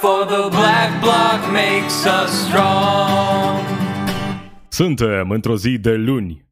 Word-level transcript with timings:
for 0.00 0.24
the 0.26 0.48
black 0.50 1.00
bloc 1.00 1.52
makes 1.52 2.04
us 2.04 2.30
strong. 2.46 3.60
Suntem 4.68 5.30
într-o 5.30 5.56
zi 5.56 5.78
de 5.78 5.94
luni, 5.94 6.44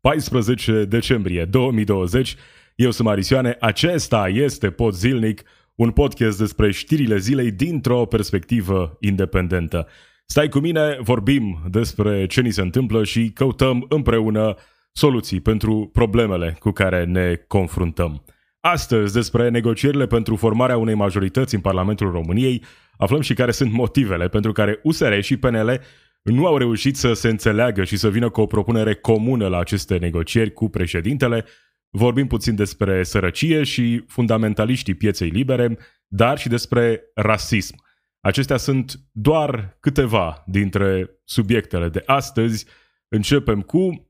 14 0.00 0.84
decembrie 0.84 1.44
2020. 1.44 2.36
Eu 2.74 2.90
sunt 2.90 3.06
Marisioane, 3.08 3.56
acesta 3.60 4.28
este 4.28 4.70
Pod 4.70 4.94
Zilnic, 4.94 5.42
un 5.74 5.90
podcast 5.90 6.38
despre 6.38 6.70
știrile 6.70 7.18
zilei 7.18 7.50
dintr-o 7.50 8.06
perspectivă 8.06 8.96
independentă. 9.00 9.86
Stai 10.26 10.48
cu 10.48 10.58
mine, 10.58 10.98
vorbim 11.00 11.58
despre 11.70 12.26
ce 12.26 12.40
ni 12.40 12.50
se 12.50 12.60
întâmplă 12.60 13.04
și 13.04 13.30
căutăm 13.30 13.86
împreună 13.88 14.54
soluții 14.92 15.40
pentru 15.40 15.90
problemele 15.92 16.56
cu 16.58 16.70
care 16.70 17.04
ne 17.04 17.34
confruntăm. 17.46 18.24
Astăzi, 18.72 19.12
despre 19.12 19.48
negocierile 19.48 20.06
pentru 20.06 20.36
formarea 20.36 20.76
unei 20.76 20.94
majorități 20.94 21.54
în 21.54 21.60
Parlamentul 21.60 22.10
României, 22.10 22.64
aflăm 22.96 23.20
și 23.20 23.34
care 23.34 23.50
sunt 23.50 23.72
motivele 23.72 24.28
pentru 24.28 24.52
care 24.52 24.80
USR 24.82 25.20
și 25.20 25.36
PNL 25.36 25.80
nu 26.22 26.46
au 26.46 26.56
reușit 26.56 26.96
să 26.96 27.12
se 27.12 27.28
înțeleagă 27.28 27.84
și 27.84 27.96
să 27.96 28.10
vină 28.10 28.30
cu 28.30 28.40
o 28.40 28.46
propunere 28.46 28.94
comună 28.94 29.48
la 29.48 29.58
aceste 29.58 29.96
negocieri 29.96 30.52
cu 30.52 30.68
președintele. 30.68 31.44
Vorbim 31.90 32.26
puțin 32.26 32.54
despre 32.54 33.02
sărăcie 33.02 33.62
și 33.62 34.04
fundamentaliștii 34.06 34.94
pieței 34.94 35.28
libere, 35.28 35.78
dar 36.06 36.38
și 36.38 36.48
despre 36.48 37.02
rasism. 37.14 37.84
Acestea 38.20 38.56
sunt 38.56 39.00
doar 39.12 39.76
câteva 39.80 40.44
dintre 40.46 41.10
subiectele 41.24 41.88
de 41.88 42.02
astăzi. 42.06 42.66
Începem 43.08 43.60
cu 43.60 44.05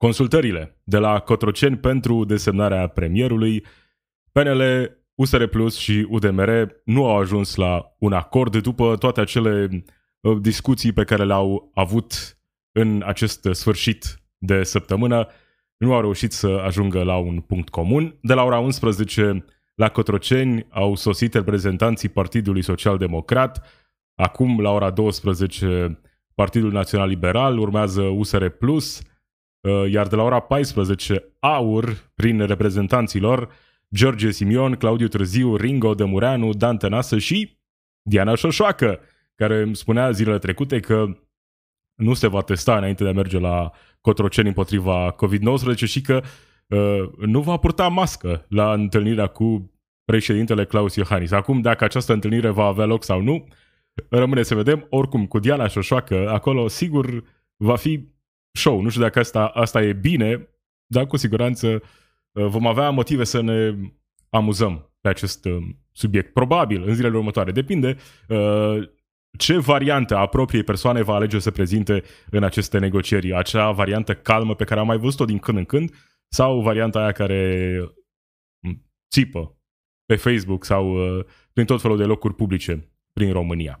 consultările 0.00 0.80
de 0.84 0.98
la 0.98 1.18
Cotroceni 1.18 1.76
pentru 1.76 2.24
desemnarea 2.24 2.86
premierului. 2.86 3.64
PNL, 4.32 4.62
USR 5.14 5.44
Plus 5.44 5.76
și 5.76 6.06
UDMR 6.08 6.68
nu 6.84 7.06
au 7.06 7.18
ajuns 7.18 7.54
la 7.54 7.94
un 7.98 8.12
acord 8.12 8.56
după 8.56 8.96
toate 8.96 9.20
acele 9.20 9.84
uh, 10.20 10.38
discuții 10.40 10.92
pe 10.92 11.04
care 11.04 11.24
le-au 11.24 11.70
avut 11.74 12.38
în 12.72 13.02
acest 13.06 13.48
sfârșit 13.52 14.22
de 14.38 14.62
săptămână. 14.62 15.28
Nu 15.76 15.94
au 15.94 16.00
reușit 16.00 16.32
să 16.32 16.46
ajungă 16.64 17.02
la 17.02 17.16
un 17.16 17.40
punct 17.40 17.68
comun. 17.68 18.18
De 18.22 18.34
la 18.34 18.42
ora 18.42 18.58
11 18.58 19.44
la 19.74 19.88
Cotroceni 19.88 20.66
au 20.70 20.94
sosit 20.94 21.34
reprezentanții 21.34 22.08
Partidului 22.08 22.62
Social 22.62 22.98
Democrat. 22.98 23.66
Acum, 24.14 24.60
la 24.60 24.70
ora 24.70 24.90
12, 24.90 26.00
Partidul 26.34 26.72
Național 26.72 27.08
Liberal, 27.08 27.58
urmează 27.58 28.02
USR 28.02 28.46
Plus, 28.46 28.98
uh, 28.98 29.09
iar 29.90 30.06
de 30.06 30.16
la 30.16 30.22
ora 30.22 30.40
14, 30.40 31.34
AUR, 31.38 32.10
prin 32.14 32.46
reprezentanții 32.46 33.20
lor, 33.20 33.48
George 33.94 34.30
Simion, 34.30 34.74
Claudiu 34.74 35.08
Târziu, 35.08 35.56
Ringo 35.56 35.94
Dămureanu, 35.94 36.52
Dan 36.52 36.76
Tănasă 36.76 37.18
și 37.18 37.58
Diana 38.02 38.34
Șoșoacă, 38.34 39.00
care 39.34 39.62
îmi 39.62 39.76
spunea 39.76 40.10
zilele 40.10 40.38
trecute 40.38 40.80
că 40.80 41.06
nu 41.94 42.14
se 42.14 42.26
va 42.26 42.40
testa 42.40 42.76
înainte 42.76 43.02
de 43.02 43.08
a 43.08 43.12
merge 43.12 43.38
la 43.38 43.70
Cotroceni 44.00 44.48
împotriva 44.48 45.14
COVID-19 45.14 45.74
și 45.74 46.00
că 46.00 46.22
uh, 46.66 47.10
nu 47.18 47.40
va 47.40 47.56
purta 47.56 47.88
mască 47.88 48.46
la 48.48 48.72
întâlnirea 48.72 49.26
cu 49.26 49.72
președintele 50.04 50.64
Claus 50.64 50.94
Iohannis. 50.94 51.30
Acum, 51.30 51.60
dacă 51.60 51.84
această 51.84 52.12
întâlnire 52.12 52.48
va 52.48 52.64
avea 52.64 52.84
loc 52.84 53.04
sau 53.04 53.20
nu, 53.20 53.48
rămâne 54.08 54.42
să 54.42 54.54
vedem. 54.54 54.86
Oricum, 54.90 55.26
cu 55.26 55.38
Diana 55.38 55.66
Șoșoacă, 55.66 56.30
acolo 56.30 56.68
sigur 56.68 57.24
va 57.56 57.76
fi 57.76 58.08
show. 58.52 58.80
Nu 58.80 58.88
știu 58.88 59.02
dacă 59.02 59.18
asta, 59.18 59.46
asta 59.46 59.82
e 59.82 59.92
bine, 59.92 60.48
dar 60.86 61.06
cu 61.06 61.16
siguranță 61.16 61.82
uh, 62.32 62.46
vom 62.46 62.66
avea 62.66 62.90
motive 62.90 63.24
să 63.24 63.40
ne 63.40 63.74
amuzăm 64.28 64.94
pe 65.00 65.08
acest 65.08 65.44
uh, 65.44 65.56
subiect. 65.92 66.32
Probabil 66.32 66.82
în 66.82 66.94
zilele 66.94 67.16
următoare. 67.16 67.52
Depinde 67.52 67.96
uh, 68.28 68.88
ce 69.38 69.58
variantă 69.58 70.16
a 70.16 70.26
propriei 70.26 70.62
persoane 70.62 71.02
va 71.02 71.14
alege 71.14 71.38
să 71.38 71.50
prezinte 71.50 72.02
în 72.30 72.42
aceste 72.42 72.78
negocieri. 72.78 73.34
Acea 73.34 73.70
variantă 73.70 74.14
calmă 74.14 74.54
pe 74.54 74.64
care 74.64 74.80
am 74.80 74.86
mai 74.86 74.98
văzut-o 74.98 75.24
din 75.24 75.38
când 75.38 75.58
în 75.58 75.64
când 75.64 75.94
sau 76.28 76.60
varianta 76.60 77.00
aia 77.00 77.12
care 77.12 77.80
țipă 79.10 79.58
pe 80.04 80.16
Facebook 80.16 80.64
sau 80.64 81.16
uh, 81.18 81.24
prin 81.52 81.66
tot 81.66 81.80
felul 81.80 81.96
de 81.96 82.04
locuri 82.04 82.34
publice 82.34 82.92
prin 83.12 83.32
România. 83.32 83.78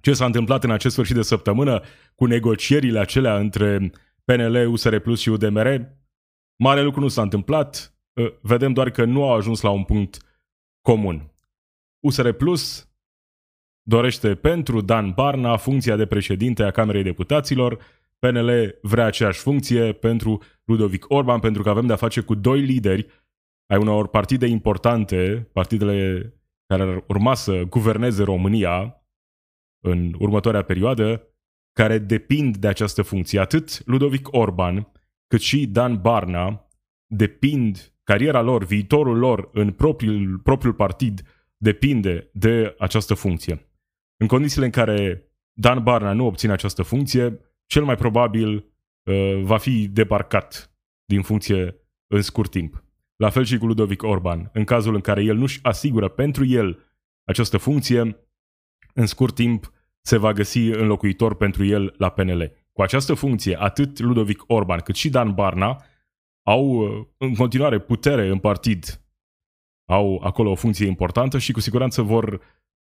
Ce 0.00 0.12
s-a 0.12 0.24
întâmplat 0.24 0.64
în 0.64 0.70
acest 0.70 0.92
sfârșit 0.92 1.14
de 1.14 1.22
săptămână 1.22 1.82
cu 2.14 2.24
negocierile 2.24 2.98
acelea 2.98 3.38
între 3.38 3.90
PNL, 4.24 4.66
USR 4.68 4.96
Plus 4.96 5.20
și 5.20 5.28
UDMR? 5.28 5.98
Mare 6.56 6.82
lucru 6.82 7.00
nu 7.00 7.08
s-a 7.08 7.22
întâmplat, 7.22 7.94
uh, 8.12 8.32
vedem 8.42 8.72
doar 8.72 8.90
că 8.90 9.04
nu 9.04 9.22
au 9.22 9.34
ajuns 9.34 9.60
la 9.60 9.70
un 9.70 9.84
punct 9.84 10.18
comun. 10.82 11.32
USR 12.00 12.30
Plus 12.30 12.88
dorește 13.82 14.34
pentru 14.34 14.80
Dan 14.80 15.10
Barna 15.10 15.56
funcția 15.56 15.96
de 15.96 16.06
președinte 16.06 16.62
a 16.62 16.70
Camerei 16.70 17.02
Deputaților, 17.02 17.78
PNL 18.18 18.78
vrea 18.82 19.04
aceeași 19.04 19.40
funcție 19.40 19.92
pentru 19.92 20.42
Ludovic 20.64 21.04
Orban, 21.08 21.40
pentru 21.40 21.62
că 21.62 21.68
avem 21.68 21.86
de-a 21.86 21.96
face 21.96 22.20
cu 22.20 22.34
doi 22.34 22.60
lideri 22.60 23.06
ai 23.66 23.78
unor 23.78 24.08
partide 24.08 24.46
importante, 24.46 25.48
partidele 25.52 26.32
care 26.66 26.82
ar 26.82 27.04
urma 27.08 27.34
să 27.34 27.62
guverneze 27.62 28.22
România 28.22 28.99
în 29.80 30.14
următoarea 30.18 30.62
perioadă, 30.62 31.24
care 31.72 31.98
depind 31.98 32.56
de 32.56 32.68
această 32.68 33.02
funcție. 33.02 33.40
Atât 33.40 33.86
Ludovic 33.86 34.28
Orban, 34.30 34.92
cât 35.26 35.40
și 35.40 35.66
Dan 35.66 36.00
Barna 36.00 36.68
depind, 37.06 37.94
cariera 38.02 38.40
lor, 38.40 38.64
viitorul 38.64 39.18
lor 39.18 39.50
în 39.52 39.72
propriul, 39.72 40.38
propriul 40.38 40.74
partid 40.74 41.22
depinde 41.56 42.30
de 42.32 42.74
această 42.78 43.14
funcție. 43.14 43.70
În 44.16 44.26
condițiile 44.26 44.64
în 44.64 44.70
care 44.70 45.24
Dan 45.52 45.82
Barna 45.82 46.12
nu 46.12 46.26
obține 46.26 46.52
această 46.52 46.82
funcție, 46.82 47.40
cel 47.66 47.84
mai 47.84 47.96
probabil 47.96 48.54
uh, 49.02 49.40
va 49.42 49.58
fi 49.58 49.88
debarcat 49.88 50.74
din 51.04 51.22
funcție 51.22 51.76
în 52.06 52.22
scurt 52.22 52.50
timp. 52.50 52.84
La 53.16 53.30
fel 53.30 53.44
și 53.44 53.58
cu 53.58 53.66
Ludovic 53.66 54.02
Orban. 54.02 54.50
În 54.52 54.64
cazul 54.64 54.94
în 54.94 55.00
care 55.00 55.22
el 55.22 55.36
nu-și 55.36 55.58
asigură 55.62 56.08
pentru 56.08 56.44
el 56.44 56.78
această 57.24 57.56
funcție, 57.56 58.29
în 58.94 59.06
scurt 59.06 59.34
timp 59.34 59.72
se 60.00 60.16
va 60.16 60.32
găsi 60.32 60.58
înlocuitor 60.58 61.34
pentru 61.34 61.64
el 61.64 61.94
la 61.96 62.08
PNL. 62.08 62.52
Cu 62.72 62.82
această 62.82 63.14
funcție, 63.14 63.60
atât 63.60 63.98
Ludovic 63.98 64.42
Orban 64.46 64.80
cât 64.80 64.94
și 64.94 65.10
Dan 65.10 65.34
Barna 65.34 65.84
au 66.42 66.66
uh, 66.66 67.06
în 67.16 67.34
continuare 67.34 67.78
putere 67.78 68.28
în 68.28 68.38
partid. 68.38 69.02
Au 69.84 70.20
acolo 70.24 70.50
o 70.50 70.54
funcție 70.54 70.86
importantă 70.86 71.38
și 71.38 71.52
cu 71.52 71.60
siguranță 71.60 72.02
vor 72.02 72.40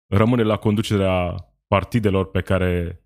rămâne 0.06 0.42
la 0.42 0.56
conducerea 0.56 1.36
partidelor 1.66 2.30
pe 2.30 2.40
care 2.40 3.02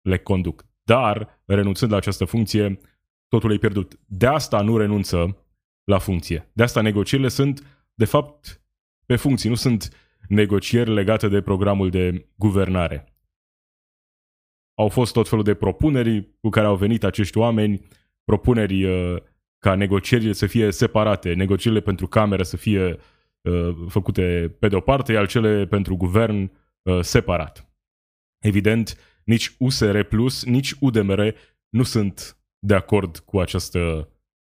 le 0.00 0.18
conduc. 0.18 0.64
Dar, 0.82 1.42
renunțând 1.44 1.90
la 1.90 1.96
această 1.96 2.24
funcție, 2.24 2.80
totul 3.28 3.52
e 3.52 3.58
pierdut. 3.58 4.00
De 4.06 4.26
asta 4.26 4.60
nu 4.60 4.76
renunță 4.76 5.36
la 5.84 5.98
funcție. 5.98 6.50
De 6.52 6.62
asta 6.62 6.80
negocierile 6.80 7.28
sunt, 7.28 7.86
de 7.94 8.04
fapt, 8.04 8.62
pe 9.06 9.16
funcții, 9.16 9.48
nu 9.48 9.54
sunt 9.54 9.90
negocieri 10.30 10.94
legate 10.94 11.28
de 11.28 11.40
programul 11.40 11.90
de 11.90 12.28
guvernare. 12.34 13.14
Au 14.74 14.88
fost 14.88 15.12
tot 15.12 15.28
felul 15.28 15.44
de 15.44 15.54
propuneri 15.54 16.36
cu 16.40 16.48
care 16.48 16.66
au 16.66 16.76
venit 16.76 17.04
acești 17.04 17.38
oameni, 17.38 17.86
propuneri 18.24 18.84
uh, 18.84 19.22
ca 19.58 19.74
negocierile 19.74 20.32
să 20.32 20.46
fie 20.46 20.70
separate, 20.70 21.34
negocierile 21.34 21.80
pentru 21.80 22.06
cameră 22.06 22.42
să 22.42 22.56
fie 22.56 22.96
uh, 23.40 23.76
făcute 23.88 24.56
pe 24.58 24.68
de 24.68 24.76
o 24.76 24.80
parte, 24.80 25.12
iar 25.12 25.26
cele 25.26 25.66
pentru 25.66 25.96
guvern 25.96 26.50
uh, 26.82 27.00
separat. 27.00 27.72
Evident, 28.38 28.96
nici 29.24 29.54
USR 29.58 30.00
Plus, 30.00 30.44
nici 30.44 30.74
UDMR 30.80 31.34
nu 31.68 31.82
sunt 31.82 32.38
de 32.58 32.74
acord 32.74 33.18
cu 33.18 33.40
această 33.40 34.08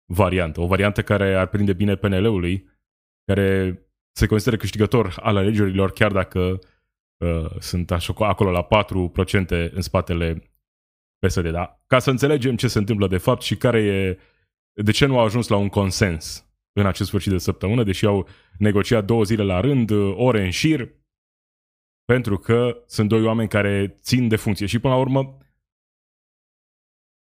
variantă. 0.05 0.61
O 0.61 0.67
variantă 0.67 1.03
care 1.03 1.35
ar 1.35 1.47
prinde 1.47 1.73
bine 1.73 1.95
PNL-ului, 1.95 2.69
care 3.25 3.77
se 4.15 4.25
consideră 4.25 4.57
câștigător 4.57 5.15
al 5.19 5.37
alegerilor, 5.37 5.91
chiar 5.91 6.11
dacă 6.11 6.59
uh, 7.17 7.59
sunt 7.59 7.91
așa, 7.91 8.13
acolo 8.17 8.51
la 8.51 8.67
4% 9.67 9.71
în 9.71 9.81
spatele 9.81 10.51
PSD. 11.19 11.49
Da? 11.49 11.83
Ca 11.87 11.99
să 11.99 12.09
înțelegem 12.09 12.55
ce 12.55 12.67
se 12.67 12.77
întâmplă 12.77 13.07
de 13.07 13.17
fapt 13.17 13.41
și 13.41 13.57
care 13.57 13.83
e, 13.83 14.19
de 14.73 14.91
ce 14.91 15.05
nu 15.05 15.19
au 15.19 15.25
ajuns 15.25 15.47
la 15.47 15.55
un 15.55 15.69
consens 15.69 16.47
în 16.73 16.85
acest 16.85 17.07
sfârșit 17.07 17.31
de 17.31 17.37
săptămână, 17.37 17.83
deși 17.83 18.05
au 18.05 18.27
negociat 18.57 19.05
două 19.05 19.23
zile 19.23 19.43
la 19.43 19.59
rând, 19.59 19.91
ore 20.15 20.43
în 20.43 20.49
șir, 20.49 20.93
pentru 22.05 22.37
că 22.37 22.83
sunt 22.85 23.09
doi 23.09 23.23
oameni 23.23 23.49
care 23.49 23.97
țin 24.01 24.27
de 24.27 24.35
funcție. 24.35 24.65
Și 24.65 24.79
până 24.79 24.93
la 24.93 24.99
urmă, 24.99 25.37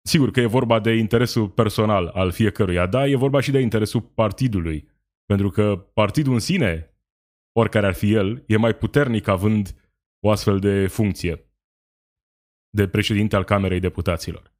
sigur 0.03 0.31
că 0.31 0.41
e 0.41 0.47
vorba 0.47 0.81
de 0.81 0.93
interesul 0.93 1.49
personal 1.49 2.07
al 2.07 2.31
fiecăruia, 2.31 2.87
dar 2.87 3.07
e 3.07 3.17
vorba 3.17 3.41
și 3.41 3.51
de 3.51 3.61
interesul 3.61 4.01
partidului. 4.01 4.89
Pentru 5.33 5.51
că 5.51 5.77
partidul 5.77 6.33
în 6.33 6.39
sine, 6.39 6.95
oricare 7.53 7.87
ar 7.87 7.95
fi 7.95 8.13
el, 8.13 8.45
e 8.47 8.57
mai 8.57 8.75
puternic 8.75 9.27
având 9.27 9.93
o 10.21 10.31
astfel 10.31 10.59
de 10.59 10.87
funcție 10.87 11.53
de 12.71 12.89
președinte 12.89 13.37
al 13.37 13.45
Camerei 13.45 13.81
Deputaților. 13.81 14.53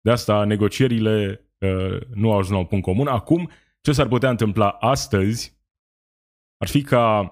De 0.00 0.10
asta 0.10 0.44
negocierile 0.44 1.40
uh, 1.58 2.00
nu 2.14 2.32
au 2.32 2.38
ajuns 2.38 2.50
la 2.50 2.58
un 2.58 2.66
punct 2.66 2.84
comun. 2.84 3.06
Acum, 3.06 3.50
ce 3.80 3.92
s-ar 3.92 4.08
putea 4.08 4.30
întâmpla 4.30 4.68
astăzi 4.68 5.60
ar 6.56 6.68
fi 6.68 6.82
ca 6.82 7.30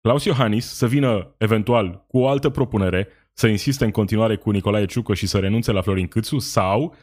Claus 0.00 0.24
Iohannis 0.24 0.66
să 0.66 0.86
vină 0.86 1.34
eventual 1.38 2.04
cu 2.06 2.18
o 2.18 2.28
altă 2.28 2.50
propunere, 2.50 3.08
să 3.32 3.46
insiste 3.46 3.84
în 3.84 3.90
continuare 3.90 4.36
cu 4.36 4.50
Nicolae 4.50 4.86
Ciucă 4.86 5.14
și 5.14 5.26
să 5.26 5.38
renunțe 5.38 5.72
la 5.72 5.80
Florin 5.80 6.08
Câțu 6.08 6.38
sau 6.38 6.94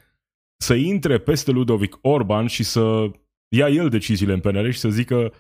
să 0.58 0.74
intre 0.74 1.20
peste 1.20 1.52
Ludovic 1.52 1.98
Orban 2.02 2.48
și 2.48 2.64
să 2.64 3.12
ia 3.48 3.70
el 3.70 3.90
deciziile 3.90 4.34
în 4.34 4.40
PNL 4.40 4.70
și 4.70 4.80
să 4.80 4.90
zică 4.90 5.34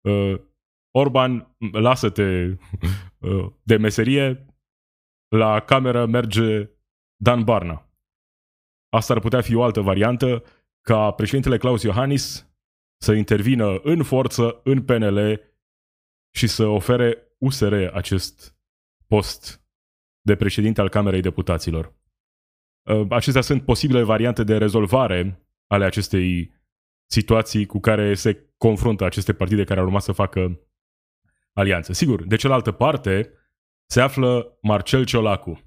uh, 0.00 0.40
Orban, 0.90 1.56
lasă-te 1.72 2.22
uh, 3.18 3.52
de 3.62 3.76
meserie, 3.76 4.46
la 5.28 5.60
cameră 5.60 6.06
merge 6.06 6.70
Dan 7.16 7.44
Barna. 7.44 7.86
Asta 8.88 9.12
ar 9.12 9.20
putea 9.20 9.40
fi 9.40 9.54
o 9.54 9.62
altă 9.62 9.80
variantă 9.80 10.44
ca 10.80 11.10
președintele 11.10 11.56
Claus 11.56 11.82
Iohannis 11.82 12.46
să 13.02 13.12
intervină 13.12 13.80
în 13.82 14.02
forță 14.02 14.60
în 14.64 14.84
PNL 14.84 15.40
și 16.34 16.46
să 16.46 16.66
ofere 16.66 17.36
USR 17.38 17.74
acest 17.92 18.56
post 19.06 19.66
de 20.20 20.36
președinte 20.36 20.80
al 20.80 20.88
Camerei 20.88 21.20
Deputaților. 21.20 21.94
Uh, 22.90 23.06
acestea 23.10 23.42
sunt 23.42 23.64
posibile 23.64 24.02
variante 24.02 24.44
de 24.44 24.56
rezolvare 24.56 25.46
ale 25.66 25.84
acestei 25.84 26.52
situații 27.12 27.66
cu 27.66 27.80
care 27.80 28.14
se 28.14 28.46
confruntă 28.56 29.04
aceste 29.04 29.32
partide 29.32 29.64
care 29.64 29.80
ar 29.80 29.86
urma 29.86 29.98
să 29.98 30.12
facă 30.12 30.60
alianță. 31.52 31.92
Sigur, 31.92 32.26
de 32.26 32.36
cealaltă 32.36 32.70
parte 32.70 33.30
se 33.86 34.00
află 34.00 34.58
Marcel 34.62 35.04
Ciolacu, 35.04 35.60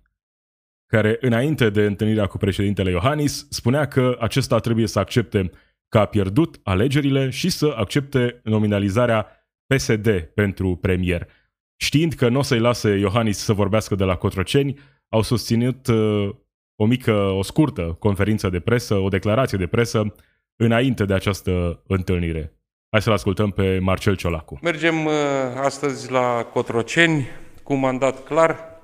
care 0.85 1.17
înainte 1.21 1.69
de 1.69 1.85
întâlnirea 1.85 2.25
cu 2.25 2.37
președintele 2.37 2.89
Iohannis 2.89 3.47
spunea 3.49 3.87
că 3.87 4.17
acesta 4.19 4.59
trebuie 4.59 4.87
să 4.87 4.99
accepte 4.99 5.51
că 5.87 5.99
a 5.99 6.05
pierdut 6.05 6.59
alegerile 6.63 7.29
și 7.29 7.49
să 7.49 7.73
accepte 7.77 8.39
nominalizarea 8.43 9.27
PSD 9.65 10.19
pentru 10.19 10.75
premier. 10.75 11.27
Știind 11.75 12.13
că 12.13 12.29
nu 12.29 12.39
o 12.39 12.41
să-i 12.41 12.59
lase 12.59 12.89
Iohannis 12.89 13.37
să 13.37 13.53
vorbească 13.53 13.95
de 13.95 14.03
la 14.03 14.15
Cotroceni, 14.15 14.79
au 15.09 15.21
susținut 15.21 15.87
uh, 15.87 16.29
o 16.75 16.85
mică, 16.85 17.13
o 17.13 17.41
scurtă 17.41 17.95
conferință 17.99 18.49
de 18.49 18.59
presă, 18.59 18.95
o 18.95 19.07
declarație 19.07 19.57
de 19.57 19.67
presă 19.67 20.15
înainte 20.55 21.05
de 21.05 21.13
această 21.13 21.81
întâlnire. 21.87 22.53
Hai 22.89 23.01
să-l 23.01 23.13
ascultăm 23.13 23.51
pe 23.51 23.79
Marcel 23.79 24.15
Ciolacu. 24.15 24.59
Mergem 24.61 25.05
uh, 25.05 25.13
astăzi 25.55 26.11
la 26.11 26.43
Cotroceni 26.53 27.27
cu 27.63 27.73
un 27.73 27.79
mandat 27.79 28.23
clar 28.23 28.81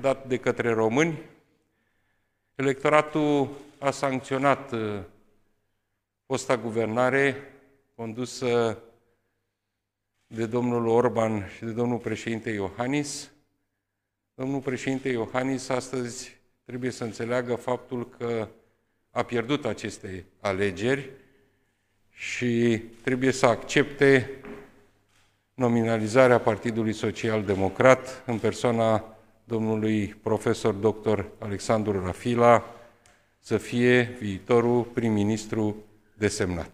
dat 0.00 0.26
de 0.26 0.36
către 0.36 0.72
români. 0.72 1.18
Electoratul 2.54 3.48
a 3.78 3.90
sancționat 3.90 4.72
uh, 4.72 4.98
fosta 6.26 6.56
guvernare 6.56 7.36
condusă 7.94 8.78
de 10.26 10.46
domnul 10.46 10.86
Orban 10.86 11.48
și 11.56 11.64
de 11.64 11.70
domnul 11.70 11.98
președinte 11.98 12.50
Iohannis. 12.50 13.32
Domnul 14.34 14.60
președinte 14.60 15.08
Iohannis 15.08 15.68
astăzi 15.68 16.40
trebuie 16.64 16.90
să 16.90 17.04
înțeleagă 17.04 17.54
faptul 17.54 18.08
că 18.08 18.48
a 19.14 19.22
pierdut 19.22 19.64
aceste 19.64 20.24
alegeri 20.40 21.10
și 22.10 22.82
trebuie 23.02 23.32
să 23.32 23.46
accepte 23.46 24.30
nominalizarea 25.54 26.38
Partidului 26.38 26.92
Social 26.92 27.44
Democrat 27.44 28.22
în 28.26 28.38
persoana 28.38 29.16
domnului 29.44 30.06
profesor 30.06 30.74
dr. 30.74 31.24
Alexandru 31.38 32.04
Rafila 32.04 32.64
să 33.38 33.56
fie 33.56 34.16
viitorul 34.20 34.82
prim-ministru 34.82 35.76
desemnat. 36.14 36.70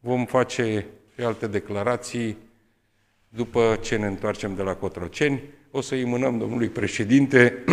Vom 0.00 0.26
face 0.26 0.86
și 1.14 1.24
alte 1.24 1.46
declarații 1.46 2.36
după 3.28 3.78
ce 3.80 3.96
ne 3.96 4.06
întoarcem 4.06 4.54
de 4.54 4.62
la 4.62 4.74
Cotroceni. 4.74 5.42
O 5.70 5.80
să 5.80 5.94
îi 5.94 6.04
mânăm 6.04 6.38
domnului 6.38 6.68
președinte 6.68 7.64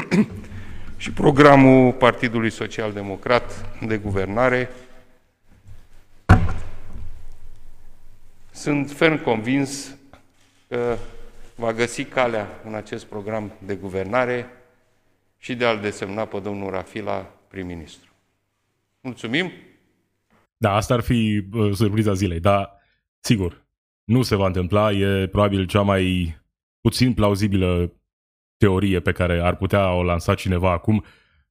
și 0.99 1.11
programul 1.11 1.93
Partidului 1.93 2.49
Social 2.49 2.93
Democrat 2.93 3.77
de 3.87 3.97
guvernare. 3.97 4.69
Sunt 8.51 8.91
ferm 8.91 9.23
convins 9.23 9.97
că 10.67 10.97
va 11.55 11.73
găsi 11.73 12.03
calea 12.03 12.47
în 12.65 12.73
acest 12.73 13.05
program 13.05 13.51
de 13.65 13.75
guvernare 13.75 14.45
și 15.37 15.55
de 15.55 15.65
a-l 15.65 15.79
desemna 15.79 16.25
pe 16.25 16.39
domnul 16.39 16.69
Rafila 16.69 17.31
prim-ministru. 17.47 18.09
Mulțumim! 19.01 19.51
Da, 20.57 20.75
asta 20.75 20.93
ar 20.93 21.01
fi 21.01 21.47
uh, 21.53 21.73
surpriza 21.73 22.13
zilei, 22.13 22.39
dar 22.39 22.71
sigur, 23.19 23.65
nu 24.03 24.21
se 24.21 24.35
va 24.35 24.45
întâmpla, 24.45 24.91
e 24.91 25.27
probabil 25.27 25.65
cea 25.65 25.81
mai 25.81 26.35
puțin 26.81 27.13
plauzibilă 27.13 27.93
teorie 28.59 28.99
pe 28.99 29.11
care 29.11 29.39
ar 29.39 29.55
putea 29.55 29.91
o 29.93 30.03
lansa 30.03 30.33
cineva 30.33 30.71
acum, 30.71 31.03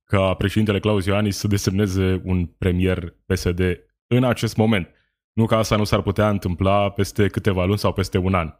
ca 0.05 0.35
președintele 0.35 0.81
Claus 0.81 1.07
Iohannis 1.07 1.37
să 1.37 1.47
desemneze 1.47 2.21
un 2.25 2.47
premier 2.47 3.15
PSD 3.27 3.61
în 4.07 4.25
acest 4.25 4.57
moment. 4.57 4.91
Nu 5.33 5.47
că 5.47 5.55
asta 5.55 5.77
nu 5.77 5.85
s-ar 5.85 6.03
putea 6.03 6.29
întâmpla 6.29 6.91
peste 6.91 7.27
câteva 7.27 7.65
luni 7.65 7.79
sau 7.79 7.93
peste 7.93 8.19
un 8.19 8.35
an. 8.35 8.55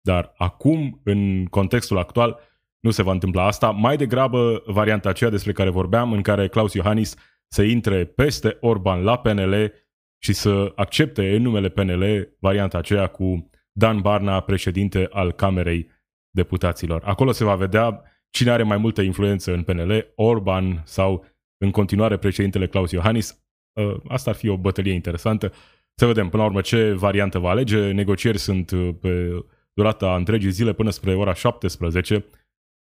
Dar 0.00 0.32
acum, 0.36 1.00
în 1.04 1.44
contextul 1.44 1.98
actual, 1.98 2.40
nu 2.80 2.90
se 2.90 3.02
va 3.02 3.12
întâmpla 3.12 3.46
asta. 3.46 3.70
Mai 3.70 3.96
degrabă 3.96 4.62
varianta 4.66 5.08
aceea 5.08 5.30
despre 5.30 5.52
care 5.52 5.70
vorbeam, 5.70 6.12
în 6.12 6.22
care 6.22 6.48
Claus 6.48 6.74
Iohannis 6.74 7.14
să 7.48 7.62
intre 7.62 8.04
peste 8.04 8.56
Orban 8.60 9.02
la 9.02 9.18
PNL 9.18 9.72
și 10.18 10.32
să 10.32 10.72
accepte 10.74 11.34
în 11.34 11.42
numele 11.42 11.68
PNL 11.68 12.28
varianta 12.40 12.78
aceea 12.78 13.06
cu 13.06 13.50
Dan 13.72 14.00
Barna, 14.00 14.40
președinte 14.40 15.08
al 15.10 15.32
Camerei 15.32 15.90
Deputaților. 16.36 17.02
Acolo 17.04 17.32
se 17.32 17.44
va 17.44 17.54
vedea 17.54 18.02
cine 18.30 18.50
are 18.50 18.62
mai 18.62 18.76
multă 18.76 19.02
influență 19.02 19.52
în 19.52 19.62
PNL, 19.62 20.12
Orban 20.14 20.82
sau 20.84 21.24
în 21.58 21.70
continuare 21.70 22.16
președintele 22.16 22.66
Claus 22.66 22.90
Iohannis. 22.90 23.44
Ă, 23.76 24.02
asta 24.08 24.30
ar 24.30 24.36
fi 24.36 24.48
o 24.48 24.56
bătălie 24.56 24.92
interesantă. 24.92 25.52
Să 25.94 26.06
vedem 26.06 26.28
până 26.28 26.42
la 26.42 26.48
urmă 26.48 26.60
ce 26.60 26.92
variantă 26.92 27.38
va 27.38 27.50
alege. 27.50 27.90
Negocieri 27.90 28.38
sunt 28.38 28.70
ă, 28.70 28.92
pe 29.00 29.44
durata 29.72 30.16
întregii 30.16 30.50
zile 30.50 30.72
până 30.72 30.90
spre 30.90 31.14
ora 31.14 31.34
17. 31.34 32.24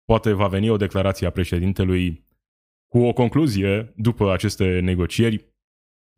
Poate 0.05 0.33
va 0.33 0.47
veni 0.47 0.71
o 0.71 0.77
declarație 0.77 1.27
a 1.27 1.31
președintelui 1.31 2.27
cu 2.89 2.99
o 2.99 3.13
concluzie 3.13 3.93
după 3.97 4.33
aceste 4.33 4.81
negocieri 4.81 5.45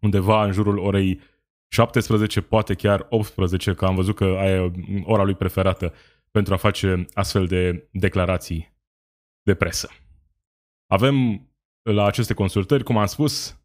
undeva 0.02 0.44
în 0.44 0.52
jurul 0.52 0.78
orei 0.78 1.20
17, 1.72 2.40
poate 2.40 2.74
chiar 2.74 3.06
18, 3.10 3.74
că 3.74 3.84
am 3.84 3.94
văzut 3.94 4.14
că 4.14 4.24
aia 4.24 4.54
e 4.54 4.72
ora 5.04 5.22
lui 5.22 5.34
preferată 5.34 5.92
pentru 6.32 6.54
a 6.54 6.56
face 6.56 7.06
astfel 7.12 7.46
de 7.46 7.88
declarații 7.92 8.80
de 9.42 9.54
presă. 9.54 9.88
Avem 10.86 11.46
la 11.82 12.04
aceste 12.04 12.34
consultări, 12.34 12.82
cum 12.82 12.96
am 12.96 13.06
spus, 13.06 13.60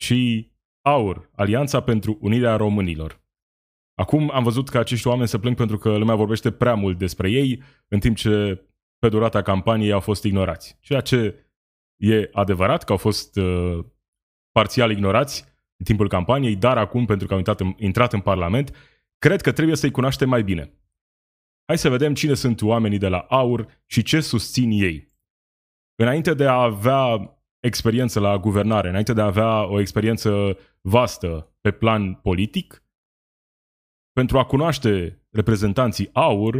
și 0.00 0.50
AUR, 0.86 1.30
Alianța 1.34 1.82
pentru 1.82 2.18
Unirea 2.20 2.56
Românilor. 2.56 3.20
Acum 3.94 4.30
am 4.30 4.42
văzut 4.42 4.68
că 4.68 4.78
acești 4.78 5.06
oameni 5.06 5.28
se 5.28 5.38
plâng 5.38 5.56
pentru 5.56 5.78
că 5.78 5.96
lumea 5.96 6.14
vorbește 6.14 6.52
prea 6.52 6.74
mult 6.74 6.98
despre 6.98 7.30
ei, 7.30 7.62
în 7.88 8.00
timp 8.00 8.16
ce 8.16 8.62
pe 8.98 9.08
durata 9.08 9.42
campaniei 9.42 9.92
au 9.92 10.00
fost 10.00 10.24
ignorați. 10.24 10.78
Ceea 10.80 11.00
ce 11.00 11.46
e 11.96 12.28
adevărat 12.32 12.84
că 12.84 12.92
au 12.92 12.98
fost 12.98 13.36
uh, 13.36 13.84
parțial 14.52 14.90
ignorați 14.90 15.44
în 15.76 15.84
timpul 15.84 16.08
campaniei, 16.08 16.56
dar 16.56 16.78
acum, 16.78 17.04
pentru 17.04 17.26
că 17.26 17.32
au 17.32 17.38
intrat 17.38 17.60
în, 17.60 17.74
intrat 17.76 18.12
în 18.12 18.20
Parlament, 18.20 18.76
cred 19.18 19.40
că 19.40 19.52
trebuie 19.52 19.76
să-i 19.76 19.90
cunoaștem 19.90 20.28
mai 20.28 20.42
bine. 20.42 20.72
Hai 21.68 21.78
să 21.78 21.88
vedem 21.88 22.14
cine 22.14 22.34
sunt 22.34 22.62
oamenii 22.62 22.98
de 22.98 23.08
la 23.08 23.18
AUR 23.18 23.82
și 23.86 24.02
ce 24.02 24.20
susțin 24.20 24.70
ei. 24.70 25.12
Înainte 25.94 26.34
de 26.34 26.46
a 26.46 26.62
avea 26.62 27.38
experiență 27.60 28.20
la 28.20 28.38
guvernare, 28.38 28.88
înainte 28.88 29.12
de 29.12 29.20
a 29.20 29.24
avea 29.24 29.66
o 29.66 29.80
experiență 29.80 30.58
vastă 30.80 31.56
pe 31.60 31.70
plan 31.70 32.14
politic, 32.14 32.82
pentru 34.12 34.38
a 34.38 34.44
cunoaște 34.44 35.22
reprezentanții 35.30 36.10
AUR, 36.12 36.54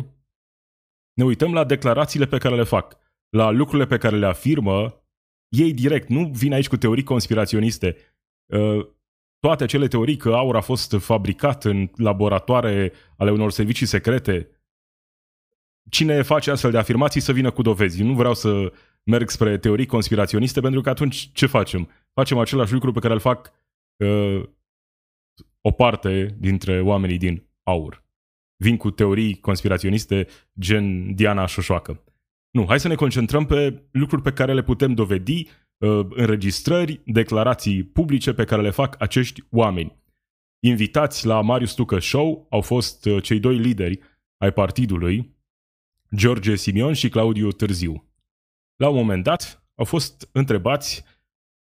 ne 1.12 1.25
uităm 1.25 1.53
la 1.53 1.65
declarațiile 1.65 2.27
pe 2.27 2.38
care 2.38 2.55
le 2.55 2.65
fac, 2.65 2.97
la 3.29 3.50
lucrurile 3.50 3.87
pe 3.87 3.99
care 3.99 4.17
le 4.17 4.27
afirmă 4.27 5.03
ei 5.49 5.73
direct. 5.73 6.09
Nu 6.09 6.31
vin 6.35 6.53
aici 6.53 6.69
cu 6.69 6.77
teorii 6.77 7.05
conspiraționiste. 7.05 7.97
Uh, 8.47 8.88
toate 9.38 9.62
acele 9.62 9.88
teorii 9.88 10.17
că 10.17 10.35
AUR 10.35 10.57
a 10.57 10.61
fost 10.61 10.97
fabricat 10.99 11.65
în 11.65 11.91
laboratoare 11.97 12.93
ale 13.17 13.31
unor 13.31 13.50
servicii 13.50 13.87
secrete 13.87 14.53
cine 15.90 16.23
face 16.23 16.50
astfel 16.50 16.71
de 16.71 16.78
afirmații 16.78 17.21
să 17.21 17.33
vină 17.33 17.50
cu 17.50 17.62
dovezi. 17.62 18.02
Nu 18.02 18.14
vreau 18.14 18.35
să 18.35 18.73
merg 19.04 19.30
spre 19.30 19.59
teorii 19.59 19.87
conspiraționiste, 19.87 20.61
pentru 20.61 20.80
că 20.80 20.88
atunci 20.88 21.30
ce 21.33 21.47
facem? 21.47 21.88
Facem 22.12 22.38
același 22.38 22.73
lucru 22.73 22.92
pe 22.92 23.00
care 23.00 23.12
îl 23.12 23.21
fac 23.21 23.52
uh, 24.04 24.42
o 25.61 25.71
parte 25.71 26.37
dintre 26.38 26.80
oamenii 26.80 27.18
din 27.18 27.49
aur. 27.62 28.04
Vin 28.57 28.76
cu 28.76 28.90
teorii 28.90 29.40
conspiraționiste 29.40 30.26
gen 30.61 31.14
Diana 31.14 31.47
Șoșoacă. 31.47 32.02
Nu, 32.50 32.64
hai 32.66 32.80
să 32.80 32.88
ne 32.88 32.95
concentrăm 32.95 33.47
pe 33.47 33.83
lucruri 33.90 34.23
pe 34.23 34.33
care 34.33 34.54
le 34.54 34.62
putem 34.62 34.95
dovedi, 34.95 35.47
uh, 35.78 36.07
înregistrări, 36.11 37.00
declarații 37.04 37.83
publice 37.83 38.33
pe 38.33 38.45
care 38.45 38.62
le 38.62 38.71
fac 38.71 38.97
acești 38.99 39.42
oameni. 39.50 39.97
Invitați 40.66 41.26
la 41.26 41.40
Marius 41.40 41.75
Tucă 41.75 41.99
Show 41.99 42.47
au 42.50 42.61
fost 42.61 43.04
uh, 43.04 43.23
cei 43.23 43.40
doi 43.40 43.57
lideri 43.57 44.00
ai 44.37 44.52
partidului, 44.52 45.37
George 46.15 46.55
Simion 46.55 46.93
și 46.93 47.09
Claudiu 47.09 47.50
Târziu. 47.50 48.05
La 48.77 48.88
un 48.88 48.95
moment 48.95 49.23
dat 49.23 49.65
au 49.75 49.85
fost 49.85 50.29
întrebați 50.33 51.05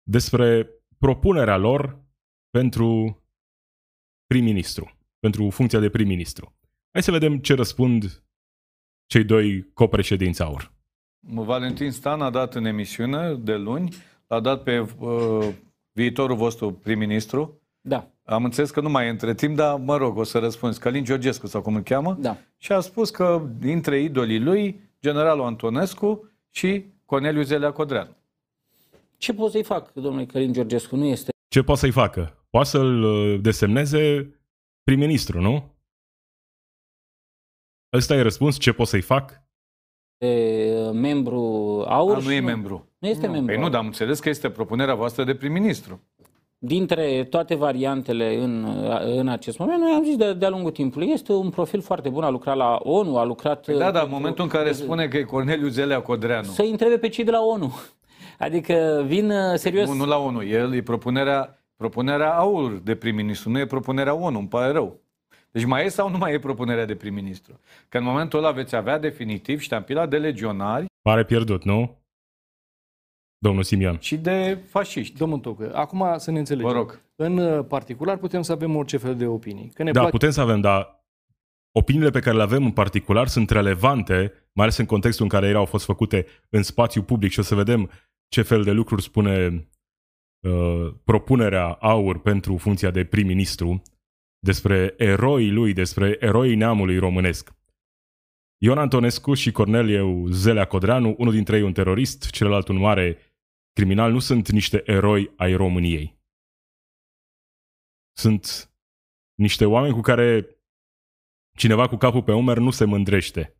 despre 0.02 0.68
propunerea 0.98 1.56
lor 1.56 2.00
pentru 2.50 3.16
prim-ministru, 4.26 4.98
pentru 5.18 5.50
funcția 5.50 5.78
de 5.78 5.90
prim-ministru. 5.90 6.56
Hai 6.90 7.02
să 7.02 7.10
vedem 7.10 7.38
ce 7.38 7.54
răspund 7.54 8.24
cei 9.06 9.24
doi 9.24 9.72
copreședinți 9.72 10.42
aur. 10.42 10.72
Valentin 11.20 11.90
Stan 11.90 12.20
a 12.20 12.30
dat 12.30 12.54
în 12.54 12.64
emisiune 12.64 13.34
de 13.34 13.56
luni, 13.56 13.94
a 14.26 14.40
dat 14.40 14.62
pe 14.62 14.78
uh, 14.78 15.48
viitorul 15.92 16.36
vostru 16.36 16.72
prim-ministru. 16.72 17.61
Da. 17.84 18.10
Am 18.24 18.44
înțeles 18.44 18.70
că 18.70 18.80
nu 18.80 18.88
mai 18.88 19.06
e 19.06 19.08
între 19.08 19.34
timp, 19.34 19.56
dar 19.56 19.78
mă 19.78 19.96
rog, 19.96 20.16
o 20.16 20.24
să 20.24 20.38
răspunzi. 20.38 20.80
Călin 20.80 21.04
Georgescu 21.04 21.46
sau 21.46 21.62
cum 21.62 21.74
îl 21.74 21.82
cheamă? 21.82 22.16
Da. 22.20 22.36
Și 22.58 22.72
a 22.72 22.80
spus 22.80 23.10
că 23.10 23.48
dintre 23.58 24.00
idolii 24.00 24.40
lui, 24.40 24.80
generalul 25.00 25.44
Antonescu 25.44 26.30
și 26.50 26.84
Corneliu 27.04 27.42
Zelea 27.42 27.72
Codreanu. 27.72 28.16
Ce 29.16 29.34
pot 29.34 29.50
să-i 29.50 29.62
fac, 29.62 29.92
domnule 29.92 30.26
Călin 30.26 30.52
Georgescu? 30.52 30.96
Nu 30.96 31.04
este 31.04 31.30
Ce 31.48 31.62
poate 31.62 31.80
să-i 31.80 31.90
facă? 31.90 32.46
Poate 32.50 32.68
să-l 32.68 33.02
uh, 33.02 33.40
desemneze 33.40 34.34
prim-ministru, 34.82 35.40
nu? 35.40 35.70
Ăsta 37.92 38.14
e 38.14 38.22
răspuns, 38.22 38.58
ce 38.58 38.72
pot 38.72 38.86
să-i 38.86 39.00
fac? 39.00 39.42
e, 40.26 40.90
membru 40.92 41.40
aur. 41.88 42.16
A, 42.16 42.20
și 42.20 42.26
nu 42.26 42.32
e 42.32 42.40
membru. 42.40 42.88
Nu 42.98 43.08
este 43.08 43.26
membru. 43.26 43.46
Păi 43.46 43.56
nu, 43.56 43.62
aur. 43.62 43.70
dar 43.70 43.80
am 43.80 43.86
înțeles 43.86 44.20
că 44.20 44.28
este 44.28 44.50
propunerea 44.50 44.94
voastră 44.94 45.24
de 45.24 45.34
prim-ministru. 45.34 46.00
Dintre 46.64 47.26
toate 47.30 47.54
variantele 47.54 48.36
în, 48.36 48.66
în 49.04 49.28
acest 49.28 49.58
moment, 49.58 49.80
noi 49.80 49.90
am 49.90 50.04
zis 50.04 50.16
de, 50.16 50.34
de-a 50.34 50.48
lungul 50.48 50.70
timpului, 50.70 51.08
este 51.08 51.32
un 51.32 51.50
profil 51.50 51.80
foarte 51.80 52.08
bun, 52.08 52.22
a 52.22 52.28
lucrat 52.28 52.56
la 52.56 52.78
ONU, 52.82 53.16
a 53.16 53.24
lucrat... 53.24 53.64
Păi 53.64 53.74
da, 53.74 53.80
dar 53.80 53.88
în 53.90 53.98
pentru- 53.98 54.14
momentul 54.14 54.44
în 54.44 54.50
care 54.50 54.72
spune 54.72 55.08
că 55.08 55.16
e 55.16 55.22
Corneliu 55.22 55.68
Zelea 55.68 56.00
Codreanu, 56.00 56.42
Să-i 56.42 56.70
întrebe 56.70 56.98
pe 56.98 57.08
cei 57.08 57.24
de 57.24 57.30
la 57.30 57.40
ONU. 57.40 57.72
Adică 58.38 59.04
vin 59.06 59.30
uh, 59.30 59.54
serios... 59.54 59.88
nu, 59.88 59.94
nu 59.94 60.04
la 60.04 60.16
ONU, 60.16 60.44
el 60.44 60.74
e 60.74 60.82
propunerea, 60.82 61.58
propunerea 61.76 62.34
AUR 62.34 62.80
de 62.84 62.94
prim-ministru, 62.94 63.50
nu 63.50 63.58
e 63.58 63.66
propunerea 63.66 64.14
ONU, 64.14 64.38
îmi 64.38 64.48
pare 64.48 64.72
rău. 64.72 65.00
Deci 65.50 65.64
mai 65.64 65.84
e 65.84 65.88
sau 65.88 66.10
nu 66.10 66.18
mai 66.18 66.32
e 66.32 66.38
propunerea 66.38 66.84
de 66.84 66.94
prim-ministru? 66.94 67.60
Că 67.88 67.98
în 67.98 68.04
momentul 68.04 68.38
ăla 68.38 68.50
veți 68.50 68.76
avea 68.76 68.98
definitiv 68.98 69.60
ștampila 69.60 70.06
de 70.06 70.16
legionari 70.16 70.84
Pare 71.02 71.24
pierdut, 71.24 71.64
nu? 71.64 72.01
Domnul 73.42 73.62
Simion. 73.62 73.98
și 74.00 74.16
de 74.16 74.58
fașiști. 74.68 75.16
Domnul 75.16 75.38
Tocă, 75.38 75.74
acum 75.74 76.14
să 76.16 76.30
ne 76.30 76.38
înțelegem. 76.38 76.70
Vă 76.70 76.76
rog. 76.76 77.00
În 77.16 77.38
uh, 77.38 77.64
particular 77.64 78.16
putem 78.16 78.42
să 78.42 78.52
avem 78.52 78.76
orice 78.76 78.96
fel 78.96 79.16
de 79.16 79.26
opinii. 79.26 79.70
Că 79.74 79.82
ne 79.82 79.90
Da, 79.90 79.98
place... 79.98 80.16
putem 80.16 80.30
să 80.30 80.40
avem, 80.40 80.60
dar 80.60 81.06
opiniile 81.72 82.10
pe 82.10 82.20
care 82.20 82.36
le 82.36 82.42
avem 82.42 82.64
în 82.64 82.70
particular 82.70 83.28
sunt 83.28 83.50
relevante, 83.50 84.32
mai 84.52 84.64
ales 84.64 84.76
în 84.76 84.86
contextul 84.86 85.24
în 85.24 85.30
care 85.30 85.46
ele 85.46 85.56
au 85.56 85.64
fost 85.64 85.84
făcute 85.84 86.26
în 86.48 86.62
spațiu 86.62 87.02
public 87.02 87.30
și 87.30 87.38
o 87.38 87.42
să 87.42 87.54
vedem 87.54 87.90
ce 88.28 88.42
fel 88.42 88.62
de 88.62 88.70
lucruri 88.70 89.02
spune 89.02 89.68
uh, 90.40 90.94
propunerea 91.04 91.72
AUR 91.72 92.20
pentru 92.20 92.56
funcția 92.56 92.90
de 92.90 93.04
prim-ministru 93.04 93.82
despre 94.38 94.94
eroii 94.96 95.50
lui, 95.50 95.72
despre 95.72 96.16
eroii 96.20 96.54
neamului 96.54 96.98
românesc. 96.98 97.52
Ion 98.58 98.78
Antonescu 98.78 99.34
și 99.34 99.52
Corneliu 99.52 100.26
Zelea 100.26 100.64
Codreanu, 100.64 101.14
unul 101.18 101.32
dintre 101.32 101.56
ei 101.56 101.62
un 101.62 101.72
terorist, 101.72 102.30
celălalt 102.30 102.68
un 102.68 102.78
mare 102.78 103.18
criminal, 103.72 104.12
nu 104.12 104.18
sunt 104.18 104.50
niște 104.50 104.82
eroi 104.84 105.32
ai 105.36 105.54
României. 105.54 106.20
Sunt 108.16 108.72
niște 109.34 109.64
oameni 109.64 109.94
cu 109.94 110.00
care 110.00 110.46
cineva 111.56 111.88
cu 111.88 111.96
capul 111.96 112.22
pe 112.22 112.32
umăr 112.32 112.58
nu 112.58 112.70
se 112.70 112.84
mândrește. 112.84 113.56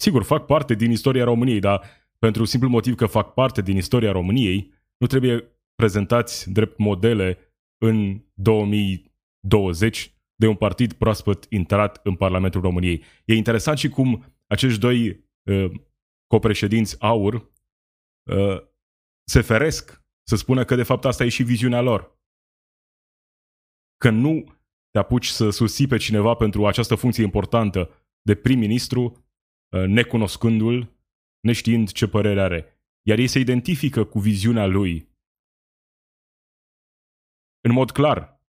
Sigur, 0.00 0.22
fac 0.22 0.46
parte 0.46 0.74
din 0.74 0.90
istoria 0.90 1.24
României, 1.24 1.60
dar 1.60 1.86
pentru 2.18 2.44
simplu 2.44 2.68
motiv 2.68 2.94
că 2.94 3.06
fac 3.06 3.34
parte 3.34 3.62
din 3.62 3.76
istoria 3.76 4.12
României, 4.12 4.74
nu 4.96 5.06
trebuie 5.06 5.58
prezentați 5.74 6.50
drept 6.52 6.78
modele 6.78 7.38
în 7.78 8.24
2020 8.34 10.12
de 10.34 10.46
un 10.46 10.56
partid 10.56 10.92
proaspăt 10.92 11.46
intrat 11.48 12.00
în 12.02 12.14
Parlamentul 12.16 12.60
României. 12.60 13.04
E 13.24 13.34
interesant 13.34 13.78
și 13.78 13.88
cum 13.88 14.24
acești 14.46 14.80
doi 14.80 15.24
uh, 15.50 15.70
copreședinți 16.26 17.00
aur 17.00 17.34
uh, 18.30 18.67
se 19.28 19.40
feresc 19.40 20.02
să 20.28 20.36
spună 20.36 20.64
că 20.64 20.74
de 20.74 20.82
fapt 20.82 21.04
asta 21.04 21.24
e 21.24 21.28
și 21.28 21.42
viziunea 21.42 21.80
lor. 21.80 22.18
Că 23.96 24.10
nu 24.10 24.44
te 24.90 24.98
apuci 24.98 25.26
să 25.26 25.50
susții 25.50 25.86
pe 25.86 25.96
cineva 25.96 26.34
pentru 26.34 26.66
această 26.66 26.94
funcție 26.94 27.24
importantă 27.24 27.90
de 28.22 28.34
prim-ministru, 28.34 29.02
uh, 29.04 29.84
necunoscându-l, 29.86 30.96
neștiind 31.40 31.92
ce 31.92 32.08
părere 32.08 32.40
are. 32.40 32.80
Iar 33.02 33.18
ei 33.18 33.26
se 33.26 33.38
identifică 33.38 34.04
cu 34.04 34.18
viziunea 34.18 34.66
lui. 34.66 35.08
În 37.60 37.72
mod 37.72 37.90
clar. 37.90 38.42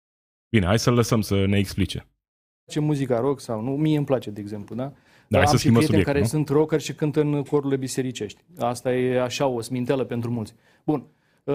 Bine, 0.50 0.66
hai 0.66 0.78
să-l 0.78 0.94
lăsăm 0.94 1.20
să 1.20 1.46
ne 1.46 1.58
explice. 1.58 2.08
ce 2.70 2.80
muzica 2.80 3.20
rock 3.20 3.40
sau 3.40 3.60
nu. 3.60 3.76
Mie 3.76 3.96
îmi 3.96 4.06
place, 4.06 4.30
de 4.30 4.40
exemplu, 4.40 4.74
da? 4.74 4.92
Hai 5.36 5.46
să 5.46 5.50
am 5.50 5.56
și 5.56 5.62
schimbăm 5.62 5.82
prieteni 5.82 5.84
subiectul, 5.84 6.12
care 6.12 6.18
nu? 6.18 6.26
sunt 6.26 6.48
rocker 6.48 6.80
și 6.80 6.94
cântă 6.94 7.20
în 7.20 7.42
corurile 7.42 7.76
bisericești. 7.76 8.40
Asta 8.58 8.94
e 8.94 9.20
așa 9.20 9.46
o 9.46 9.60
smintelă 9.60 10.04
pentru 10.04 10.30
mulți. 10.30 10.54
Bun. 10.84 11.04
Uh, 11.44 11.54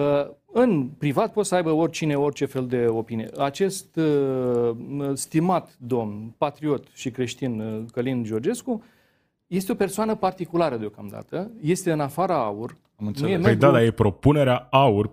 În 0.52 0.88
privat 0.98 1.32
poți 1.32 1.48
să 1.48 1.54
aibă 1.54 1.70
oricine 1.70 2.14
orice 2.16 2.44
fel 2.44 2.66
de 2.66 2.86
opinie. 2.88 3.28
Acest 3.38 3.96
uh, 3.96 4.70
stimat 5.12 5.76
domn, 5.78 6.34
patriot 6.38 6.84
și 6.92 7.10
creștin, 7.10 7.60
uh, 7.60 7.84
Călin 7.92 8.24
Georgescu, 8.24 8.82
este 9.46 9.72
o 9.72 9.74
persoană 9.74 10.14
particulară 10.14 10.76
deocamdată, 10.76 11.50
este 11.60 11.92
în 11.92 12.00
afara 12.00 12.44
aur, 12.44 12.70
Am 12.70 12.76
nu 12.96 13.06
e 13.06 13.08
înțeles. 13.08 13.32
Păi 13.32 13.40
membru, 13.42 13.66
da, 13.66 13.72
dar 13.72 13.82
e 13.82 13.90
propunerea 13.90 14.66
aur. 14.70 15.10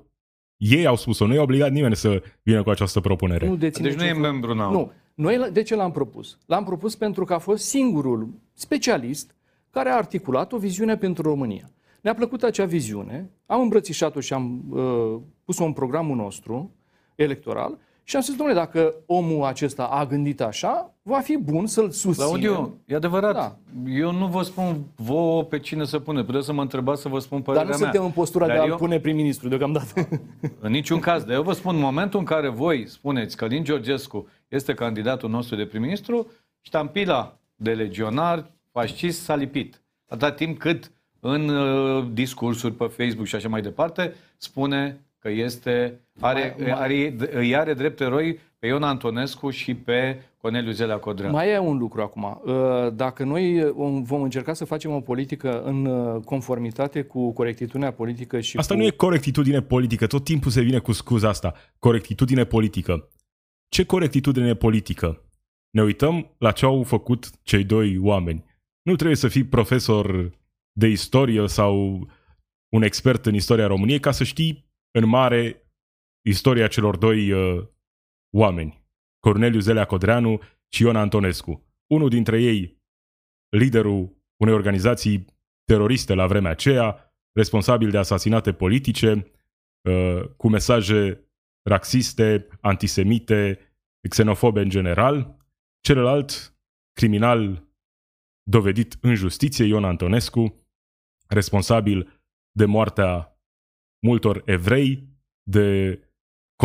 Ei 0.57 0.85
au 0.85 0.95
spus-o, 0.95 1.27
nu 1.27 1.33
i-a 1.33 1.41
obligat 1.41 1.71
nimeni 1.71 1.95
să 1.95 2.21
vină 2.43 2.63
cu 2.63 2.69
această 2.69 2.99
propunere. 2.99 3.47
nu 3.47 3.55
deține 3.55 3.87
Deci 3.87 3.97
nu 3.97 4.03
e 4.03 4.07
niciun- 4.07 4.21
membru 4.21 4.53
nou. 4.53 4.71
Nu. 4.71 4.91
Noi 5.21 5.49
de 5.51 5.61
ce 5.61 5.75
l-am 5.75 5.91
propus? 5.91 6.37
L-am 6.45 6.63
propus 6.63 6.95
pentru 6.95 7.25
că 7.25 7.33
a 7.33 7.37
fost 7.37 7.65
singurul 7.65 8.29
specialist 8.53 9.35
care 9.69 9.89
a 9.89 9.95
articulat 9.95 10.51
o 10.51 10.57
viziune 10.57 10.97
pentru 10.97 11.23
România. 11.23 11.71
Ne-a 12.01 12.13
plăcut 12.13 12.43
acea 12.43 12.65
viziune, 12.65 13.29
am 13.45 13.61
îmbrățișat-o 13.61 14.19
și 14.19 14.33
am 14.33 14.63
uh, 14.69 15.21
pus-o 15.45 15.63
în 15.63 15.73
programul 15.73 16.15
nostru 16.15 16.75
electoral 17.15 17.77
și 18.11 18.17
am 18.17 18.23
zis, 18.23 18.35
domnule, 18.35 18.59
dacă 18.59 18.93
omul 19.05 19.43
acesta 19.43 19.83
a 19.83 20.05
gândit 20.05 20.41
așa, 20.41 20.93
va 21.01 21.19
fi 21.19 21.37
bun 21.37 21.67
să-l 21.67 21.89
susținem. 21.89 22.27
Claudiu, 22.29 22.81
e 22.85 22.95
adevărat. 22.95 23.33
Da. 23.33 23.55
Eu 23.87 24.11
nu 24.11 24.27
vă 24.27 24.41
spun 24.41 24.83
vouă 24.95 25.43
pe 25.43 25.59
cine 25.59 25.83
să 25.85 25.99
pune. 25.99 26.23
Puteți 26.23 26.45
să 26.45 26.53
mă 26.53 26.61
întrebați 26.61 27.01
să 27.01 27.07
vă 27.09 27.19
spun 27.19 27.37
Dar 27.37 27.45
părerea 27.45 27.63
nu 27.63 27.77
mea. 27.77 27.77
suntem 27.77 28.03
în 28.03 28.11
postura 28.11 28.45
Dar 28.47 28.55
de 28.55 28.61
a-l 28.61 28.69
eu- 28.69 28.75
pune 28.75 28.99
prim-ministru 28.99 29.47
deocamdată. 29.47 30.07
În 30.59 30.71
niciun 30.71 30.99
caz. 30.99 31.23
Dar 31.23 31.35
eu 31.35 31.41
vă 31.43 31.53
spun, 31.53 31.75
în 31.75 31.81
momentul 31.81 32.19
în 32.19 32.25
care 32.25 32.49
voi 32.49 32.87
spuneți 32.87 33.37
că 33.37 33.45
Călin 33.45 33.63
Georgescu 33.63 34.27
este 34.47 34.73
candidatul 34.73 35.29
nostru 35.29 35.55
de 35.55 35.65
prim-ministru, 35.65 36.27
ștampila 36.61 37.37
de 37.55 37.71
legionar 37.71 38.51
fascist 38.71 39.21
s-a 39.23 39.35
lipit. 39.35 39.81
Atâta 40.07 40.31
timp 40.31 40.57
cât 40.59 40.91
în 41.19 41.49
uh, 41.49 42.05
discursuri 42.13 42.73
pe 42.73 42.85
Facebook 42.85 43.25
și 43.27 43.35
așa 43.35 43.49
mai 43.49 43.61
departe 43.61 44.13
spune 44.37 45.05
că 45.19 45.29
este, 45.29 45.99
are, 46.21 46.55
Mai- 46.57 46.69
mai- 46.69 46.81
are, 46.81 47.15
îi 47.31 47.55
are 47.55 47.73
drept 47.73 47.99
eroi 47.99 48.39
pe 48.59 48.67
Ion 48.67 48.83
Antonescu 48.83 49.49
și 49.49 49.73
pe 49.75 50.21
Corneliu 50.37 50.71
Zelea 50.71 50.97
Codreanu. 50.97 51.35
Mai 51.35 51.49
e 51.49 51.57
un 51.57 51.77
lucru 51.77 52.01
acum. 52.01 52.41
Uh, 52.45 52.53
Dacă 52.93 53.23
noi 53.23 53.63
uh, 53.63 54.01
vom 54.03 54.21
încerca 54.21 54.53
să 54.53 54.65
facem 54.65 54.91
o 54.91 54.99
politică 54.99 55.63
în 55.63 55.85
uh, 55.85 56.21
conformitate 56.23 57.01
cu 57.01 57.33
corectitudinea 57.33 57.91
politică 57.91 58.39
și 58.39 58.57
Asta 58.57 58.73
cu... 58.73 58.79
nu 58.79 58.85
e 58.85 58.89
corectitudine 58.89 59.61
politică, 59.61 60.07
tot 60.07 60.23
timpul 60.23 60.51
se 60.51 60.61
vine 60.61 60.79
cu 60.79 60.91
scuza 60.91 61.29
asta. 61.29 61.53
Corectitudine 61.79 62.43
politică. 62.43 63.09
Ce 63.69 63.85
corectitudine 63.85 64.55
politică? 64.55 65.25
Ne 65.69 65.83
uităm 65.83 66.35
la 66.37 66.51
ce 66.51 66.65
au 66.65 66.83
făcut 66.83 67.29
cei 67.41 67.63
doi 67.63 67.97
oameni. 67.97 68.43
Nu 68.81 68.95
trebuie 68.95 69.17
să 69.17 69.27
fii 69.27 69.43
profesor 69.43 70.31
de 70.71 70.87
istorie 70.87 71.47
sau 71.47 72.07
un 72.69 72.81
expert 72.83 73.25
în 73.25 73.33
istoria 73.33 73.67
României 73.67 73.99
ca 73.99 74.11
să 74.11 74.23
știi 74.23 74.69
în 74.91 75.07
mare 75.07 75.70
istoria 76.21 76.67
celor 76.67 76.97
doi 76.97 77.31
uh, 77.31 77.67
oameni. 78.35 78.85
Corneliu 79.19 79.59
Zelea 79.59 79.85
Codreanu 79.85 80.39
și 80.73 80.81
Ion 80.83 80.95
Antonescu. 80.95 81.65
Unul 81.87 82.09
dintre 82.09 82.41
ei, 82.41 82.81
liderul 83.49 84.23
unei 84.41 84.53
organizații 84.53 85.25
teroriste 85.65 86.13
la 86.13 86.27
vremea 86.27 86.51
aceea, 86.51 87.13
responsabil 87.31 87.89
de 87.89 87.97
asasinate 87.97 88.53
politice, 88.53 89.31
uh, 89.89 90.29
cu 90.37 90.49
mesaje 90.49 91.25
raxiste, 91.69 92.47
antisemite, 92.61 93.59
xenofobe 94.09 94.61
în 94.61 94.69
general. 94.69 95.37
Celălalt 95.81 96.55
criminal 96.93 97.69
dovedit 98.49 98.97
în 99.01 99.15
justiție, 99.15 99.65
Ion 99.65 99.83
Antonescu, 99.83 100.55
responsabil 101.27 102.21
de 102.51 102.65
moartea 102.65 103.39
multor 104.05 104.41
evrei, 104.45 105.09
de 105.43 105.99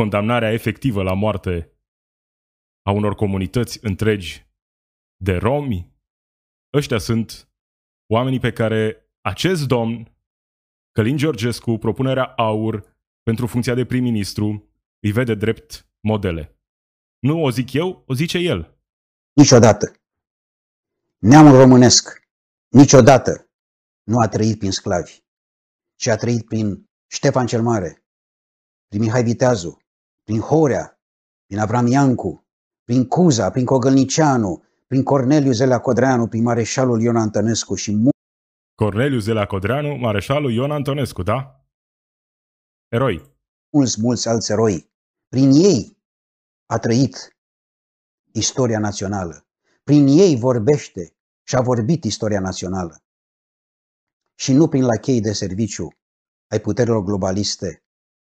condamnarea 0.01 0.53
efectivă 0.53 1.03
la 1.03 1.15
moarte 1.15 1.73
a 2.83 2.91
unor 2.91 3.15
comunități 3.15 3.79
întregi 3.83 4.47
de 5.17 5.37
romi. 5.37 5.93
Ăștia 6.73 6.99
sunt 6.99 7.49
oamenii 8.07 8.41
pe 8.41 8.53
care 8.53 9.11
acest 9.21 9.67
domn, 9.67 10.17
Călin 10.93 11.17
Georgescu, 11.17 11.79
propunerea 11.79 12.25
AUR 12.25 12.97
pentru 13.23 13.47
funcția 13.47 13.75
de 13.75 13.85
prim-ministru, 13.85 14.69
îi 15.01 15.13
vede 15.13 15.35
drept 15.35 15.89
modele. 16.01 16.59
Nu 17.19 17.43
o 17.43 17.51
zic 17.51 17.73
eu, 17.73 18.05
o 18.07 18.15
zice 18.15 18.39
el. 18.39 18.79
Niciodată. 19.33 19.93
Neamul 21.19 21.57
românesc 21.57 22.23
niciodată 22.69 23.51
nu 24.03 24.19
a 24.19 24.29
trăit 24.29 24.59
prin 24.59 24.71
sclavi, 24.73 25.25
ci 25.95 26.07
a 26.07 26.17
trăit 26.17 26.45
prin 26.47 26.91
Ștefan 27.07 27.47
cel 27.47 27.63
Mare, 27.63 28.05
prin 28.89 29.01
Mihai 29.01 29.23
Viteazu, 29.23 29.86
prin 30.27 30.41
Horea, 30.41 31.01
prin 31.47 31.59
Avram 31.59 31.87
Iancu, 31.87 32.47
prin 32.85 33.07
Cuza, 33.07 33.51
prin 33.51 33.65
Cogălnicianu, 33.65 34.65
prin 34.87 35.03
Corneliu 35.03 35.53
Zelea 35.53 35.81
Codreanu, 35.81 36.27
prin 36.27 36.43
Mareșalul 36.43 37.01
Ion 37.01 37.17
Antonescu 37.17 37.75
și 37.75 37.97
Corneliu 38.75 39.19
Zelea 39.19 39.47
Codreanu, 39.47 39.97
Mareșalul 39.97 40.53
Ion 40.53 40.71
Antonescu, 40.71 41.23
da? 41.23 41.65
Eroi. 42.89 43.35
mulți, 43.73 44.01
mulți 44.01 44.29
alți 44.29 44.53
eroi. 44.53 44.91
Prin 45.29 45.51
ei 45.51 45.99
a 46.67 46.79
trăit 46.79 47.37
istoria 48.33 48.79
națională. 48.79 49.47
Prin 49.85 50.07
ei 50.07 50.37
vorbește 50.37 51.17
și 51.43 51.57
a 51.57 51.61
vorbit 51.61 52.05
istoria 52.05 52.41
națională. 52.41 53.05
Și 54.35 54.53
nu 54.53 54.69
prin 54.69 54.85
lachei 54.85 55.21
de 55.21 55.33
serviciu 55.33 55.89
ai 56.47 56.61
puterilor 56.61 57.03
globaliste 57.03 57.86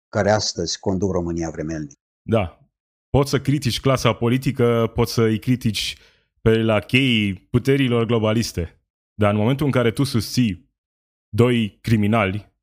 care 0.09 0.31
astăzi 0.31 0.79
conduc 0.79 1.11
România 1.11 1.49
vremelnic. 1.49 1.97
Da. 2.21 2.61
Poți 3.09 3.29
să 3.29 3.41
critici 3.41 3.79
clasa 3.79 4.13
politică, 4.13 4.91
poți 4.93 5.13
să 5.13 5.21
îi 5.21 5.39
critici 5.39 5.97
pe 6.41 6.61
la 6.61 6.79
cheii 6.79 7.33
puterilor 7.33 8.05
globaliste. 8.05 8.81
Dar 9.13 9.31
în 9.31 9.37
momentul 9.37 9.65
în 9.65 9.71
care 9.71 9.91
tu 9.91 10.03
susții 10.03 10.71
doi 11.29 11.77
criminali 11.81 12.55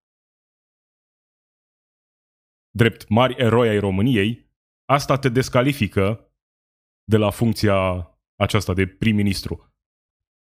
drept 2.76 3.08
mari 3.08 3.34
eroi 3.38 3.68
ai 3.68 3.78
României, 3.78 4.50
asta 4.84 5.18
te 5.18 5.28
descalifică 5.28 6.32
de 7.04 7.16
la 7.16 7.30
funcția 7.30 8.08
aceasta 8.36 8.74
de 8.74 8.86
prim-ministru. 8.86 9.74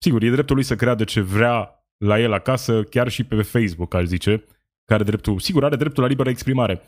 Sigur, 0.02 0.22
e 0.22 0.30
dreptul 0.30 0.54
lui 0.54 0.64
să 0.64 0.76
creadă 0.76 1.04
ce 1.04 1.20
vrea 1.20 1.84
la 2.04 2.18
el 2.20 2.32
acasă, 2.32 2.84
chiar 2.84 3.08
și 3.08 3.24
pe 3.24 3.42
Facebook, 3.42 3.94
aș 3.94 4.04
zice, 4.04 4.44
care 4.90 5.02
are 5.02 5.10
dreptul, 5.10 5.38
sigur, 5.38 5.64
are 5.64 5.76
dreptul 5.76 6.02
la 6.02 6.08
liberă 6.08 6.28
exprimare. 6.28 6.82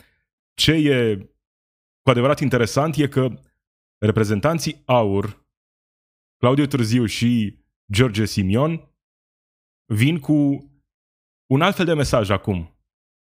Ce 0.54 0.73
e 0.73 1.16
cu 2.02 2.11
adevărat 2.11 2.40
interesant 2.40 2.97
e 2.97 3.09
că 3.09 3.40
reprezentanții 3.99 4.82
AUR, 4.85 5.47
Claudiu 6.37 6.66
Târziu 6.66 7.06
și 7.06 7.59
George 7.92 8.25
Simion, 8.25 8.90
vin 9.94 10.18
cu 10.18 10.35
un 11.47 11.60
alt 11.60 11.75
fel 11.75 11.84
de 11.84 11.95
mesaj 11.95 12.30
acum. 12.30 12.76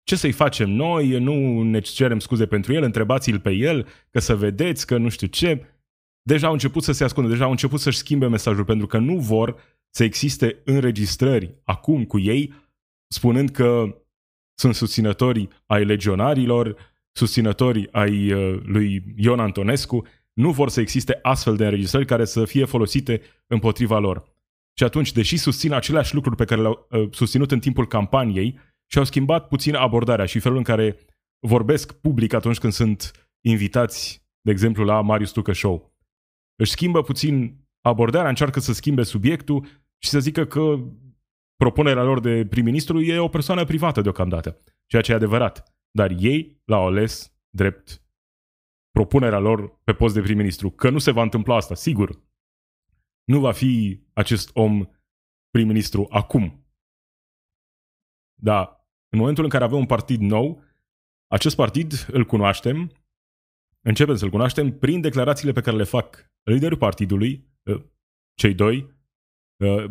Ce 0.03 0.15
să-i 0.15 0.31
facem 0.31 0.69
noi? 0.69 1.19
Nu 1.19 1.63
ne 1.63 1.79
cerem 1.79 2.19
scuze 2.19 2.47
pentru 2.47 2.73
el, 2.73 2.83
întrebați-l 2.83 3.39
pe 3.39 3.51
el, 3.51 3.87
că 4.09 4.19
să 4.19 4.35
vedeți, 4.35 4.87
că 4.87 4.97
nu 4.97 5.09
știu 5.09 5.27
ce. 5.27 5.67
Deja 6.21 6.47
au 6.47 6.53
început 6.53 6.83
să 6.83 6.91
se 6.91 7.03
ascundă, 7.03 7.29
deja 7.29 7.43
au 7.43 7.51
început 7.51 7.79
să-și 7.79 7.97
schimbe 7.97 8.27
mesajul, 8.27 8.65
pentru 8.65 8.87
că 8.87 8.97
nu 8.97 9.19
vor 9.19 9.61
să 9.89 10.03
existe 10.03 10.61
înregistrări 10.65 11.55
acum 11.63 12.05
cu 12.05 12.19
ei, 12.19 12.53
spunând 13.07 13.49
că 13.49 13.97
sunt 14.53 14.75
susținătorii 14.75 15.49
ai 15.65 15.85
legionarilor, 15.85 16.75
susținătorii 17.11 17.87
ai 17.91 18.31
uh, 18.31 18.59
lui 18.63 19.03
Ion 19.15 19.39
Antonescu, 19.39 20.07
nu 20.33 20.51
vor 20.51 20.69
să 20.69 20.79
existe 20.79 21.19
astfel 21.21 21.55
de 21.55 21.63
înregistrări 21.63 22.05
care 22.05 22.25
să 22.25 22.45
fie 22.45 22.65
folosite 22.65 23.21
împotriva 23.47 23.99
lor. 23.99 24.23
Și 24.77 24.83
atunci, 24.83 25.11
deși 25.11 25.37
susțin 25.37 25.71
aceleași 25.71 26.13
lucruri 26.13 26.35
pe 26.35 26.45
care 26.45 26.61
le-au 26.61 26.87
uh, 26.89 27.07
susținut 27.11 27.51
în 27.51 27.59
timpul 27.59 27.87
campaniei, 27.87 28.59
și-au 28.91 29.05
schimbat 29.05 29.47
puțin 29.47 29.75
abordarea 29.75 30.25
și 30.25 30.39
felul 30.39 30.57
în 30.57 30.63
care 30.63 30.97
vorbesc 31.47 31.93
public 31.93 32.33
atunci 32.33 32.57
când 32.57 32.73
sunt 32.73 33.29
invitați, 33.41 34.25
de 34.41 34.51
exemplu, 34.51 34.83
la 34.83 35.01
Marius 35.01 35.31
Tucă 35.31 35.53
Show. 35.53 35.95
Își 36.55 36.71
schimbă 36.71 37.01
puțin 37.01 37.65
abordarea, 37.81 38.29
încearcă 38.29 38.59
să 38.59 38.73
schimbe 38.73 39.03
subiectul 39.03 39.65
și 39.97 40.09
să 40.09 40.19
zică 40.19 40.45
că 40.45 40.79
propunerea 41.63 42.03
lor 42.03 42.19
de 42.19 42.45
prim-ministru 42.45 43.01
e 43.01 43.19
o 43.19 43.27
persoană 43.27 43.65
privată 43.65 44.01
deocamdată, 44.01 44.61
ceea 44.85 45.01
ce 45.01 45.11
e 45.11 45.15
adevărat. 45.15 45.75
Dar 45.91 46.11
ei 46.19 46.61
l-au 46.65 46.85
ales 46.85 47.35
drept 47.49 48.03
propunerea 48.91 49.39
lor 49.39 49.79
pe 49.83 49.93
post 49.93 50.13
de 50.13 50.21
prim-ministru. 50.21 50.69
Că 50.69 50.89
nu 50.89 50.97
se 50.97 51.11
va 51.11 51.21
întâmpla 51.21 51.55
asta, 51.55 51.75
sigur. 51.75 52.21
Nu 53.23 53.39
va 53.39 53.51
fi 53.51 54.03
acest 54.13 54.49
om 54.53 54.85
prim-ministru 55.49 56.07
acum. 56.09 56.67
Dar 58.41 58.87
în 59.09 59.19
momentul 59.19 59.43
în 59.43 59.49
care 59.49 59.63
avem 59.63 59.77
un 59.77 59.85
partid 59.85 60.19
nou, 60.19 60.63
acest 61.27 61.55
partid 61.55 61.93
îl 62.11 62.25
cunoaștem, 62.25 62.91
începem 63.81 64.15
să-l 64.15 64.29
cunoaștem 64.29 64.77
prin 64.77 65.01
declarațiile 65.01 65.51
pe 65.51 65.61
care 65.61 65.77
le 65.77 65.83
fac 65.83 66.31
liderul 66.43 66.77
partidului, 66.77 67.47
ă, 67.67 67.91
cei 68.33 68.53
doi, 68.53 68.77
ă, 68.79 68.92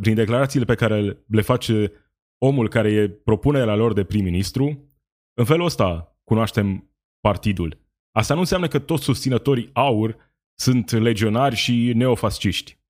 prin 0.00 0.14
declarațiile 0.14 0.64
pe 0.64 0.74
care 0.74 1.24
le 1.26 1.40
face 1.40 1.92
omul 2.38 2.68
care 2.68 2.92
e 2.92 3.08
propunerea 3.08 3.74
lor 3.74 3.92
de 3.92 4.04
prim-ministru. 4.04 4.88
În 5.34 5.44
felul 5.44 5.66
ăsta 5.66 6.18
cunoaștem 6.24 6.90
partidul. 7.20 7.80
Asta 8.16 8.34
nu 8.34 8.40
înseamnă 8.40 8.68
că 8.68 8.78
toți 8.78 9.04
susținătorii 9.04 9.70
aur 9.72 10.16
sunt 10.54 10.90
legionari 10.90 11.54
și 11.54 11.92
neofasciști. 11.94 12.80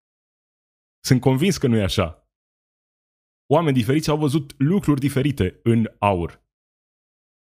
Sunt 1.05 1.21
convins 1.21 1.57
că 1.57 1.67
nu 1.67 1.77
e 1.77 1.83
așa. 1.83 2.31
Oameni 3.53 3.77
diferiți 3.77 4.11
au 4.11 4.17
văzut 4.17 4.55
lucruri 4.59 5.01
diferite 5.01 5.61
în 5.63 5.91
aur. 5.99 6.45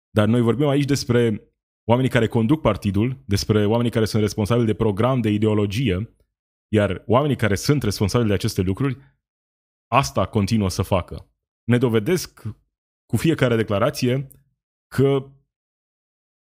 Dar 0.10 0.28
noi 0.28 0.42
vorbim 0.42 0.68
aici 0.68 0.86
despre 0.86 1.42
oamenii 1.90 2.12
care 2.12 2.28
conduc 2.28 2.62
partidul, 2.62 3.24
despre 3.26 3.66
oamenii 3.66 3.92
care 3.92 4.06
sunt 4.06 4.22
responsabili 4.22 4.66
de 4.66 4.74
program, 4.74 5.22
de 5.22 5.30
ideologie, 5.30 6.16
iar 6.74 7.04
oamenii 7.08 7.36
care 7.36 7.56
sunt 7.56 7.84
responsabili 7.84 8.30
de 8.30 8.36
aceste 8.36 8.62
lucruri, 8.62 8.98
asta 9.94 10.26
continuă 10.26 10.70
să 10.70 10.82
facă. 10.82 11.32
Ne 11.64 11.78
dovedesc 11.78 12.44
cu 13.06 13.18
fiecare 13.18 13.56
declarație 13.56 14.28
că 14.88 15.32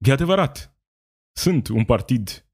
e 0.06 0.12
adevărat. 0.12 0.78
Sunt 1.36 1.68
un 1.68 1.86
partid 1.86 2.48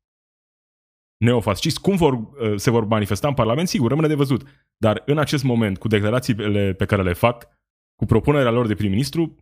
neofascist. 1.17 1.78
Cum 1.78 1.96
vor, 1.96 2.13
uh, 2.13 2.54
se 2.56 2.69
vor 2.69 2.86
manifesta 2.86 3.28
în 3.28 3.34
Parlament? 3.34 3.67
Sigur, 3.67 3.89
rămâne 3.89 4.08
de 4.08 4.15
văzut. 4.15 4.48
Dar 4.78 5.04
în 5.06 5.17
acest 5.17 5.43
moment, 5.43 5.78
cu 5.78 5.88
declarațiile 5.88 6.74
pe 6.74 6.86
care 6.86 7.04
le 7.04 7.13
fac, 7.13 7.48
cu 7.96 8.06
propunerea 8.06 8.52
lor 8.52 8.67
de 8.67 8.76
prim-ministru, 8.76 9.36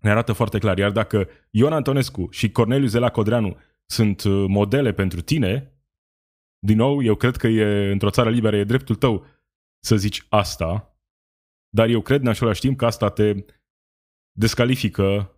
ne 0.00 0.10
arată 0.10 0.32
foarte 0.32 0.58
clar. 0.58 0.78
Iar 0.78 0.90
dacă 0.90 1.28
Ion 1.50 1.72
Antonescu 1.72 2.28
și 2.30 2.50
Corneliu 2.50 2.86
Zela 2.86 3.10
Codreanu 3.10 3.56
sunt 3.86 4.22
uh, 4.22 4.44
modele 4.48 4.92
pentru 4.92 5.20
tine, 5.20 5.76
din 6.58 6.76
nou, 6.76 7.02
eu 7.02 7.14
cred 7.14 7.36
că 7.36 7.46
e 7.46 7.90
într-o 7.90 8.10
țară 8.10 8.30
liberă, 8.30 8.56
e 8.56 8.64
dreptul 8.64 8.94
tău 8.94 9.26
să 9.84 9.96
zici 9.96 10.26
asta, 10.28 10.96
dar 11.68 11.88
eu 11.88 12.02
cred 12.02 12.20
în 12.20 12.28
același 12.28 12.60
timp 12.60 12.78
că 12.78 12.86
asta 12.86 13.10
te 13.10 13.44
descalifică 14.32 15.36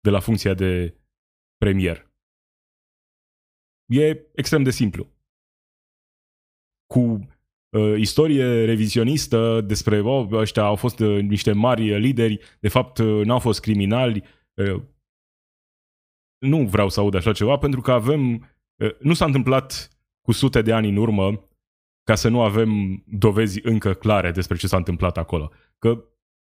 de 0.00 0.10
la 0.10 0.20
funcția 0.20 0.54
de 0.54 0.96
premier. 1.56 2.10
E 3.86 4.26
extrem 4.34 4.62
de 4.62 4.70
simplu. 4.70 5.12
Cu 6.86 7.00
uh, 7.00 7.98
istorie 7.98 8.64
revizionistă 8.64 9.60
despre 9.60 10.00
oh, 10.00 10.28
ăștia 10.32 10.62
au 10.62 10.76
fost 10.76 10.98
uh, 10.98 11.22
niște 11.22 11.52
mari 11.52 11.98
lideri, 11.98 12.38
de 12.60 12.68
fapt 12.68 12.98
uh, 12.98 13.24
n-au 13.24 13.38
fost 13.38 13.60
criminali. 13.60 14.24
Uh, 14.54 14.82
nu 16.38 16.66
vreau 16.66 16.88
să 16.88 17.00
aud 17.00 17.14
așa 17.14 17.32
ceva 17.32 17.56
pentru 17.56 17.80
că 17.80 17.92
avem 17.92 18.34
uh, 18.82 18.98
nu 18.98 19.14
s-a 19.14 19.24
întâmplat 19.24 19.88
cu 20.20 20.32
sute 20.32 20.62
de 20.62 20.72
ani 20.72 20.88
în 20.88 20.96
urmă 20.96 21.51
ca 22.02 22.14
să 22.14 22.28
nu 22.28 22.42
avem 22.42 23.02
dovezi 23.06 23.60
încă 23.62 23.94
clare 23.94 24.30
despre 24.30 24.56
ce 24.56 24.66
s-a 24.66 24.76
întâmplat 24.76 25.16
acolo. 25.16 25.50
Că 25.78 26.04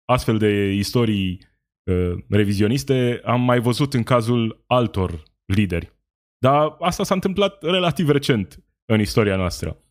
astfel 0.05 0.37
de 0.37 0.71
istorii 0.71 1.39
uh, 1.83 2.13
revizioniste 2.29 3.21
am 3.25 3.41
mai 3.41 3.59
văzut 3.59 3.93
în 3.93 4.03
cazul 4.03 4.63
altor 4.67 5.23
lideri. 5.45 5.95
Dar 6.37 6.75
asta 6.79 7.03
s-a 7.03 7.13
întâmplat 7.13 7.63
relativ 7.63 8.09
recent 8.09 8.63
în 8.85 8.99
istoria 8.99 9.35
noastră. 9.35 9.81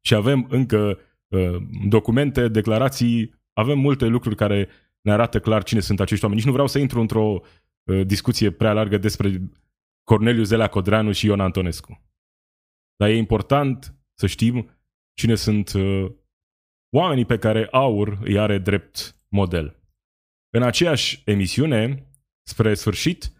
Și 0.00 0.14
avem 0.14 0.46
încă 0.50 0.98
uh, 1.28 1.56
documente, 1.88 2.48
declarații, 2.48 3.34
avem 3.52 3.78
multe 3.78 4.06
lucruri 4.06 4.36
care 4.36 4.68
ne 5.00 5.12
arată 5.12 5.40
clar 5.40 5.62
cine 5.62 5.80
sunt 5.80 6.00
acești 6.00 6.24
oameni. 6.24 6.40
Nici 6.40 6.48
nu 6.48 6.56
vreau 6.56 6.68
să 6.68 6.78
intru 6.78 7.00
într-o 7.00 7.40
uh, 7.82 8.06
discuție 8.06 8.50
prea 8.50 8.72
largă 8.72 8.98
despre 8.98 9.50
Corneliu 10.04 10.42
Zelea 10.42 10.68
Codreanu 10.68 11.12
și 11.12 11.26
Ion 11.26 11.40
Antonescu. 11.40 12.02
Dar 12.96 13.08
e 13.08 13.16
important 13.16 13.94
să 14.14 14.26
știm 14.26 14.70
cine 15.16 15.34
sunt 15.34 15.72
uh, 15.72 16.12
oamenii 16.96 17.24
pe 17.24 17.38
care 17.38 17.68
Aur 17.70 18.18
îi 18.22 18.38
are 18.38 18.58
drept 18.58 19.16
model. 19.28 19.82
În 20.50 20.62
aceeași 20.62 21.22
emisiune, 21.24 22.10
spre 22.42 22.74
sfârșit, 22.74 23.32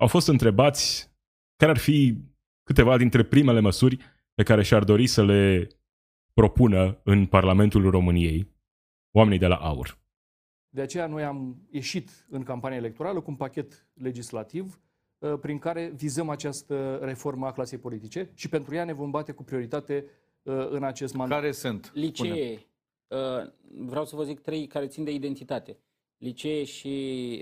au 0.00 0.06
fost 0.06 0.28
întrebați 0.28 1.10
care 1.56 1.70
ar 1.70 1.78
fi 1.78 2.16
câteva 2.62 2.96
dintre 2.96 3.24
primele 3.24 3.60
măsuri 3.60 3.96
pe 4.34 4.42
care 4.42 4.62
și-ar 4.62 4.84
dori 4.84 5.06
să 5.06 5.24
le 5.24 5.68
propună 6.32 7.00
în 7.04 7.26
Parlamentul 7.26 7.90
României 7.90 8.56
oamenii 9.16 9.38
de 9.38 9.46
la 9.46 9.56
AUR. 9.56 9.98
De 10.68 10.80
aceea 10.80 11.06
noi 11.06 11.24
am 11.24 11.66
ieșit 11.70 12.26
în 12.28 12.42
campania 12.42 12.76
electorală 12.76 13.20
cu 13.20 13.30
un 13.30 13.36
pachet 13.36 13.88
legislativ 13.94 14.64
uh, 14.66 14.87
prin 15.40 15.58
care 15.58 15.92
vizăm 15.96 16.28
această 16.28 16.98
reformă 17.02 17.46
a 17.46 17.52
clasei 17.52 17.78
politice 17.78 18.30
și 18.34 18.48
pentru 18.48 18.74
ea 18.74 18.84
ne 18.84 18.92
vom 18.92 19.10
bate 19.10 19.32
cu 19.32 19.42
prioritate 19.42 20.04
uh, 20.42 20.68
în 20.70 20.82
acest 20.82 21.14
mandat. 21.14 21.38
Care 21.38 21.52
sunt? 21.52 21.90
Licee. 21.94 22.66
Uh, 23.08 23.50
vreau 23.86 24.04
să 24.04 24.16
vă 24.16 24.24
zic 24.24 24.40
trei 24.40 24.66
care 24.66 24.86
țin 24.86 25.04
de 25.04 25.12
identitate. 25.12 25.76
Licee 26.18 26.64
și 26.64 26.88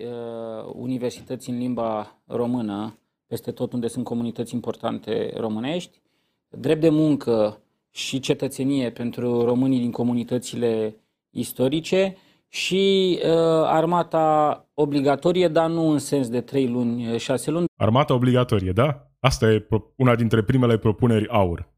uh, 0.02 0.72
universități 0.74 1.50
în 1.50 1.58
limba 1.58 2.20
română, 2.26 2.98
peste 3.26 3.52
tot 3.52 3.72
unde 3.72 3.88
sunt 3.88 4.04
comunități 4.04 4.54
importante 4.54 5.32
românești, 5.36 6.00
drept 6.48 6.80
de 6.80 6.88
muncă 6.88 7.60
și 7.90 8.20
cetățenie 8.20 8.90
pentru 8.90 9.44
românii 9.44 9.78
din 9.78 9.90
comunitățile 9.90 10.96
istorice 11.30 12.16
și 12.48 13.18
uh, 13.22 13.30
armata 13.64 14.65
obligatorie, 14.80 15.48
dar 15.48 15.70
nu 15.70 15.88
în 15.88 15.98
sens 15.98 16.28
de 16.28 16.40
trei 16.40 16.68
luni, 16.68 17.18
șase 17.18 17.50
luni. 17.50 17.64
Armata 17.76 18.14
obligatorie, 18.14 18.72
da? 18.72 19.10
Asta 19.20 19.52
e 19.52 19.66
una 19.96 20.14
dintre 20.14 20.42
primele 20.42 20.78
propuneri 20.78 21.28
AUR. 21.28 21.74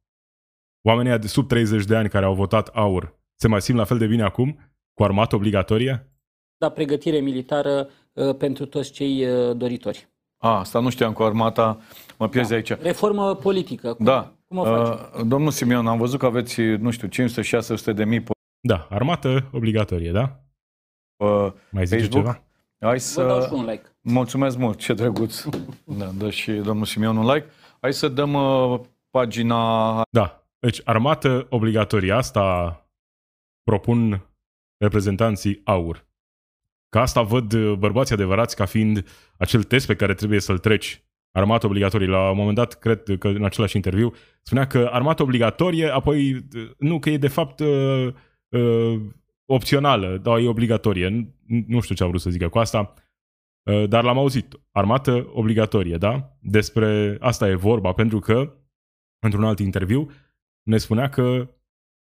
Oamenii 0.87 1.19
de 1.19 1.27
sub 1.27 1.49
30 1.49 1.85
de 1.85 1.97
ani 1.97 2.09
care 2.09 2.25
au 2.25 2.35
votat 2.35 2.69
AUR 2.69 3.17
se 3.41 3.49
mai 3.49 3.61
simt 3.63 3.79
la 3.79 3.85
fel 3.85 3.99
de 3.99 4.07
bine 4.07 4.23
acum 4.23 4.59
cu 4.95 5.03
armată 5.05 5.35
obligatorie? 5.35 6.13
Da, 6.57 6.69
pregătire 6.69 7.19
militară 7.19 7.89
uh, 8.13 8.37
pentru 8.37 8.67
toți 8.67 8.93
cei 8.93 9.27
uh, 9.27 9.57
doritori. 9.57 10.09
A, 10.43 10.59
asta 10.59 10.81
nu 10.81 10.91
știam 10.91 11.13
cu 11.13 11.23
armata, 11.23 11.79
mă 12.19 12.29
pierzi 12.29 12.51
da. 12.51 12.57
aici. 12.57 12.69
Reformă 12.71 13.35
politică. 13.35 13.95
Cum, 13.95 14.05
da. 14.05 14.33
Cum 14.49 14.59
o 14.59 14.65
facem? 14.65 15.11
Uh, 15.19 15.27
domnul 15.27 15.51
Simeon, 15.51 15.87
am 15.87 15.99
văzut 15.99 16.19
că 16.19 16.27
aveți, 16.27 16.61
nu 16.61 16.91
știu, 16.91 17.09
500-600 17.93 17.95
de 17.95 18.05
mii 18.05 18.21
pe 18.21 18.31
Da, 18.61 18.87
armată 18.91 19.49
obligatorie, 19.53 20.13
da? 20.13 20.41
uh, 21.17 21.53
Mai 21.71 21.87
zice 21.87 22.01
Facebook. 22.01 22.25
ceva? 22.25 22.43
Hai 22.81 22.99
Vă 23.15 23.23
dau 23.23 23.41
și 23.41 23.47
să... 23.47 23.55
un 23.55 23.65
like. 23.65 23.97
Mulțumesc 24.01 24.57
mult, 24.57 24.79
ce 24.79 24.95
drăguț. 24.95 25.45
Da, 25.85 26.07
dă 26.07 26.31
și 26.31 26.53
domnul 26.53 26.85
Simeon 26.85 27.17
un 27.17 27.33
like. 27.33 27.47
Hai 27.81 27.93
să 27.93 28.09
dăm 28.09 28.35
uh, 28.35 28.81
pagina... 29.11 30.03
Da, 30.11 30.47
deci 30.59 30.81
armată 30.85 31.47
obligatorie, 31.51 32.13
asta 32.13 32.77
propun 33.63 34.27
reprezentanții 34.77 35.61
AUR. 35.65 36.07
Ca 36.89 37.01
asta 37.01 37.23
văd 37.23 37.53
uh, 37.53 37.75
bărbații 37.79 38.15
adevărați 38.15 38.57
ca 38.57 38.65
fiind 38.65 39.07
acel 39.39 39.63
test 39.63 39.87
pe 39.87 39.97
care 39.97 40.15
trebuie 40.15 40.41
să-l 40.41 40.59
treci. 40.59 41.03
Armată 41.33 41.67
obligatorie. 41.67 42.07
La 42.07 42.31
un 42.31 42.37
moment 42.37 42.57
dat, 42.57 42.75
cred 42.79 43.03
că 43.19 43.29
în 43.29 43.45
același 43.45 43.77
interviu, 43.77 44.15
spunea 44.43 44.67
că 44.67 44.89
armată 44.93 45.23
obligatorie, 45.23 45.89
apoi 45.89 46.35
uh, 46.35 46.71
nu, 46.79 46.99
că 46.99 47.11
e 47.11 47.17
de 47.17 47.29
fapt 47.29 47.61
uh, 47.61 48.15
uh, 48.49 49.01
opțională, 49.51 50.19
dar 50.19 50.39
e 50.39 50.49
obligatorie. 50.49 51.09
Nu, 51.09 51.65
nu 51.67 51.81
știu 51.81 51.95
ce 51.95 52.05
a 52.05 52.07
vrut 52.07 52.21
să 52.21 52.31
zică 52.31 52.49
cu 52.49 52.59
asta, 52.59 52.95
uh, 53.71 53.89
dar 53.89 54.05
l-am 54.05 54.19
auzit. 54.19 54.61
Armată 54.71 55.31
obligatorie, 55.33 55.97
da? 55.97 56.37
Despre 56.41 57.17
asta 57.21 57.49
e 57.49 57.55
vorba, 57.55 57.93
pentru 57.93 58.19
că, 58.19 58.57
într-un 59.19 59.45
alt 59.45 59.59
interviu, 59.59 60.11
ne 60.63 60.77
spunea 60.77 61.09
că 61.09 61.55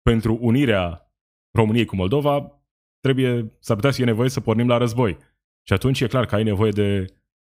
pentru 0.02 0.38
unirea 0.42 1.12
României 1.58 1.86
cu 1.86 1.96
Moldova, 1.96 2.62
trebuie, 3.00 3.56
s-ar 3.60 3.76
putea 3.76 3.92
să 3.92 3.98
fie 3.98 4.06
nevoie 4.06 4.30
să 4.30 4.42
pornim 4.42 4.68
la 4.68 4.78
război. 4.78 5.18
Și 5.66 5.74
atunci 5.74 6.02
e 6.02 6.08
clar 6.08 6.26
că 6.26 6.36
ai 6.36 6.44
nevoie 6.44 6.72
de 6.72 7.06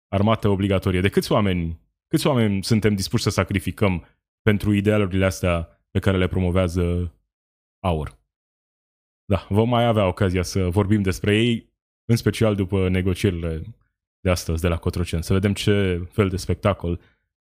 armată 0.08 0.48
obligatorie. 0.48 1.02
De 1.02 1.10
câți 1.10 1.32
oameni, 1.32 1.80
câți 2.08 2.28
oameni 2.28 2.64
suntem 2.64 2.96
dispuși 2.96 3.24
să 3.24 3.30
sacrificăm 3.30 4.06
pentru 4.42 4.74
idealurile 4.74 5.26
astea 5.26 5.68
pe 5.92 6.00
care 6.00 6.18
le 6.18 6.28
promovează 6.28 7.14
AUR? 7.80 8.19
Da, 9.30 9.46
vom 9.50 9.70
mai 9.70 9.86
avea 9.86 10.08
ocazia 10.08 10.44
să 10.44 10.70
vorbim 10.70 11.02
despre 11.02 11.38
ei, 11.38 11.74
în 12.06 12.16
special 12.16 12.56
după 12.56 12.90
negocierile 12.90 13.64
de 14.20 14.30
astăzi 14.30 14.62
de 14.62 14.68
la 14.68 14.78
Cotroceni. 14.78 15.24
Să 15.24 15.34
vedem 15.34 15.54
ce 15.54 16.08
fel 16.12 16.30
de 16.30 16.38
spectacol 16.38 17.02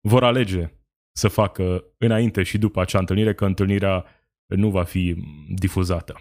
vor 0.08 0.24
alege 0.24 0.72
să 1.16 1.28
facă 1.28 1.84
înainte 1.98 2.42
și 2.42 2.58
după 2.58 2.80
acea 2.80 2.98
întâlnire, 2.98 3.34
că 3.34 3.44
întâlnirea 3.44 4.06
nu 4.46 4.70
va 4.70 4.84
fi 4.84 5.16
difuzată. 5.54 6.20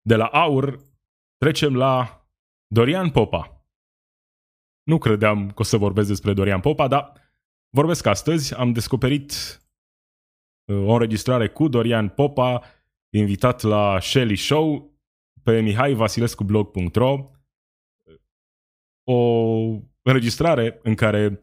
De 0.00 0.16
la 0.16 0.26
Aur 0.26 0.78
trecem 1.36 1.76
la 1.76 2.26
Dorian 2.74 3.10
Popa. 3.10 3.66
Nu 4.82 4.98
credeam 4.98 5.50
că 5.50 5.60
o 5.60 5.64
să 5.64 5.76
vorbesc 5.76 6.08
despre 6.08 6.32
Dorian 6.32 6.60
Popa, 6.60 6.88
dar 6.88 7.12
vorbesc 7.70 8.06
astăzi. 8.06 8.54
Am 8.54 8.72
descoperit 8.72 9.32
uh, 10.72 10.76
o 10.76 10.92
înregistrare 10.92 11.48
cu 11.48 11.68
Dorian 11.68 12.08
Popa, 12.08 12.62
invitat 13.10 13.62
la 13.62 14.00
Shelly 14.00 14.36
Show 14.36 14.98
pe 15.42 15.60
mihaivasilescublog.ro 15.60 17.30
o 19.04 19.20
înregistrare 20.02 20.78
în 20.82 20.94
care 20.94 21.38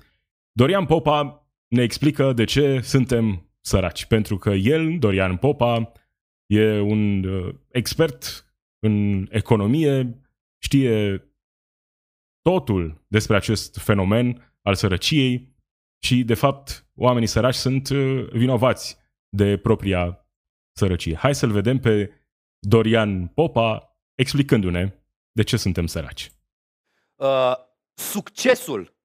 Dorian 0.51 0.85
Popa 0.85 1.49
ne 1.67 1.81
explică 1.81 2.33
de 2.33 2.43
ce 2.43 2.79
suntem 2.81 3.49
săraci. 3.61 4.05
Pentru 4.05 4.37
că 4.37 4.49
el, 4.49 4.99
Dorian 4.99 5.37
Popa, 5.37 5.91
e 6.45 6.79
un 6.79 7.23
uh, 7.23 7.55
expert 7.71 8.45
în 8.79 9.27
economie, 9.31 10.21
știe 10.63 11.23
totul 12.41 13.05
despre 13.07 13.35
acest 13.35 13.77
fenomen 13.77 14.57
al 14.61 14.75
sărăciei 14.75 15.55
și, 16.03 16.23
de 16.23 16.33
fapt, 16.33 16.89
oamenii 16.95 17.27
săraci 17.27 17.55
sunt 17.55 17.89
uh, 17.89 18.27
vinovați 18.31 18.97
de 19.29 19.57
propria 19.57 20.24
sărăcie. 20.75 21.15
Hai 21.15 21.35
să-l 21.35 21.51
vedem 21.51 21.79
pe 21.79 22.11
Dorian 22.59 23.27
Popa 23.27 23.97
explicându-ne 24.15 24.93
de 25.31 25.43
ce 25.43 25.57
suntem 25.57 25.87
săraci. 25.87 26.31
Uh, 27.15 27.53
succesul, 27.93 28.97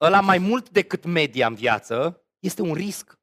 ăla 0.00 0.20
mai 0.20 0.38
mult 0.38 0.70
decât 0.70 1.04
media 1.04 1.46
în 1.46 1.54
viață, 1.54 2.26
este 2.38 2.62
un 2.62 2.74
risc. 2.74 3.20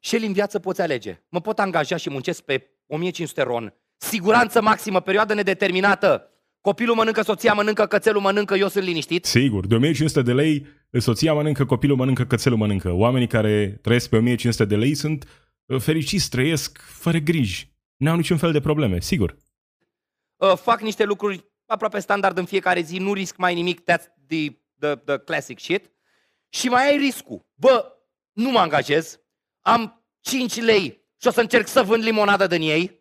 Și 0.00 0.14
el 0.14 0.22
în 0.22 0.32
viață 0.32 0.58
poți 0.58 0.80
alege. 0.80 1.22
Mă 1.28 1.40
pot 1.40 1.58
angaja 1.58 1.96
și 1.96 2.10
muncesc 2.10 2.42
pe 2.42 2.70
1500 2.86 3.42
ron 3.42 3.74
Siguranță 3.96 4.62
maximă, 4.62 5.00
perioadă 5.00 5.34
nedeterminată. 5.34 6.30
Copilul 6.60 6.94
mănâncă, 6.94 7.22
soția 7.22 7.52
mănâncă, 7.52 7.86
cățelul 7.86 8.20
mănâncă, 8.20 8.54
eu 8.54 8.68
sunt 8.68 8.84
liniștit. 8.84 9.24
Sigur, 9.24 9.66
de 9.66 9.74
1500 9.74 10.22
de 10.22 10.32
lei, 10.32 10.66
soția 10.90 11.32
mănâncă, 11.34 11.64
copilul 11.64 11.96
mănâncă, 11.96 12.24
cățelul 12.24 12.58
mănâncă. 12.58 12.90
Oamenii 12.92 13.26
care 13.26 13.78
trăiesc 13.82 14.08
pe 14.08 14.16
1500 14.16 14.64
de 14.64 14.76
lei 14.76 14.94
sunt 14.94 15.24
uh, 15.24 15.47
fericiți, 15.78 16.28
trăiesc 16.28 16.78
fără 16.78 17.18
griji. 17.18 17.72
Nu 17.96 18.10
au 18.10 18.16
niciun 18.16 18.36
fel 18.36 18.52
de 18.52 18.60
probleme, 18.60 19.00
sigur. 19.00 19.36
Uh, 20.36 20.56
fac 20.56 20.80
niște 20.80 21.04
lucruri 21.04 21.44
aproape 21.66 21.98
standard 21.98 22.38
în 22.38 22.44
fiecare 22.44 22.80
zi, 22.80 22.98
nu 22.98 23.12
risc 23.12 23.36
mai 23.36 23.54
nimic, 23.54 23.80
that's 23.80 24.04
the, 24.26 24.48
the, 24.78 24.94
the 24.94 25.18
classic 25.18 25.58
shit. 25.58 25.90
Și 26.48 26.68
mai 26.68 26.90
ai 26.90 26.96
riscul. 26.96 27.46
Bă, 27.54 27.92
nu 28.32 28.50
mă 28.50 28.58
angajez, 28.58 29.20
am 29.60 30.04
5 30.20 30.60
lei 30.60 31.06
și 31.20 31.26
o 31.26 31.30
să 31.30 31.40
încerc 31.40 31.66
să 31.66 31.82
vând 31.82 32.02
limonadă 32.02 32.46
din 32.46 32.60
ei 32.60 32.98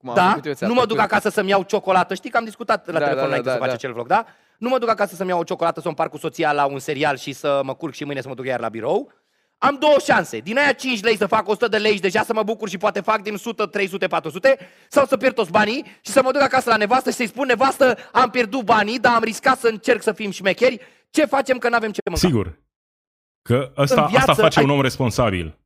cum 0.00 0.14
da? 0.14 0.40
Nu 0.60 0.74
mă 0.74 0.86
duc 0.86 0.98
acasă 0.98 1.28
să-mi 1.28 1.48
iau 1.48 1.62
ciocolată. 1.62 2.14
Știi 2.14 2.30
că 2.30 2.36
am 2.36 2.44
discutat 2.44 2.86
la 2.86 2.98
da, 2.98 2.98
telefon 2.98 3.20
da, 3.20 3.26
înainte 3.26 3.48
da, 3.48 3.52
să 3.52 3.58
da, 3.58 3.64
face 3.64 3.76
da. 3.76 3.76
acel 3.76 3.92
vlog, 3.92 4.06
da? 4.06 4.26
Nu 4.58 4.68
mă 4.68 4.78
duc 4.78 4.88
acasă 4.88 5.14
să-mi 5.14 5.28
iau 5.28 5.40
o 5.40 5.44
ciocolată, 5.44 5.80
să 5.80 5.86
o 5.86 5.88
împart 5.88 6.10
cu 6.10 6.16
soția 6.16 6.52
la 6.52 6.66
un 6.66 6.78
serial 6.78 7.16
și 7.16 7.32
să 7.32 7.60
mă 7.64 7.74
curc 7.74 7.94
și 7.94 8.04
mâine 8.04 8.20
să 8.20 8.28
mă 8.28 8.34
duc 8.34 8.44
iar 8.44 8.60
la 8.60 8.68
birou. 8.68 9.12
Am 9.62 9.76
două 9.80 9.96
șanse. 10.04 10.38
Din 10.38 10.58
aia 10.58 10.72
5 10.72 11.02
lei 11.02 11.16
să 11.16 11.26
fac 11.26 11.48
100 11.48 11.68
de 11.68 11.76
lei 11.76 11.94
și 11.94 12.00
deja 12.00 12.22
să 12.22 12.32
mă 12.32 12.42
bucur 12.42 12.68
și 12.68 12.76
poate 12.76 13.00
fac 13.00 13.22
din 13.22 13.34
100, 13.34 13.66
300, 13.66 14.06
400 14.06 14.58
sau 14.88 15.06
să 15.06 15.16
pierd 15.16 15.34
toți 15.34 15.50
banii 15.50 15.84
și 16.00 16.12
să 16.12 16.22
mă 16.22 16.32
duc 16.32 16.40
acasă 16.40 16.70
la 16.70 16.76
nevastă 16.76 17.10
și 17.10 17.16
să-i 17.16 17.26
spun 17.26 17.46
nevastă 17.46 17.98
am 18.12 18.30
pierdut 18.30 18.64
banii, 18.64 18.98
dar 18.98 19.14
am 19.14 19.22
riscat 19.22 19.58
să 19.58 19.68
încerc 19.68 20.02
să 20.02 20.12
fim 20.12 20.30
șmecheri. 20.30 20.80
Ce 21.10 21.24
facem 21.24 21.58
că 21.58 21.68
nu 21.68 21.74
avem 21.74 21.90
ce 21.90 22.00
mânca? 22.04 22.26
Sigur. 22.26 22.62
Că 23.42 23.72
asta, 23.74 24.06
viață, 24.06 24.30
asta 24.30 24.42
face 24.42 24.58
ai... 24.58 24.64
un 24.64 24.70
om 24.70 24.80
responsabil. 24.80 25.58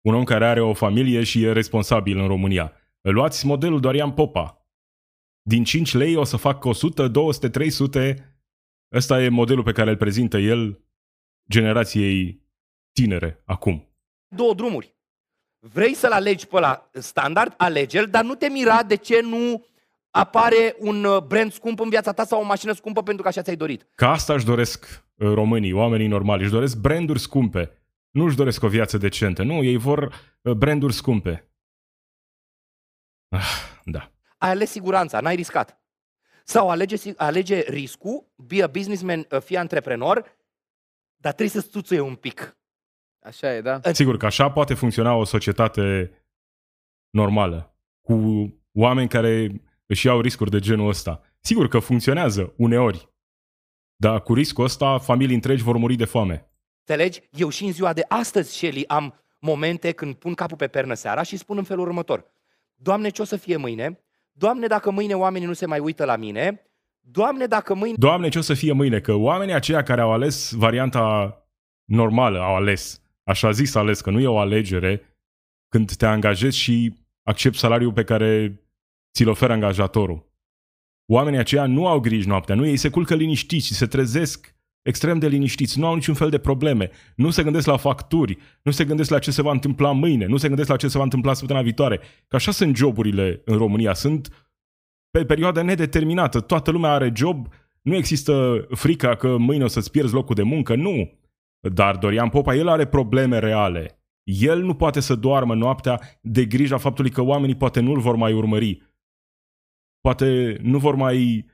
Un 0.00 0.14
om 0.14 0.24
care 0.24 0.46
are 0.46 0.60
o 0.60 0.74
familie 0.74 1.22
și 1.22 1.42
e 1.42 1.52
responsabil 1.52 2.18
în 2.18 2.26
România. 2.26 2.72
Luați 3.00 3.46
modelul 3.46 3.80
Dorian 3.80 4.12
Popa. 4.12 4.66
Din 5.42 5.64
5 5.64 5.94
lei 5.94 6.16
o 6.16 6.24
să 6.24 6.36
fac 6.36 6.64
100, 6.64 7.08
200, 7.08 7.48
300. 7.48 8.34
Ăsta 8.94 9.22
e 9.22 9.28
modelul 9.28 9.62
pe 9.62 9.72
care 9.72 9.90
îl 9.90 9.96
prezintă 9.96 10.38
el 10.38 10.84
generației 11.50 12.39
tinere 12.92 13.42
acum. 13.44 13.88
Două 14.28 14.54
drumuri. 14.54 14.94
Vrei 15.58 15.94
să-l 15.94 16.12
alegi 16.12 16.46
pe 16.46 16.58
la 16.60 16.90
standard, 16.92 17.54
alege-l, 17.56 18.06
dar 18.06 18.24
nu 18.24 18.34
te 18.34 18.48
mira 18.48 18.82
de 18.82 18.94
ce 18.94 19.20
nu 19.20 19.64
apare 20.10 20.76
un 20.78 21.04
uh, 21.04 21.22
brand 21.22 21.52
scump 21.52 21.80
în 21.80 21.88
viața 21.88 22.12
ta 22.12 22.24
sau 22.24 22.40
o 22.40 22.44
mașină 22.44 22.72
scumpă 22.72 23.02
pentru 23.02 23.22
că 23.22 23.28
așa 23.28 23.42
ți-ai 23.42 23.56
dorit. 23.56 23.86
Ca 23.94 24.10
asta 24.10 24.34
își 24.34 24.44
doresc 24.44 25.04
uh, 25.14 25.32
românii, 25.32 25.72
oamenii 25.72 26.06
normali, 26.06 26.42
își 26.42 26.50
doresc 26.52 26.76
branduri 26.76 27.18
scumpe. 27.18 27.74
Nu 28.10 28.24
își 28.24 28.36
doresc 28.36 28.62
o 28.62 28.68
viață 28.68 28.98
decentă. 28.98 29.42
Nu, 29.42 29.62
ei 29.62 29.76
vor 29.76 30.14
uh, 30.42 30.52
branduri 30.52 30.92
scumpe. 30.92 31.50
Ah, 33.28 33.80
da. 33.84 34.10
Ai 34.38 34.50
ales 34.50 34.70
siguranța, 34.70 35.20
n-ai 35.20 35.34
riscat. 35.34 35.80
Sau 36.44 36.70
alege, 36.70 36.96
si- 36.96 37.14
alege 37.16 37.60
riscul, 37.60 38.32
be 38.36 38.62
a 38.62 38.66
businessman, 38.66 39.26
uh, 39.30 39.40
fii 39.40 39.56
antreprenor, 39.56 40.36
dar 41.16 41.32
trebuie 41.32 41.62
să 41.62 41.68
stuțuie 41.68 42.00
un 42.00 42.14
pic. 42.14 42.58
Așa 43.22 43.54
e, 43.54 43.60
da? 43.60 43.80
Sigur 43.92 44.16
că 44.16 44.26
așa 44.26 44.50
poate 44.50 44.74
funcționa 44.74 45.14
o 45.14 45.24
societate 45.24 46.12
normală, 47.10 47.74
cu 48.00 48.14
oameni 48.72 49.08
care 49.08 49.62
își 49.86 50.06
iau 50.06 50.20
riscuri 50.20 50.50
de 50.50 50.58
genul 50.58 50.88
ăsta. 50.88 51.20
Sigur 51.40 51.68
că 51.68 51.78
funcționează 51.78 52.52
uneori, 52.56 53.08
dar 53.96 54.22
cu 54.22 54.34
riscul 54.34 54.64
ăsta 54.64 54.98
familii 54.98 55.34
întregi 55.34 55.62
vor 55.62 55.76
muri 55.76 55.94
de 55.94 56.04
foame. 56.04 56.50
Înțelegi? 56.78 57.20
Eu 57.30 57.48
și 57.48 57.64
în 57.64 57.72
ziua 57.72 57.92
de 57.92 58.04
astăzi, 58.08 58.52
Shelly, 58.52 58.88
am 58.88 59.14
momente 59.38 59.92
când 59.92 60.14
pun 60.14 60.34
capul 60.34 60.56
pe 60.56 60.68
pernă 60.68 60.94
seara 60.94 61.22
și 61.22 61.36
spun 61.36 61.56
în 61.56 61.64
felul 61.64 61.86
următor. 61.86 62.24
Doamne, 62.74 63.08
ce 63.08 63.22
o 63.22 63.24
să 63.24 63.36
fie 63.36 63.56
mâine? 63.56 64.04
Doamne, 64.32 64.66
dacă 64.66 64.90
mâine 64.90 65.14
oamenii 65.14 65.46
nu 65.46 65.52
se 65.52 65.66
mai 65.66 65.78
uită 65.78 66.04
la 66.04 66.16
mine? 66.16 66.64
Doamne, 67.00 67.46
dacă 67.46 67.74
mâine... 67.74 67.96
Doamne, 67.98 68.28
ce 68.28 68.38
o 68.38 68.40
să 68.40 68.54
fie 68.54 68.72
mâine? 68.72 69.00
Că 69.00 69.12
oamenii 69.12 69.54
aceia 69.54 69.82
care 69.82 70.00
au 70.00 70.12
ales 70.12 70.52
varianta 70.52 71.34
normală, 71.84 72.38
au 72.38 72.54
ales, 72.54 73.02
așa 73.24 73.50
zis 73.50 73.74
ales, 73.74 74.00
că 74.00 74.10
nu 74.10 74.20
e 74.20 74.26
o 74.26 74.38
alegere 74.38 75.18
când 75.68 75.92
te 75.92 76.06
angajezi 76.06 76.58
și 76.58 76.94
accepti 77.22 77.58
salariul 77.58 77.92
pe 77.92 78.04
care 78.04 78.60
ți-l 79.14 79.28
oferă 79.28 79.52
angajatorul. 79.52 80.28
Oamenii 81.12 81.38
aceia 81.38 81.66
nu 81.66 81.86
au 81.86 82.00
griji 82.00 82.28
noaptea, 82.28 82.54
nu 82.54 82.66
ei 82.66 82.76
se 82.76 82.90
culcă 82.90 83.14
liniștiți 83.14 83.66
și 83.66 83.74
se 83.74 83.86
trezesc 83.86 84.54
extrem 84.82 85.18
de 85.18 85.28
liniștiți, 85.28 85.78
nu 85.78 85.86
au 85.86 85.94
niciun 85.94 86.14
fel 86.14 86.30
de 86.30 86.38
probleme, 86.38 86.90
nu 87.14 87.30
se 87.30 87.42
gândesc 87.42 87.66
la 87.66 87.76
facturi, 87.76 88.38
nu 88.62 88.70
se 88.70 88.84
gândesc 88.84 89.10
la 89.10 89.18
ce 89.18 89.30
se 89.30 89.42
va 89.42 89.50
întâmpla 89.50 89.92
mâine, 89.92 90.26
nu 90.26 90.36
se 90.36 90.48
gândesc 90.48 90.68
la 90.68 90.76
ce 90.76 90.88
se 90.88 90.98
va 90.98 91.04
întâmpla 91.04 91.34
săptămâna 91.34 91.64
viitoare. 91.64 92.00
Că 92.28 92.36
așa 92.36 92.50
sunt 92.50 92.76
joburile 92.76 93.42
în 93.44 93.56
România, 93.56 93.94
sunt 93.94 94.48
pe 95.10 95.24
perioadă 95.24 95.62
nedeterminată, 95.62 96.40
toată 96.40 96.70
lumea 96.70 96.90
are 96.90 97.12
job, 97.14 97.48
nu 97.82 97.96
există 97.96 98.66
frica 98.70 99.14
că 99.14 99.36
mâine 99.36 99.64
o 99.64 99.68
să-ți 99.68 99.90
pierzi 99.90 100.14
locul 100.14 100.34
de 100.34 100.42
muncă, 100.42 100.74
nu. 100.74 101.19
Dar 101.60 101.96
Dorian 101.96 102.28
Popa, 102.28 102.54
el 102.54 102.68
are 102.68 102.86
probleme 102.86 103.38
reale. 103.38 104.02
El 104.22 104.62
nu 104.62 104.74
poate 104.74 105.00
să 105.00 105.14
doarmă 105.14 105.54
noaptea 105.54 106.00
de 106.22 106.44
grija 106.46 106.78
faptului 106.78 107.10
că 107.10 107.22
oamenii 107.22 107.56
poate 107.56 107.80
nu-l 107.80 108.00
vor 108.00 108.16
mai 108.16 108.32
urmări. 108.32 108.92
Poate 110.00 110.58
nu 110.62 110.78
vor 110.78 110.94
mai 110.94 111.46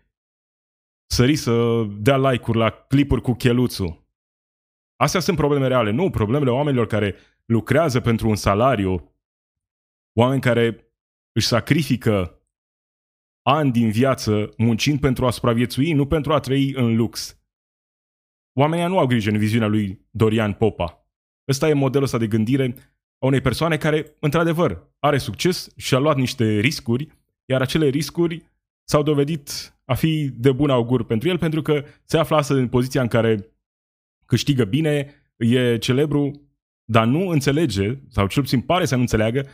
sări 1.10 1.36
să 1.36 1.84
dea 1.98 2.16
like-uri 2.16 2.58
la 2.58 2.70
clipuri 2.70 3.22
cu 3.22 3.32
cheluțul. 3.32 4.04
Astea 4.96 5.20
sunt 5.20 5.36
probleme 5.36 5.66
reale, 5.66 5.90
nu 5.90 6.10
problemele 6.10 6.50
oamenilor 6.50 6.86
care 6.86 7.14
lucrează 7.44 8.00
pentru 8.00 8.28
un 8.28 8.36
salariu, 8.36 9.14
oameni 10.18 10.40
care 10.40 10.92
își 11.32 11.46
sacrifică 11.46 12.40
ani 13.42 13.72
din 13.72 13.90
viață 13.90 14.54
muncind 14.56 15.00
pentru 15.00 15.26
a 15.26 15.30
supraviețui, 15.30 15.92
nu 15.92 16.06
pentru 16.06 16.32
a 16.32 16.40
trăi 16.40 16.72
în 16.74 16.96
lux. 16.96 17.40
Oamenii 18.58 18.86
nu 18.86 18.98
au 18.98 19.06
grijă 19.06 19.30
în 19.30 19.38
viziunea 19.38 19.68
lui 19.68 20.06
Dorian 20.10 20.52
Popa. 20.52 21.06
Ăsta 21.48 21.68
e 21.68 21.72
modelul 21.72 22.04
ăsta 22.04 22.18
de 22.18 22.26
gândire 22.26 22.74
a 23.18 23.26
unei 23.26 23.40
persoane 23.40 23.76
care, 23.76 24.16
într-adevăr, 24.20 24.88
are 24.98 25.18
succes 25.18 25.68
și 25.76 25.94
a 25.94 25.98
luat 25.98 26.16
niște 26.16 26.58
riscuri, 26.58 27.08
iar 27.44 27.60
acele 27.60 27.88
riscuri 27.88 28.44
s-au 28.84 29.02
dovedit 29.02 29.74
a 29.84 29.94
fi 29.94 30.30
de 30.36 30.52
bun 30.52 30.70
augur 30.70 31.04
pentru 31.04 31.28
el, 31.28 31.38
pentru 31.38 31.62
că 31.62 31.84
se 32.04 32.18
află 32.18 32.36
astăzi 32.36 32.60
în 32.60 32.68
poziția 32.68 33.02
în 33.02 33.08
care 33.08 33.50
câștigă 34.26 34.64
bine, 34.64 35.14
e 35.36 35.78
celebru, 35.78 36.48
dar 36.84 37.06
nu 37.06 37.28
înțelege, 37.28 37.98
sau 38.08 38.26
cel 38.26 38.42
puțin 38.42 38.60
pare 38.60 38.84
să 38.84 38.94
nu 38.94 39.00
înțeleagă, 39.00 39.46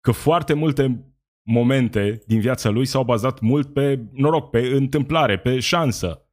că 0.00 0.10
foarte 0.10 0.52
multe 0.52 1.14
momente 1.42 2.22
din 2.26 2.40
viața 2.40 2.68
lui 2.68 2.84
s-au 2.84 3.04
bazat 3.04 3.40
mult 3.40 3.72
pe 3.72 4.04
noroc, 4.12 4.50
pe 4.50 4.58
întâmplare, 4.58 5.38
pe 5.38 5.58
șansă. 5.60 6.25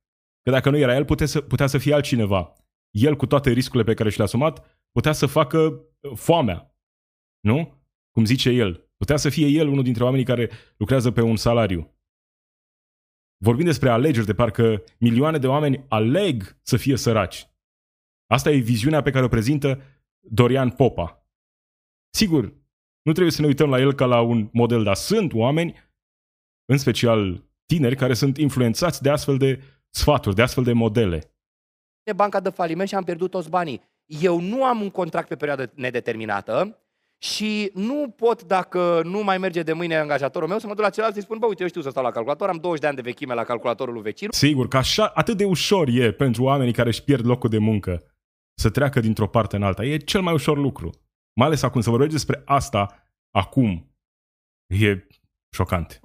Că 0.44 0.52
dacă 0.52 0.70
nu 0.70 0.78
era 0.78 0.96
el, 0.96 1.06
putea 1.06 1.26
să, 1.26 1.42
putea 1.42 1.68
să 1.68 1.78
fie 1.78 1.94
altcineva. 1.94 2.54
El, 2.92 3.16
cu 3.16 3.26
toate 3.26 3.52
riscurile 3.52 3.84
pe 3.84 3.94
care 3.94 4.10
și 4.10 4.18
le-a 4.18 4.26
asumat, 4.26 4.82
putea 4.92 5.12
să 5.12 5.26
facă 5.26 5.58
uh, 5.58 6.12
foamea. 6.16 6.78
Nu? 7.40 7.82
Cum 8.12 8.26
zice 8.26 8.50
el. 8.50 8.92
Putea 8.98 9.18
să 9.18 9.30
fie 9.30 9.48
el 9.48 9.68
unul 9.68 9.84
dintre 9.84 10.04
oamenii 10.04 10.26
care 10.26 10.50
lucrează 10.78 11.12
pe 11.12 11.22
un 11.22 11.36
salariu. 11.36 11.98
Vorbim 13.44 13.66
despre 13.66 13.90
alegeri, 13.90 14.26
de 14.26 14.34
parcă 14.34 14.84
milioane 15.00 15.38
de 15.38 15.48
oameni 15.48 15.86
aleg 15.90 16.60
să 16.62 16.78
fie 16.78 16.96
săraci. 16.96 17.48
Asta 18.28 18.52
e 18.52 18.58
viziunea 18.58 19.02
pe 19.02 19.12
care 19.12 19.26
o 19.26 19.28
prezintă 19.28 19.82
Dorian 20.20 20.70
Popa. 20.70 21.28
Sigur, 22.16 22.44
nu 23.02 23.12
trebuie 23.12 23.32
să 23.32 23.42
ne 23.42 23.48
uităm 23.48 23.70
la 23.70 23.80
el 23.80 23.94
ca 23.94 24.06
la 24.06 24.22
un 24.22 24.50
model, 24.52 24.84
dar 24.84 24.96
sunt 24.96 25.34
oameni, 25.34 25.74
în 26.66 26.78
special 26.78 27.50
tineri, 27.66 27.96
care 27.96 28.14
sunt 28.14 28.38
influențați 28.38 29.02
de 29.02 29.10
astfel 29.10 29.38
de 29.38 29.64
sfaturi, 29.94 30.36
de 30.36 30.42
astfel 30.42 30.64
de 30.64 30.74
modele. 30.74 31.34
banca 32.16 32.40
de 32.40 32.50
faliment 32.50 32.88
și 32.88 32.96
am 32.96 33.04
pierdut 33.04 33.32
toți 33.32 33.50
banii. 33.50 33.82
Eu 34.06 34.40
nu 34.40 34.64
am 34.64 34.82
un 34.82 34.90
contract 34.90 35.28
pe 35.28 35.36
perioadă 35.36 35.72
nedeterminată 35.76 36.78
și 37.18 37.72
nu 37.74 38.14
pot, 38.16 38.44
dacă 38.44 39.02
nu 39.04 39.24
mai 39.24 39.38
merge 39.38 39.64
de 39.64 39.74
mâine 39.74 39.98
angajatorul 39.98 40.48
meu, 40.48 40.60
să 40.60 40.68
mă 40.68 40.74
duc 40.74 40.84
la 40.84 40.90
celălalt 40.90 41.16
și 41.16 41.22
spun, 41.22 41.38
bă, 41.38 41.46
uite, 41.46 41.62
eu 41.62 41.68
știu 41.68 41.82
să 41.82 41.90
stau 41.90 42.04
la 42.04 42.12
calculator, 42.12 42.50
am 42.50 42.58
20 42.58 42.82
de 42.82 42.88
ani 42.88 42.96
de 42.96 43.02
vechime 43.02 43.34
la 43.34 43.44
calculatorul 43.44 43.94
lui 43.94 44.04
vecin. 44.04 44.28
Sigur 44.32 44.68
că 44.68 44.78
așa, 44.78 45.06
atât 45.08 45.38
de 45.38 45.46
ușor 45.46 45.88
e 45.88 46.12
pentru 46.12 46.44
oamenii 46.44 46.74
care 46.74 46.90
își 46.90 47.04
pierd 47.04 47.26
locul 47.26 47.50
de 47.50 47.58
muncă 47.58 48.04
să 48.54 48.70
treacă 48.70 49.00
dintr-o 49.00 49.28
parte 49.28 49.56
în 49.56 49.64
alta. 49.64 49.84
E 49.84 49.98
cel 49.98 50.22
mai 50.22 50.34
ușor 50.34 50.58
lucru. 50.58 50.90
Mai 51.36 51.48
ales 51.48 51.62
acum, 51.62 51.82
să 51.82 51.90
vorbești 51.90 52.14
despre 52.14 52.42
asta 52.46 53.10
acum. 53.32 53.96
E 54.68 55.08
șocant. 55.56 56.00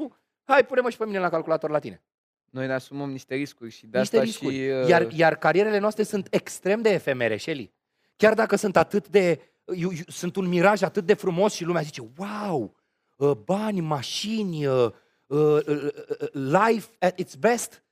Hai, 0.44 0.64
pune-mă 0.64 0.90
și 0.90 0.96
pe 0.96 1.07
mine 1.07 1.18
la 1.18 1.29
calculator 1.29 1.70
la 1.70 1.79
tine. 1.79 2.08
Noi 2.50 2.66
ne 2.66 2.72
asumăm 2.72 3.11
niște 3.11 3.34
riscuri 3.34 3.70
și 3.70 3.87
de 3.87 3.98
Niște 3.98 4.16
asta 4.16 4.26
riscuri. 4.28 4.54
și... 4.54 4.61
uh, 4.61 4.88
Iar, 4.88 5.12
iar 5.12 5.37
carierele 5.37 5.78
noastre 5.78 6.02
sunt 6.02 6.26
extrem 6.30 6.82
de 6.82 6.88
efemere, 6.90 7.37
Shelly. 7.37 7.72
Chiar 8.16 8.34
dacă 8.34 8.56
sunt 8.56 8.76
atât 8.76 9.08
de... 9.08 9.40
Eu, 9.66 9.90
eu, 9.92 10.04
sunt 10.06 10.37
un 10.37 10.46
miraj 10.48 10.82
atât 10.82 11.04
de 11.06 11.14
frumos 11.14 11.52
și 11.54 11.64
lumea 11.64 11.82
zice, 11.82 12.02
wow, 12.16 12.76
uh, 13.16 13.30
bani, 13.30 13.80
mașini, 13.80 14.66
uh, 14.66 14.90
uh, 15.26 15.38
uh, 15.66 15.88
uh, 16.20 16.28
life 16.32 16.88
at 16.98 17.18
its 17.18 17.34
best. 17.34 17.82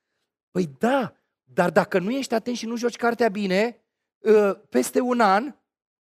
Păi 0.51 0.69
da, 0.77 1.15
dar 1.43 1.69
dacă 1.69 1.99
nu 1.99 2.11
ești 2.11 2.33
atent 2.33 2.57
și 2.57 2.65
nu 2.65 2.77
joci 2.77 2.95
cartea 2.95 3.29
bine, 3.29 3.81
uh, 4.17 4.51
peste 4.69 4.99
un 4.99 5.19
an, 5.19 5.55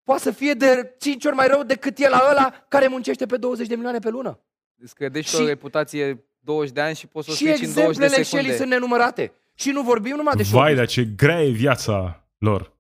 poate 0.04 0.22
să 0.22 0.32
fie 0.32 0.54
de 0.54 0.96
5 1.00 1.26
ori 1.26 1.36
mai 1.36 1.48
rău 1.48 1.64
decât 1.64 1.98
e 1.98 2.10
la 2.10 2.28
ăla 2.30 2.66
care 2.68 2.88
muncește 2.88 3.26
pe 3.26 3.38
20 3.38 3.68
de 3.68 3.74
milioane 3.76 4.00
pe 4.00 4.10
lună. 4.10 4.40
Îți 4.78 4.96
credești 4.96 5.36
Și- 5.36 5.42
o 5.42 5.46
reputație 5.46 6.26
20 6.44 6.74
de 6.74 6.82
ani 6.82 6.96
și 6.96 7.08
poți 7.08 7.26
să 7.26 7.32
o 7.32 7.36
Și 7.36 7.54
strici 7.54 7.68
în 7.68 7.74
20 7.74 7.76
de 7.76 7.82
exemplele 8.04 8.24
secunde. 8.24 8.44
Shelly 8.44 8.58
sunt 8.58 8.70
nenumărate. 8.70 9.34
Și 9.54 9.70
nu 9.72 9.82
vorbim 9.82 10.16
numai 10.16 10.34
de 10.36 10.44
Vai, 10.44 10.52
showbiz. 10.52 10.76
dar 10.76 10.88
ce 10.88 11.06
grea 11.06 11.42
e 11.44 11.50
viața 11.50 12.28
lor. 12.38 12.74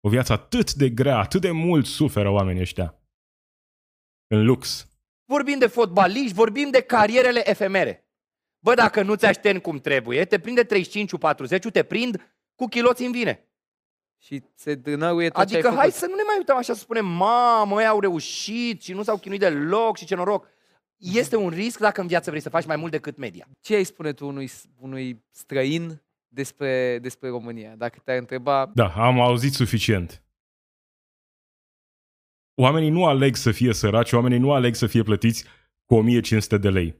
O 0.00 0.08
viață 0.08 0.32
atât 0.32 0.72
de 0.72 0.88
grea, 0.88 1.16
atât 1.18 1.40
de 1.40 1.50
mult 1.50 1.86
suferă 1.86 2.30
oamenii 2.30 2.60
ăștia. 2.60 2.94
În 4.26 4.44
lux. 4.44 4.88
Vorbim 5.24 5.58
de 5.58 5.66
fotbaliști, 5.66 6.32
vorbim 6.34 6.70
de 6.70 6.80
carierele 6.80 7.50
efemere. 7.50 8.04
Bă, 8.58 8.74
dacă 8.74 9.02
nu 9.02 9.14
ți 9.14 9.26
așteni 9.26 9.60
cum 9.60 9.78
trebuie, 9.78 10.24
te 10.24 10.38
prinde 10.38 10.64
35-40, 10.64 10.68
te 11.72 11.82
prind 11.82 12.34
cu 12.54 12.66
chiloți 12.66 13.04
în 13.04 13.12
vine. 13.12 13.44
Și 14.18 14.42
se 14.54 14.74
dânăruie 14.74 15.28
tot 15.28 15.46
ce 15.46 15.54
Adică 15.54 15.68
ai 15.68 15.74
hai 15.74 15.84
făcut. 15.84 16.00
să 16.00 16.06
nu 16.06 16.14
ne 16.14 16.22
mai 16.26 16.34
uităm 16.38 16.56
așa 16.56 16.72
să 16.72 16.78
spunem, 16.78 17.06
mamă, 17.06 17.80
ei 17.80 17.86
au 17.86 18.00
reușit 18.00 18.82
și 18.82 18.92
nu 18.92 19.02
s-au 19.02 19.16
chinuit 19.16 19.40
deloc 19.40 19.96
și 19.96 20.04
ce 20.04 20.14
noroc. 20.14 20.46
Este 21.00 21.36
un 21.36 21.48
risc 21.48 21.78
dacă 21.78 22.00
în 22.00 22.06
viață 22.06 22.30
vrei 22.30 22.42
să 22.42 22.48
faci 22.48 22.66
mai 22.66 22.76
mult 22.76 22.90
decât 22.90 23.16
media. 23.16 23.48
Ce 23.60 23.74
ai 23.74 23.84
spune 23.84 24.12
tu 24.12 24.26
unui, 24.26 24.50
unui 24.76 25.24
străin 25.30 26.02
despre, 26.28 26.98
despre 26.98 27.28
România? 27.28 27.76
Dacă 27.76 27.98
te-ar 28.04 28.18
întreba, 28.18 28.70
Da, 28.74 28.92
am 28.92 29.20
auzit 29.20 29.52
suficient. 29.52 30.24
Oamenii 32.54 32.90
nu 32.90 33.04
aleg 33.04 33.34
să 33.34 33.52
fie 33.52 33.72
săraci, 33.72 34.12
oamenii 34.12 34.38
nu 34.38 34.52
aleg 34.52 34.74
să 34.74 34.86
fie 34.86 35.02
plătiți 35.02 35.44
cu 35.84 35.94
1500 35.94 36.58
de 36.58 36.70
lei. 36.70 36.94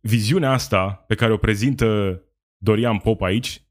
Viziunea 0.00 0.50
asta 0.50 0.94
pe 0.94 1.14
care 1.14 1.32
o 1.32 1.36
prezintă 1.36 2.20
Dorian 2.56 2.98
Pop 2.98 3.20
aici 3.20 3.62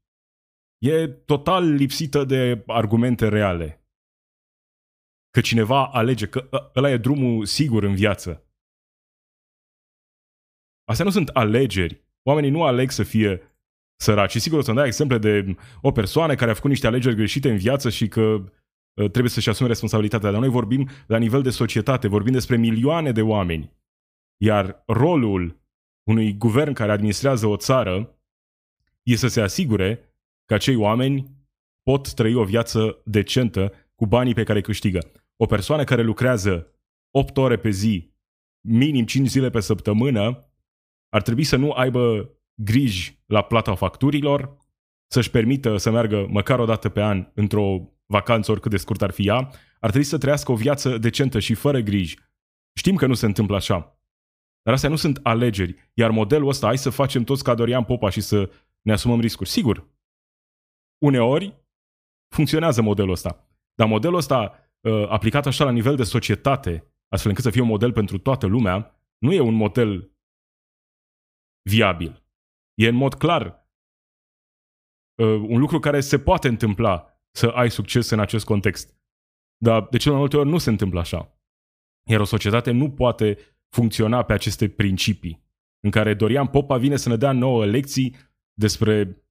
e 0.78 1.08
total 1.08 1.72
lipsită 1.72 2.24
de 2.24 2.62
argumente 2.66 3.28
reale. 3.28 3.86
Că 5.30 5.40
cineva 5.40 5.86
alege, 5.86 6.28
că 6.28 6.48
ă- 6.52 6.70
ăla 6.74 6.90
e 6.90 6.96
drumul 6.96 7.44
sigur 7.44 7.82
în 7.82 7.94
viață. 7.94 8.46
Astea 10.84 11.04
nu 11.04 11.10
sunt 11.10 11.28
alegeri. 11.28 12.04
Oamenii 12.22 12.50
nu 12.50 12.62
aleg 12.62 12.90
să 12.90 13.02
fie 13.02 13.40
săraci. 13.96 14.30
Și 14.30 14.40
sigur 14.40 14.58
o 14.58 14.62
să-mi 14.62 14.76
dai 14.76 14.86
exemple 14.86 15.18
de 15.18 15.56
o 15.80 15.92
persoană 15.92 16.34
care 16.34 16.50
a 16.50 16.54
făcut 16.54 16.70
niște 16.70 16.86
alegeri 16.86 17.14
greșite 17.14 17.50
în 17.50 17.56
viață 17.56 17.90
și 17.90 18.08
că 18.08 18.44
trebuie 18.94 19.28
să-și 19.28 19.48
asume 19.48 19.68
responsabilitatea. 19.68 20.30
Dar 20.30 20.40
noi 20.40 20.48
vorbim 20.48 20.88
la 21.06 21.18
nivel 21.18 21.42
de 21.42 21.50
societate, 21.50 22.08
vorbim 22.08 22.32
despre 22.32 22.56
milioane 22.56 23.12
de 23.12 23.22
oameni. 23.22 23.72
Iar 24.36 24.82
rolul 24.86 25.60
unui 26.08 26.36
guvern 26.36 26.72
care 26.72 26.92
administrează 26.92 27.46
o 27.46 27.56
țară 27.56 28.18
e 29.02 29.16
să 29.16 29.28
se 29.28 29.40
asigure 29.40 30.16
că 30.44 30.54
acei 30.54 30.76
oameni 30.76 31.30
pot 31.82 32.12
trăi 32.12 32.34
o 32.34 32.44
viață 32.44 33.02
decentă 33.04 33.72
cu 33.94 34.06
banii 34.06 34.34
pe 34.34 34.42
care 34.42 34.58
îi 34.58 34.64
câștigă. 34.64 35.10
O 35.36 35.46
persoană 35.46 35.84
care 35.84 36.02
lucrează 36.02 36.66
8 37.10 37.36
ore 37.36 37.56
pe 37.56 37.70
zi, 37.70 38.14
minim 38.60 39.04
5 39.04 39.28
zile 39.28 39.50
pe 39.50 39.60
săptămână, 39.60 40.51
ar 41.14 41.22
trebui 41.22 41.44
să 41.44 41.56
nu 41.56 41.70
aibă 41.70 42.30
griji 42.54 43.22
la 43.26 43.42
plata 43.42 43.74
facturilor, 43.74 44.56
să-și 45.06 45.30
permită 45.30 45.76
să 45.76 45.90
meargă 45.90 46.26
măcar 46.28 46.58
o 46.58 46.64
dată 46.64 46.88
pe 46.88 47.02
an 47.02 47.30
într-o 47.34 47.92
vacanță, 48.06 48.50
oricât 48.50 48.70
de 48.70 48.76
scurt 48.76 49.02
ar 49.02 49.10
fi 49.10 49.26
ea, 49.26 49.36
ar 49.80 49.88
trebui 49.90 50.04
să 50.04 50.18
trăiască 50.18 50.52
o 50.52 50.54
viață 50.54 50.98
decentă 50.98 51.38
și 51.38 51.54
fără 51.54 51.78
griji. 51.80 52.18
Știm 52.74 52.96
că 52.96 53.06
nu 53.06 53.14
se 53.14 53.26
întâmplă 53.26 53.56
așa. 53.56 53.98
Dar 54.62 54.74
astea 54.74 54.88
nu 54.88 54.96
sunt 54.96 55.20
alegeri. 55.22 55.90
Iar 55.94 56.10
modelul 56.10 56.48
ăsta, 56.48 56.66
hai 56.66 56.78
să 56.78 56.90
facem 56.90 57.24
toți 57.24 57.44
ca 57.44 57.54
Dorian 57.54 57.84
Popa 57.84 58.10
și 58.10 58.20
să 58.20 58.50
ne 58.80 58.92
asumăm 58.92 59.20
riscuri. 59.20 59.48
Sigur, 59.48 59.88
uneori 60.98 61.56
funcționează 62.34 62.82
modelul 62.82 63.12
ăsta. 63.12 63.48
Dar 63.74 63.88
modelul 63.88 64.16
ăsta, 64.16 64.70
uh, 64.80 65.08
aplicat 65.08 65.46
așa 65.46 65.64
la 65.64 65.70
nivel 65.70 65.96
de 65.96 66.02
societate, 66.02 66.92
astfel 67.08 67.30
încât 67.30 67.44
să 67.44 67.50
fie 67.50 67.60
un 67.60 67.68
model 67.68 67.92
pentru 67.92 68.18
toată 68.18 68.46
lumea, 68.46 69.00
nu 69.18 69.32
e 69.32 69.40
un 69.40 69.54
model 69.54 70.11
viabil. 71.62 72.24
E 72.74 72.88
în 72.88 72.94
mod 72.94 73.14
clar 73.14 73.46
uh, 75.14 75.26
un 75.26 75.58
lucru 75.58 75.78
care 75.78 76.00
se 76.00 76.18
poate 76.18 76.48
întâmpla 76.48 77.20
să 77.30 77.46
ai 77.46 77.70
succes 77.70 78.10
în 78.10 78.20
acest 78.20 78.44
context. 78.44 79.00
Dar 79.56 79.86
de 79.90 79.96
cele 79.96 80.10
mai 80.10 80.20
multe 80.20 80.36
ori 80.36 80.48
nu 80.48 80.58
se 80.58 80.70
întâmplă 80.70 81.00
așa. 81.00 81.40
Iar 82.08 82.20
o 82.20 82.24
societate 82.24 82.70
nu 82.70 82.90
poate 82.90 83.38
funcționa 83.68 84.22
pe 84.24 84.32
aceste 84.32 84.68
principii, 84.68 85.44
în 85.80 85.90
care 85.90 86.14
Dorian 86.14 86.46
Popa 86.46 86.76
vine 86.76 86.96
să 86.96 87.08
ne 87.08 87.16
dea 87.16 87.32
nouă 87.32 87.66
lecții 87.66 88.16
despre 88.52 89.24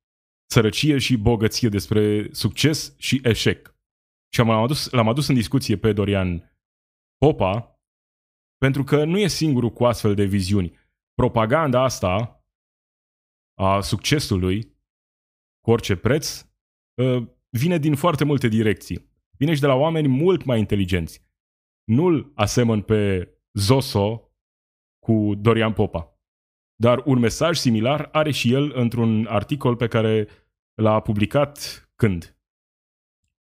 sărăcie 0.52 0.98
și 0.98 1.17
bogăție, 1.17 1.70
despre 1.70 2.34
succes 2.34 2.96
și 2.98 3.22
eșec. 3.24 3.76
Și 4.34 4.39
l-am 4.39 4.50
adus, 4.50 4.89
l-am 4.89 5.08
adus 5.08 5.28
în 5.28 5.36
discuție 5.36 5.78
pe 5.78 5.94
Dorian 5.94 6.58
Popa, 7.17 7.80
pentru 8.58 8.84
că 8.84 9.06
nu 9.06 9.17
e 9.17 9.28
singurul 9.28 9.72
cu 9.72 9.86
astfel 9.86 10.15
de 10.15 10.26
viziuni. 10.26 10.80
Propaganda 11.13 11.84
asta 11.84 12.45
a 13.60 13.82
succesului, 13.82 14.78
cu 15.62 15.71
orice 15.71 15.95
preț, 15.95 16.45
ă, 16.97 17.36
vine 17.50 17.78
din 17.78 17.95
foarte 17.95 18.24
multe 18.24 18.47
direcții. 18.47 19.10
Vine 19.38 19.54
și 19.54 19.62
de 19.62 19.67
la 19.67 19.74
oameni 19.74 20.08
mult 20.08 20.43
mai 20.43 20.60
inteligenți. 20.60 21.26
Nu-l 21.84 22.32
asemăn 22.36 22.82
pe 22.82 23.30
Zoso 23.54 24.32
cu 25.06 25.36
Dorian 25.36 25.74
Popa. 25.74 26.19
Dar 26.76 27.02
un 27.06 27.19
mesaj 27.19 27.58
similar 27.58 28.10
are 28.12 28.32
și 28.32 28.54
el 28.54 28.71
într-un 28.76 29.26
articol 29.26 29.76
pe 29.76 29.88
care 29.88 30.28
l-a 30.74 31.00
publicat 31.00 31.89
când? 31.95 32.38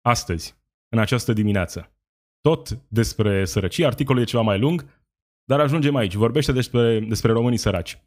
Astăzi, 0.00 0.56
în 0.88 0.98
această 0.98 1.32
dimineață. 1.32 1.94
Tot 2.40 2.70
despre 2.70 3.44
sărăcie, 3.44 3.86
articolul 3.86 4.22
e 4.22 4.24
ceva 4.24 4.42
mai 4.42 4.58
lung, 4.58 4.99
dar 5.50 5.60
ajungem 5.60 5.94
aici. 5.94 6.14
Vorbește 6.14 6.52
despre, 6.52 7.00
despre 7.00 7.32
românii 7.32 7.58
săraci. 7.58 8.02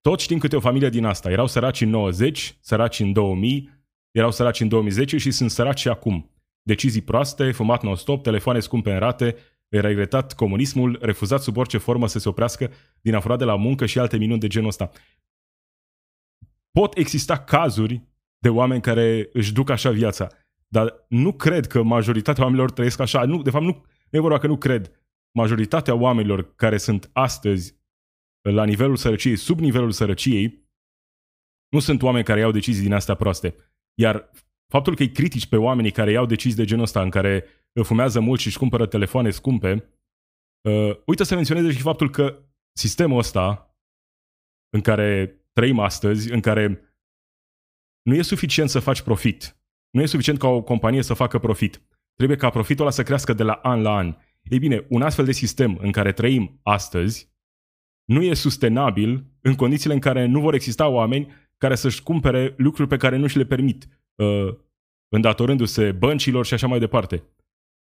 Toți 0.00 0.22
știm 0.22 0.38
câte 0.38 0.56
o 0.56 0.60
familie 0.60 0.88
din 0.88 1.04
asta. 1.04 1.30
Erau 1.30 1.46
săraci 1.46 1.80
în 1.80 1.88
90, 1.88 2.58
săraci 2.60 3.00
în 3.00 3.12
2000, 3.12 3.86
erau 4.10 4.30
săraci 4.30 4.60
în 4.60 4.68
2010 4.68 5.16
și 5.16 5.30
sunt 5.30 5.50
săraci 5.50 5.78
și 5.78 5.88
acum. 5.88 6.30
Decizii 6.62 7.02
proaste, 7.02 7.52
fumat 7.52 7.82
non-stop, 7.82 8.22
telefoane 8.22 8.60
scumpe 8.60 8.92
în 8.92 8.98
rate, 8.98 9.36
regretat 9.68 10.34
comunismul, 10.34 10.98
refuzat 11.00 11.42
sub 11.42 11.56
orice 11.56 11.78
formă 11.78 12.06
să 12.08 12.18
se 12.18 12.28
oprească 12.28 12.70
din 13.00 13.14
a 13.14 13.36
de 13.36 13.44
la 13.44 13.56
muncă 13.56 13.86
și 13.86 13.98
alte 13.98 14.16
minuni 14.16 14.40
de 14.40 14.46
genul 14.46 14.68
ăsta. 14.68 14.90
Pot 16.70 16.96
exista 16.96 17.38
cazuri 17.38 18.02
de 18.38 18.48
oameni 18.48 18.80
care 18.80 19.28
își 19.32 19.52
duc 19.52 19.70
așa 19.70 19.90
viața, 19.90 20.26
dar 20.68 21.04
nu 21.08 21.32
cred 21.32 21.66
că 21.66 21.82
majoritatea 21.82 22.42
oamenilor 22.42 22.70
trăiesc 22.70 23.00
așa. 23.00 23.24
Nu, 23.24 23.42
de 23.42 23.50
fapt, 23.50 23.64
nu, 23.64 23.84
nu 24.10 24.18
e 24.18 24.20
vorba 24.20 24.38
că 24.38 24.46
nu 24.46 24.56
cred. 24.56 24.99
Majoritatea 25.32 25.94
oamenilor 25.94 26.54
care 26.54 26.76
sunt 26.76 27.10
astăzi 27.12 27.78
la 28.48 28.64
nivelul 28.64 28.96
sărăciei, 28.96 29.36
sub 29.36 29.58
nivelul 29.58 29.90
sărăciei, 29.90 30.68
nu 31.68 31.78
sunt 31.78 32.02
oameni 32.02 32.24
care 32.24 32.40
iau 32.40 32.50
decizii 32.50 32.82
din 32.82 32.92
astea 32.92 33.14
proaste. 33.14 33.54
Iar 33.94 34.30
faptul 34.72 34.94
că 34.94 35.02
îi 35.02 35.12
critici 35.12 35.48
pe 35.48 35.56
oamenii 35.56 35.90
care 35.90 36.10
iau 36.10 36.26
decizii 36.26 36.56
de 36.56 36.64
genul 36.64 36.84
ăsta, 36.84 37.02
în 37.02 37.10
care 37.10 37.44
fumează 37.82 38.20
mult 38.20 38.40
și 38.40 38.46
își 38.46 38.58
cumpără 38.58 38.86
telefoane 38.86 39.30
scumpe, 39.30 39.72
uh, 40.68 40.96
uită 41.06 41.22
să 41.22 41.34
menționeze 41.34 41.72
și 41.72 41.80
faptul 41.80 42.10
că 42.10 42.44
sistemul 42.78 43.18
ăsta 43.18 43.74
în 44.70 44.80
care 44.80 45.40
trăim 45.52 45.78
astăzi, 45.78 46.32
în 46.32 46.40
care 46.40 46.94
nu 48.02 48.14
e 48.14 48.22
suficient 48.22 48.70
să 48.70 48.78
faci 48.78 49.02
profit. 49.02 49.56
Nu 49.90 50.02
e 50.02 50.06
suficient 50.06 50.38
ca 50.38 50.48
o 50.48 50.62
companie 50.62 51.02
să 51.02 51.14
facă 51.14 51.38
profit. 51.38 51.82
Trebuie 52.14 52.36
ca 52.36 52.50
profitul 52.50 52.84
ăla 52.84 52.94
să 52.94 53.02
crească 53.02 53.32
de 53.32 53.42
la 53.42 53.52
an 53.52 53.82
la 53.82 53.96
an. 53.96 54.16
Ei 54.50 54.58
bine, 54.58 54.86
un 54.88 55.02
astfel 55.02 55.24
de 55.24 55.32
sistem 55.32 55.78
în 55.80 55.90
care 55.90 56.12
trăim 56.12 56.60
astăzi 56.62 57.32
nu 58.04 58.22
e 58.22 58.34
sustenabil 58.34 59.24
în 59.40 59.54
condițiile 59.54 59.94
în 59.94 60.00
care 60.00 60.26
nu 60.26 60.40
vor 60.40 60.54
exista 60.54 60.88
oameni 60.88 61.32
care 61.56 61.74
să-și 61.74 62.02
cumpere 62.02 62.54
lucruri 62.56 62.88
pe 62.88 62.96
care 62.96 63.16
nu 63.16 63.26
și 63.26 63.36
le 63.36 63.44
permit, 63.44 63.88
uh, 64.14 64.54
îndatorându-se 65.08 65.92
băncilor 65.92 66.46
și 66.46 66.54
așa 66.54 66.66
mai 66.66 66.78
departe. 66.78 67.22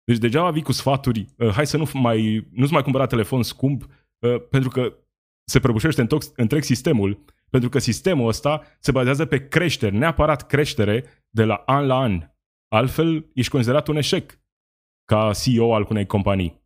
Deci 0.04 0.18
degeaba 0.18 0.52
vii 0.52 0.62
cu 0.62 0.72
sfaturi, 0.72 1.26
uh, 1.38 1.50
hai 1.50 1.68
să 1.68 1.78
nu 1.78 1.90
mai, 1.94 2.48
nu-ți 2.52 2.74
mai 2.74 2.84
cumpăra 2.84 3.06
telefon 3.06 3.44
scump, 3.44 3.84
uh, 4.20 4.48
pentru 4.50 4.70
că 4.70 4.98
se 5.44 5.60
prăbușește 5.60 6.08
întreg 6.36 6.64
sistemul, 6.64 7.24
pentru 7.50 7.70
că 7.70 7.80
sistemul 7.80 8.28
ăsta 8.28 8.62
se 8.80 8.92
bazează 8.92 9.26
pe 9.26 9.48
creștere, 9.48 9.98
neapărat 9.98 10.48
creștere 10.48 11.04
de 11.30 11.44
la 11.44 11.64
an 11.66 11.86
la 11.86 12.00
an. 12.00 12.30
Altfel, 12.68 13.30
ești 13.34 13.52
considerat 13.52 13.88
un 13.88 13.96
eșec 13.96 14.41
ca 15.12 15.32
CEO 15.34 15.74
al 15.74 15.88
unei 15.90 16.06
companii. 16.06 16.62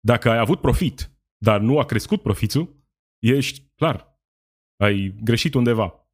Dacă 0.00 0.30
ai 0.30 0.38
avut 0.38 0.60
profit, 0.60 1.10
dar 1.36 1.60
nu 1.60 1.78
a 1.78 1.84
crescut 1.84 2.22
profitul, 2.22 2.84
ești 3.18 3.70
clar, 3.74 4.20
ai 4.76 5.14
greșit 5.22 5.54
undeva. 5.54 6.08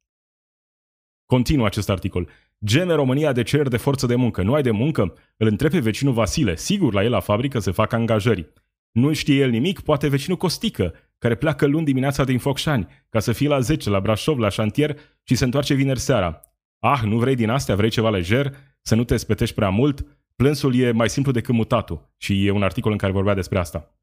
Continuă 1.25 1.65
acest 1.65 1.89
articol. 1.89 2.29
Gene 2.65 2.93
România 2.93 3.31
de 3.31 3.43
cer 3.43 3.67
de 3.67 3.77
forță 3.77 4.05
de 4.05 4.15
muncă. 4.15 4.43
Nu 4.43 4.53
ai 4.53 4.61
de 4.61 4.71
muncă? 4.71 5.01
Îl 5.37 5.47
întrebe 5.47 5.79
vecinul 5.79 6.13
Vasile. 6.13 6.55
Sigur, 6.55 6.93
la 6.93 7.03
el 7.03 7.09
la 7.09 7.19
fabrică 7.19 7.59
se 7.59 7.71
fac 7.71 7.93
angajări. 7.93 8.53
Nu 8.91 9.13
știe 9.13 9.41
el 9.41 9.49
nimic, 9.49 9.79
poate 9.79 10.07
vecinul 10.07 10.37
Costică, 10.37 10.93
care 11.17 11.35
pleacă 11.35 11.65
luni 11.65 11.85
dimineața 11.85 12.23
din 12.23 12.39
Focșani, 12.39 12.87
ca 13.09 13.19
să 13.19 13.31
fie 13.31 13.47
la 13.47 13.59
10 13.59 13.89
la 13.89 13.99
Brașov, 13.99 14.37
la 14.37 14.49
șantier 14.49 14.99
și 15.23 15.35
se 15.35 15.43
întoarce 15.43 15.73
vineri 15.73 15.99
seara. 15.99 16.41
Ah, 16.79 17.01
nu 17.03 17.17
vrei 17.17 17.35
din 17.35 17.49
astea, 17.49 17.75
vrei 17.75 17.89
ceva 17.89 18.09
lejer, 18.09 18.55
să 18.81 18.95
nu 18.95 19.03
te 19.03 19.17
spetești 19.17 19.55
prea 19.55 19.69
mult? 19.69 20.22
Plânsul 20.35 20.75
e 20.75 20.91
mai 20.91 21.09
simplu 21.09 21.31
decât 21.31 21.53
mutatul 21.53 22.13
și 22.17 22.45
e 22.45 22.51
un 22.51 22.63
articol 22.63 22.91
în 22.91 22.97
care 22.97 23.11
vorbea 23.11 23.33
despre 23.33 23.59
asta. 23.59 23.97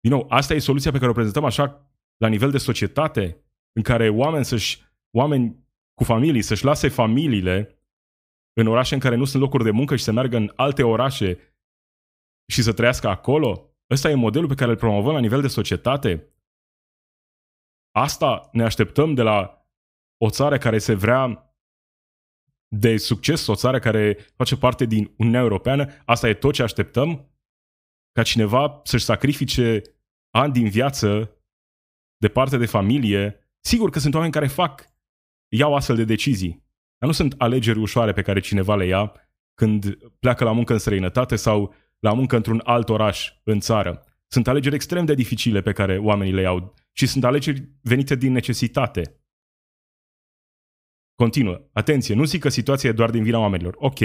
Din 0.00 0.10
nou, 0.10 0.26
asta 0.28 0.54
e 0.54 0.58
soluția 0.58 0.90
pe 0.90 0.98
care 0.98 1.10
o 1.10 1.14
prezentăm 1.14 1.44
așa 1.44 1.90
la 2.16 2.28
nivel 2.28 2.50
de 2.50 2.58
societate, 2.58 3.44
în 3.72 3.82
care 3.82 4.08
oameni, 4.08 4.44
să-și, 4.44 4.82
oameni 5.10 5.66
cu 5.94 6.04
familii 6.04 6.42
să-și 6.42 6.64
lase 6.64 6.88
familiile 6.88 7.82
în 8.52 8.66
orașe 8.66 8.94
în 8.94 9.00
care 9.00 9.14
nu 9.14 9.24
sunt 9.24 9.42
locuri 9.42 9.64
de 9.64 9.70
muncă 9.70 9.96
și 9.96 10.04
să 10.04 10.12
meargă 10.12 10.36
în 10.36 10.52
alte 10.56 10.82
orașe 10.82 11.56
și 12.52 12.62
să 12.62 12.72
trăiască 12.72 13.08
acolo? 13.08 13.76
Ăsta 13.90 14.10
e 14.10 14.14
modelul 14.14 14.48
pe 14.48 14.54
care 14.54 14.70
îl 14.70 14.76
promovăm 14.76 15.12
la 15.12 15.20
nivel 15.20 15.40
de 15.40 15.48
societate? 15.48 16.32
Asta 17.90 18.48
ne 18.52 18.62
așteptăm 18.62 19.14
de 19.14 19.22
la 19.22 19.66
o 20.16 20.30
țară 20.30 20.58
care 20.58 20.78
se 20.78 20.94
vrea 20.94 21.51
de 22.74 22.96
succes, 22.96 23.46
o 23.46 23.54
țară 23.54 23.78
care 23.78 24.16
face 24.36 24.56
parte 24.56 24.84
din 24.84 25.14
Uniunea 25.16 25.40
Europeană? 25.40 25.86
Asta 26.04 26.28
e 26.28 26.34
tot 26.34 26.52
ce 26.52 26.62
așteptăm? 26.62 27.30
Ca 28.12 28.22
cineva 28.22 28.80
să-și 28.84 29.04
sacrifice 29.04 29.82
ani 30.30 30.52
din 30.52 30.68
viață 30.68 31.36
de 32.16 32.28
parte 32.28 32.56
de 32.56 32.66
familie 32.66 33.42
Sigur 33.64 33.90
că 33.90 33.98
sunt 33.98 34.14
oameni 34.14 34.32
care 34.32 34.46
fac, 34.46 34.84
iau 35.48 35.74
astfel 35.74 35.96
de 35.96 36.04
decizii, 36.04 36.64
dar 36.98 37.08
nu 37.08 37.14
sunt 37.14 37.34
alegeri 37.38 37.78
ușoare 37.78 38.12
pe 38.12 38.22
care 38.22 38.40
cineva 38.40 38.76
le 38.76 38.86
ia 38.86 39.12
când 39.54 39.98
pleacă 40.18 40.44
la 40.44 40.52
muncă 40.52 40.72
în 40.72 40.78
străinătate 40.78 41.36
sau 41.36 41.74
la 41.98 42.12
muncă 42.12 42.36
într-un 42.36 42.60
alt 42.64 42.88
oraș 42.88 43.32
în 43.44 43.60
țară. 43.60 44.04
Sunt 44.26 44.48
alegeri 44.48 44.74
extrem 44.74 45.04
de 45.04 45.14
dificile 45.14 45.60
pe 45.60 45.72
care 45.72 45.98
oamenii 45.98 46.32
le 46.32 46.40
iau 46.40 46.74
și 46.92 47.06
sunt 47.06 47.24
alegeri 47.24 47.68
venite 47.82 48.14
din 48.14 48.32
necesitate. 48.32 49.21
Continuă. 51.14 51.68
Atenție, 51.72 52.14
nu 52.14 52.24
zic 52.24 52.40
că 52.40 52.48
situația 52.48 52.88
e 52.88 52.92
doar 52.92 53.10
din 53.10 53.22
vina 53.22 53.38
oamenilor. 53.38 53.74
Ok, 53.78 53.98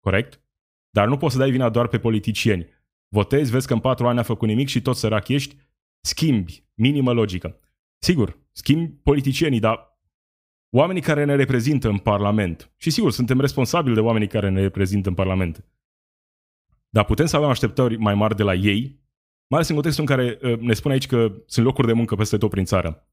corect, 0.00 0.42
dar 0.90 1.08
nu 1.08 1.16
poți 1.16 1.32
să 1.32 1.38
dai 1.38 1.50
vina 1.50 1.70
doar 1.70 1.88
pe 1.88 1.98
politicieni. 1.98 2.66
Votezi, 3.08 3.50
vezi 3.50 3.66
că 3.66 3.72
în 3.72 3.80
patru 3.80 4.06
ani 4.06 4.18
a 4.18 4.22
făcut 4.22 4.48
nimic 4.48 4.68
și 4.68 4.82
tot 4.82 4.96
sărac 4.96 5.28
ești, 5.28 5.56
schimbi, 6.00 6.66
minimă 6.74 7.12
logică. 7.12 7.58
Sigur, 7.98 8.38
schimbi 8.52 8.92
politicienii, 9.02 9.60
dar 9.60 9.98
oamenii 10.70 11.02
care 11.02 11.24
ne 11.24 11.34
reprezintă 11.34 11.88
în 11.88 11.98
Parlament, 11.98 12.72
și 12.76 12.90
sigur, 12.90 13.12
suntem 13.12 13.40
responsabili 13.40 13.94
de 13.94 14.00
oamenii 14.00 14.28
care 14.28 14.48
ne 14.48 14.60
reprezintă 14.60 15.08
în 15.08 15.14
Parlament, 15.14 15.64
dar 16.88 17.04
putem 17.04 17.26
să 17.26 17.36
avem 17.36 17.48
așteptări 17.48 17.96
mai 17.96 18.14
mari 18.14 18.36
de 18.36 18.42
la 18.42 18.54
ei, 18.54 19.02
mai 19.46 19.58
ales 19.58 19.68
în 19.68 19.74
contextul 19.74 20.04
în 20.08 20.16
care 20.16 20.38
uh, 20.42 20.58
ne 20.58 20.72
spune 20.72 20.94
aici 20.94 21.06
că 21.06 21.42
sunt 21.46 21.66
locuri 21.66 21.86
de 21.86 21.92
muncă 21.92 22.14
peste 22.14 22.36
tot 22.36 22.50
prin 22.50 22.64
țară. 22.64 23.08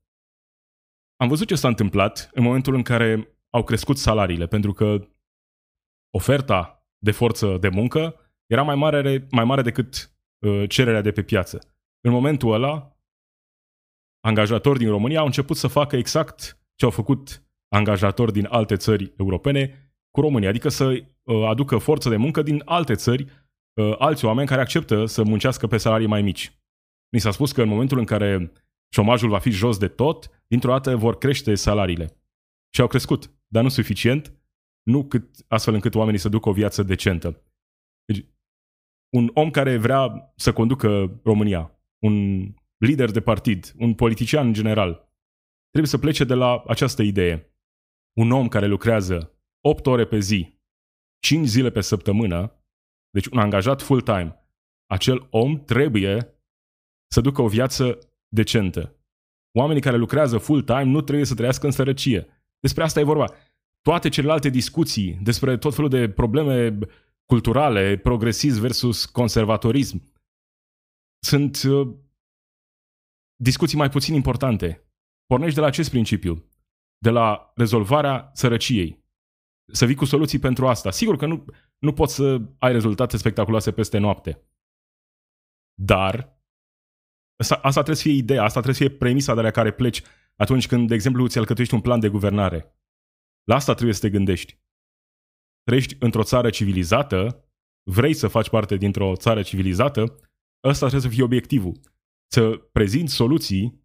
Am 1.22 1.28
văzut 1.28 1.47
ce 1.47 1.55
s-a 1.55 1.67
întâmplat 1.67 2.30
în 2.34 2.43
momentul 2.43 2.76
în 2.76 2.82
care 2.82 3.38
au 3.49 3.63
crescut 3.63 3.97
salariile, 3.97 4.47
pentru 4.47 4.74
că 4.74 5.07
oferta 6.17 6.88
de 6.97 7.11
forță 7.11 7.57
de 7.57 7.69
muncă 7.69 8.15
era 8.45 8.61
mai 8.61 8.76
mare, 8.76 9.28
mai 9.32 9.43
mare 9.43 9.61
decât 9.61 10.15
uh, 10.39 10.69
cererea 10.69 11.01
de 11.01 11.11
pe 11.11 11.24
piață. 11.24 11.76
În 12.01 12.11
momentul 12.11 12.53
ăla, 12.53 12.97
angajatori 14.19 14.80
din 14.80 14.89
România 14.89 15.19
au 15.19 15.26
început 15.26 15.57
să 15.57 15.67
facă 15.67 15.95
exact 15.95 16.59
ce 16.76 16.86
au 16.86 16.91
făcut 16.91 17.43
angajatori 17.67 18.32
din 18.32 18.45
alte 18.45 18.76
țări 18.76 19.13
europene 19.17 19.93
cu 20.11 20.22
România, 20.22 20.49
adică 20.49 20.69
să 20.69 20.86
uh, 20.86 21.47
aducă 21.47 21.78
forță 21.78 22.09
de 22.09 22.15
muncă 22.15 22.41
din 22.41 22.61
alte 22.65 22.95
țări, 22.95 23.26
uh, 23.74 23.95
alți 23.97 24.26
oameni 24.26 24.47
care 24.47 24.61
acceptă 24.61 25.05
să 25.05 25.24
muncească 25.24 25.67
pe 25.67 25.78
salarii 25.78 26.07
mai 26.07 26.22
mici. 26.22 26.59
Ni 27.09 27.19
s-a 27.19 27.32
spus 27.32 27.51
că 27.51 27.61
în 27.61 27.69
momentul 27.69 27.97
în 27.97 28.05
care 28.05 28.51
șomajul 28.93 29.29
va 29.29 29.39
fi 29.39 29.49
jos 29.49 29.77
de 29.77 29.87
tot, 29.87 30.43
dintr-o 30.47 30.71
dată 30.71 30.95
vor 30.95 31.17
crește 31.17 31.55
salariile. 31.55 32.21
Și 32.73 32.81
au 32.81 32.87
crescut, 32.87 33.31
dar 33.47 33.63
nu 33.63 33.69
suficient, 33.69 34.33
nu 34.83 35.07
cât, 35.07 35.45
astfel 35.47 35.73
încât 35.73 35.95
oamenii 35.95 36.19
să 36.19 36.29
ducă 36.29 36.49
o 36.49 36.53
viață 36.53 36.83
decentă. 36.83 37.43
Deci, 38.05 38.25
un 39.15 39.31
om 39.33 39.51
care 39.51 39.77
vrea 39.77 40.33
să 40.35 40.53
conducă 40.53 41.19
România, 41.23 41.79
un 42.03 42.45
lider 42.77 43.11
de 43.11 43.21
partid, 43.21 43.73
un 43.77 43.93
politician 43.93 44.47
în 44.47 44.53
general, 44.53 44.93
trebuie 45.69 45.91
să 45.91 45.97
plece 45.97 46.23
de 46.23 46.33
la 46.33 46.63
această 46.67 47.01
idee. 47.01 47.55
Un 48.17 48.31
om 48.31 48.47
care 48.47 48.65
lucrează 48.65 49.39
8 49.65 49.85
ore 49.85 50.05
pe 50.07 50.19
zi, 50.19 50.59
5 51.19 51.47
zile 51.47 51.71
pe 51.71 51.81
săptămână, 51.81 52.65
deci 53.09 53.25
un 53.25 53.37
angajat 53.37 53.81
full-time, 53.81 54.45
acel 54.85 55.27
om 55.29 55.63
trebuie 55.63 56.41
să 57.11 57.21
ducă 57.21 57.41
o 57.41 57.47
viață 57.47 58.11
decentă. 58.34 58.95
Oamenii 59.57 59.82
care 59.82 59.97
lucrează 59.97 60.38
full-time 60.38 60.84
nu 60.84 61.01
trebuie 61.01 61.25
să 61.25 61.36
trăiască 61.36 61.65
în 61.65 61.71
sărăcie. 61.71 62.27
Despre 62.59 62.84
asta 62.84 62.99
e 62.99 63.03
vorba. 63.03 63.34
Toate 63.82 64.09
celelalte 64.09 64.49
discuții 64.49 65.13
despre 65.23 65.57
tot 65.57 65.75
felul 65.75 65.89
de 65.89 66.09
probleme 66.09 66.77
culturale, 67.25 67.97
progresism 67.97 68.61
versus 68.61 69.05
conservatorism, 69.05 70.03
sunt 71.23 71.63
uh, 71.63 71.95
discuții 73.36 73.77
mai 73.77 73.89
puțin 73.89 74.13
importante. 74.13 74.86
Pornești 75.25 75.55
de 75.55 75.61
la 75.61 75.67
acest 75.67 75.89
principiu, 75.89 76.45
de 76.97 77.09
la 77.09 77.51
rezolvarea 77.55 78.32
sărăciei. 78.34 79.05
Să 79.71 79.86
vii 79.86 79.95
cu 79.95 80.05
soluții 80.05 80.39
pentru 80.39 80.67
asta. 80.67 80.91
Sigur 80.91 81.15
că 81.15 81.25
nu, 81.25 81.45
nu 81.77 81.93
poți 81.93 82.15
să 82.15 82.41
ai 82.59 82.71
rezultate 82.71 83.17
spectaculoase 83.17 83.71
peste 83.71 83.97
noapte. 83.97 84.47
Dar 85.73 86.40
asta, 87.41 87.55
asta 87.55 87.71
trebuie 87.71 87.95
să 87.95 88.01
fie 88.01 88.17
ideea, 88.17 88.43
asta 88.43 88.61
trebuie 88.61 88.81
să 88.81 88.87
fie 88.87 88.97
premisa 88.97 89.35
de 89.35 89.41
la 89.41 89.51
care 89.51 89.71
pleci 89.71 90.01
atunci 90.35 90.67
când, 90.67 90.87
de 90.87 90.93
exemplu, 90.93 91.23
îți 91.23 91.37
alcătuiești 91.37 91.73
un 91.73 91.81
plan 91.81 91.99
de 91.99 92.09
guvernare. 92.09 92.75
La 93.43 93.55
asta 93.55 93.73
trebuie 93.73 93.93
să 93.93 94.01
te 94.01 94.09
gândești. 94.09 94.59
Trăiești 95.63 95.95
într-o 95.99 96.23
țară 96.23 96.49
civilizată, 96.49 97.45
vrei 97.83 98.13
să 98.13 98.27
faci 98.27 98.49
parte 98.49 98.75
dintr-o 98.75 99.15
țară 99.15 99.41
civilizată, 99.41 100.01
ăsta 100.63 100.87
trebuie 100.87 101.09
să 101.09 101.15
fie 101.15 101.23
obiectivul. 101.23 101.79
Să 102.31 102.57
prezinți 102.71 103.13
soluții 103.13 103.83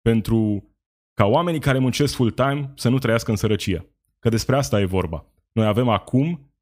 pentru 0.00 0.72
ca 1.14 1.24
oamenii 1.26 1.60
care 1.60 1.78
muncesc 1.78 2.14
full-time 2.14 2.72
să 2.76 2.88
nu 2.88 2.98
trăiască 2.98 3.30
în 3.30 3.36
sărăcie. 3.36 3.92
Că 4.18 4.28
despre 4.28 4.56
asta 4.56 4.80
e 4.80 4.84
vorba. 4.84 5.32
Noi 5.52 5.66
avem 5.66 5.88
acum 5.88 6.52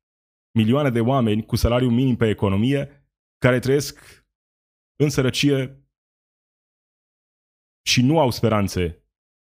milioane 0.58 0.90
de 0.90 1.00
oameni 1.00 1.46
cu 1.46 1.56
salariu 1.56 1.90
minim 1.90 2.16
pe 2.16 2.28
economie 2.28 3.08
care 3.38 3.58
trăiesc 3.58 4.24
în 4.96 5.10
sărăcie 5.10 5.85
și 7.86 8.02
nu 8.02 8.18
au 8.18 8.30
speranțe 8.30 9.02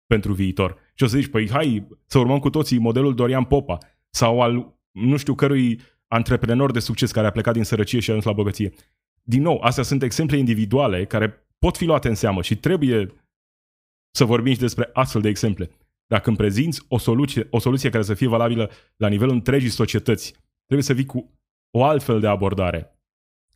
pentru 0.06 0.34
viitor. 0.34 0.78
Și 0.94 1.04
o 1.04 1.08
să 1.08 1.18
zici, 1.18 1.30
păi 1.30 1.50
hai 1.50 1.88
să 2.06 2.20
urmăm 2.20 2.40
cu 2.40 2.50
toții 2.50 2.78
modelul 2.78 3.16
Dorian 3.16 3.44
Popa 3.44 3.78
sau 4.10 4.42
al 4.42 4.78
nu 4.92 5.18
știu 5.18 5.36
cărui 5.36 5.82
antreprenor 6.08 6.72
de 6.72 6.80
succes 6.80 7.12
care 7.12 7.28
a 7.28 7.32
plecat 7.32 7.54
din 7.54 7.64
sărăcie 7.64 8.00
și 8.00 8.10
a 8.10 8.12
ajuns 8.12 8.28
la 8.28 8.34
bogăție. 8.34 8.74
Din 9.24 9.42
nou, 9.42 9.60
astea 9.62 9.84
sunt 9.84 10.04
exemple 10.04 10.38
individuale 10.38 11.06
care 11.06 11.48
pot 11.60 11.78
fi 11.78 11.86
luate 11.86 12.08
în 12.08 12.16
seamă 12.16 12.42
și 12.42 12.56
trebuie 12.56 13.14
să 14.16 14.26
vorbim 14.26 14.54
și 14.54 14.60
despre 14.60 14.90
astfel 14.94 15.22
de 15.22 15.30
exemple. 15.30 15.70
Dacă 16.08 16.28
îmi 16.28 16.38
prezinți 16.38 16.86
o 16.88 16.98
soluție, 16.98 17.48
o 17.50 17.60
soluție 17.60 17.90
care 17.90 18.04
să 18.04 18.14
fie 18.14 18.28
valabilă 18.28 18.72
la 18.96 19.08
nivelul 19.08 19.34
întregii 19.34 19.70
societăți, 19.70 20.32
trebuie 20.66 20.86
să 20.86 20.94
vii 20.94 21.06
cu 21.06 21.40
o 21.72 21.84
altfel 21.84 22.20
de 22.20 22.28
abordare, 22.28 23.00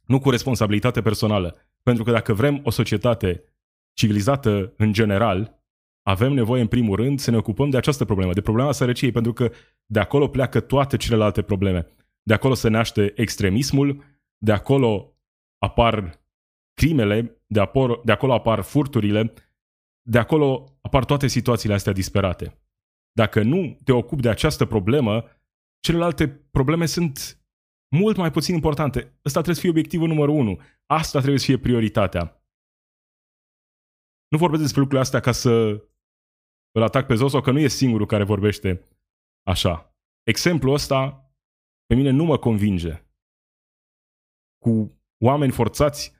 nu 0.05 0.19
cu 0.19 0.29
responsabilitate 0.29 1.01
personală. 1.01 1.57
Pentru 1.83 2.03
că 2.03 2.11
dacă 2.11 2.33
vrem 2.33 2.61
o 2.63 2.69
societate 2.69 3.52
civilizată 3.93 4.73
în 4.77 4.93
general, 4.93 5.63
avem 6.01 6.33
nevoie 6.33 6.61
în 6.61 6.67
primul 6.67 6.95
rând 6.95 7.19
să 7.19 7.31
ne 7.31 7.37
ocupăm 7.37 7.69
de 7.69 7.77
această 7.77 8.05
problemă, 8.05 8.33
de 8.33 8.41
problema 8.41 8.71
sărăciei, 8.71 9.11
pentru 9.11 9.33
că 9.33 9.51
de 9.85 9.99
acolo 9.99 10.27
pleacă 10.27 10.59
toate 10.59 10.97
celelalte 10.97 11.41
probleme. 11.41 11.87
De 12.23 12.33
acolo 12.33 12.53
se 12.53 12.69
naște 12.69 13.13
extremismul, 13.15 14.03
de 14.37 14.51
acolo 14.51 15.17
apar 15.57 16.21
crimele, 16.73 17.43
de, 17.47 17.59
apor, 17.59 18.01
de 18.03 18.11
acolo 18.11 18.33
apar 18.33 18.61
furturile, 18.61 19.33
de 20.01 20.17
acolo 20.17 20.77
apar 20.81 21.05
toate 21.05 21.27
situațiile 21.27 21.73
astea 21.73 21.93
disperate. 21.93 22.57
Dacă 23.11 23.41
nu 23.43 23.77
te 23.83 23.91
ocupi 23.91 24.21
de 24.21 24.29
această 24.29 24.65
problemă, 24.65 25.23
celelalte 25.79 26.27
probleme 26.27 26.85
sunt 26.85 27.43
mult 27.95 28.17
mai 28.17 28.31
puțin 28.31 28.53
importante. 28.53 28.99
Ăsta 28.99 29.41
trebuie 29.41 29.55
să 29.55 29.61
fie 29.61 29.69
obiectivul 29.69 30.07
numărul 30.07 30.35
unu. 30.35 30.59
Asta 30.85 31.17
trebuie 31.17 31.39
să 31.39 31.45
fie 31.45 31.57
prioritatea. 31.57 32.42
Nu 34.33 34.39
vorbesc 34.39 34.61
despre 34.61 34.79
lucrurile 34.79 35.05
astea 35.05 35.19
ca 35.19 35.31
să 35.31 35.49
îl 36.71 36.81
atac 36.81 37.05
pe 37.05 37.15
Zoso, 37.15 37.41
că 37.41 37.51
nu 37.51 37.59
e 37.59 37.67
singurul 37.67 38.05
care 38.05 38.23
vorbește 38.23 38.87
așa. 39.43 39.95
Exemplul 40.23 40.73
ăsta 40.73 41.31
pe 41.85 41.95
mine 41.95 42.09
nu 42.09 42.23
mă 42.23 42.37
convinge. 42.37 43.03
Cu 44.57 45.01
oameni 45.23 45.51
forțați 45.51 46.13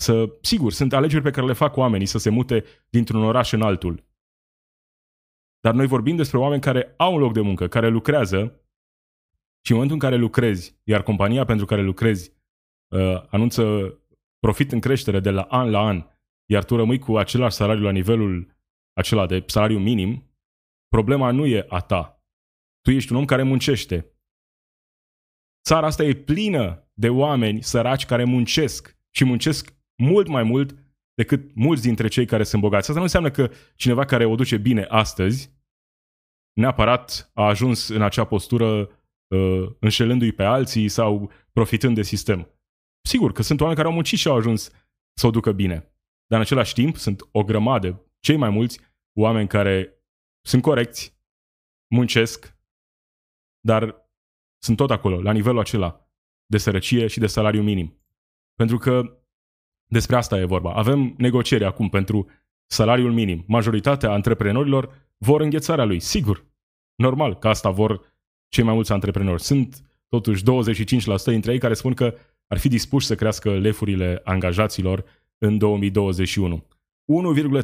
să, 0.00 0.38
sigur, 0.40 0.72
sunt 0.72 0.92
alegeri 0.92 1.22
pe 1.22 1.30
care 1.30 1.46
le 1.46 1.52
fac 1.52 1.76
oamenii 1.76 2.06
să 2.06 2.18
se 2.18 2.30
mute 2.30 2.64
dintr-un 2.90 3.22
oraș 3.22 3.52
în 3.52 3.62
altul. 3.62 4.04
Dar 5.60 5.74
noi 5.74 5.86
vorbim 5.86 6.16
despre 6.16 6.38
oameni 6.38 6.60
care 6.60 6.94
au 6.96 7.14
un 7.14 7.20
loc 7.20 7.32
de 7.32 7.40
muncă, 7.40 7.68
care 7.68 7.88
lucrează 7.88 8.38
și 9.64 9.72
în 9.72 9.76
momentul 9.76 9.96
în 9.96 10.10
care 10.10 10.16
lucrezi, 10.16 10.80
iar 10.82 11.02
compania 11.02 11.44
pentru 11.44 11.66
care 11.66 11.82
lucrezi 11.82 12.32
uh, 12.88 13.22
anunță 13.28 13.94
profit 14.38 14.72
în 14.72 14.80
creștere 14.80 15.20
de 15.20 15.30
la 15.30 15.42
an 15.42 15.70
la 15.70 15.80
an, 15.80 16.13
iar 16.46 16.64
tu 16.64 16.76
rămâi 16.76 16.98
cu 16.98 17.16
același 17.16 17.56
salariu 17.56 17.82
la 17.82 17.90
nivelul 17.90 18.56
acela 18.92 19.26
de 19.26 19.44
salariu 19.46 19.78
minim, 19.78 20.36
problema 20.88 21.30
nu 21.30 21.46
e 21.46 21.66
a 21.68 21.80
ta. 21.80 22.24
Tu 22.80 22.90
ești 22.90 23.12
un 23.12 23.18
om 23.18 23.24
care 23.24 23.42
muncește. 23.42 24.08
Țara 25.64 25.86
asta 25.86 26.04
e 26.04 26.14
plină 26.14 26.90
de 26.92 27.08
oameni 27.08 27.62
săraci 27.62 28.06
care 28.06 28.24
muncesc 28.24 28.98
și 29.10 29.24
muncesc 29.24 29.74
mult 30.02 30.28
mai 30.28 30.42
mult 30.42 30.78
decât 31.14 31.54
mulți 31.54 31.82
dintre 31.82 32.08
cei 32.08 32.26
care 32.26 32.44
sunt 32.44 32.62
bogați. 32.62 32.86
Asta 32.86 32.94
nu 32.94 33.02
înseamnă 33.02 33.30
că 33.30 33.50
cineva 33.76 34.04
care 34.04 34.24
o 34.24 34.34
duce 34.34 34.56
bine 34.56 34.82
astăzi 34.82 35.52
neapărat 36.52 37.30
a 37.34 37.46
ajuns 37.46 37.88
în 37.88 38.02
acea 38.02 38.24
postură 38.24 38.88
uh, 39.26 39.70
înșelându-i 39.80 40.32
pe 40.32 40.42
alții 40.42 40.88
sau 40.88 41.30
profitând 41.52 41.94
de 41.94 42.02
sistem. 42.02 42.48
Sigur 43.08 43.32
că 43.32 43.42
sunt 43.42 43.60
oameni 43.60 43.76
care 43.76 43.88
au 43.88 43.94
muncit 43.94 44.18
și 44.18 44.28
au 44.28 44.36
ajuns 44.36 44.70
să 45.18 45.26
o 45.26 45.30
ducă 45.30 45.52
bine. 45.52 45.93
Dar 46.26 46.38
în 46.38 46.40
același 46.40 46.74
timp 46.74 46.96
sunt 46.96 47.28
o 47.30 47.44
grămadă, 47.44 48.10
cei 48.20 48.36
mai 48.36 48.50
mulți 48.50 48.80
oameni 49.18 49.48
care 49.48 50.04
sunt 50.46 50.62
corecți, 50.62 51.18
muncesc, 51.94 52.56
dar 53.60 54.08
sunt 54.62 54.76
tot 54.76 54.90
acolo, 54.90 55.22
la 55.22 55.32
nivelul 55.32 55.58
acela 55.58 56.08
de 56.46 56.58
sărăcie 56.58 57.06
și 57.06 57.18
de 57.18 57.26
salariu 57.26 57.62
minim. 57.62 58.00
Pentru 58.54 58.78
că 58.78 59.18
despre 59.90 60.16
asta 60.16 60.38
e 60.38 60.44
vorba. 60.44 60.72
Avem 60.72 61.14
negocieri 61.18 61.64
acum 61.64 61.88
pentru 61.88 62.30
salariul 62.66 63.12
minim. 63.12 63.44
Majoritatea 63.46 64.10
antreprenorilor 64.10 65.12
vor 65.16 65.40
înghețarea 65.40 65.84
lui, 65.84 66.00
sigur. 66.00 66.46
Normal 66.94 67.38
că 67.38 67.48
asta 67.48 67.70
vor 67.70 68.12
cei 68.48 68.64
mai 68.64 68.74
mulți 68.74 68.92
antreprenori. 68.92 69.42
Sunt 69.42 69.82
totuși 70.08 70.42
25% 70.42 70.46
dintre 71.24 71.52
ei 71.52 71.58
care 71.58 71.74
spun 71.74 71.94
că 71.94 72.14
ar 72.46 72.58
fi 72.58 72.68
dispuși 72.68 73.06
să 73.06 73.14
crească 73.14 73.58
lefurile 73.58 74.20
angajaților 74.24 75.04
în 75.44 75.58
2021. 75.58 76.66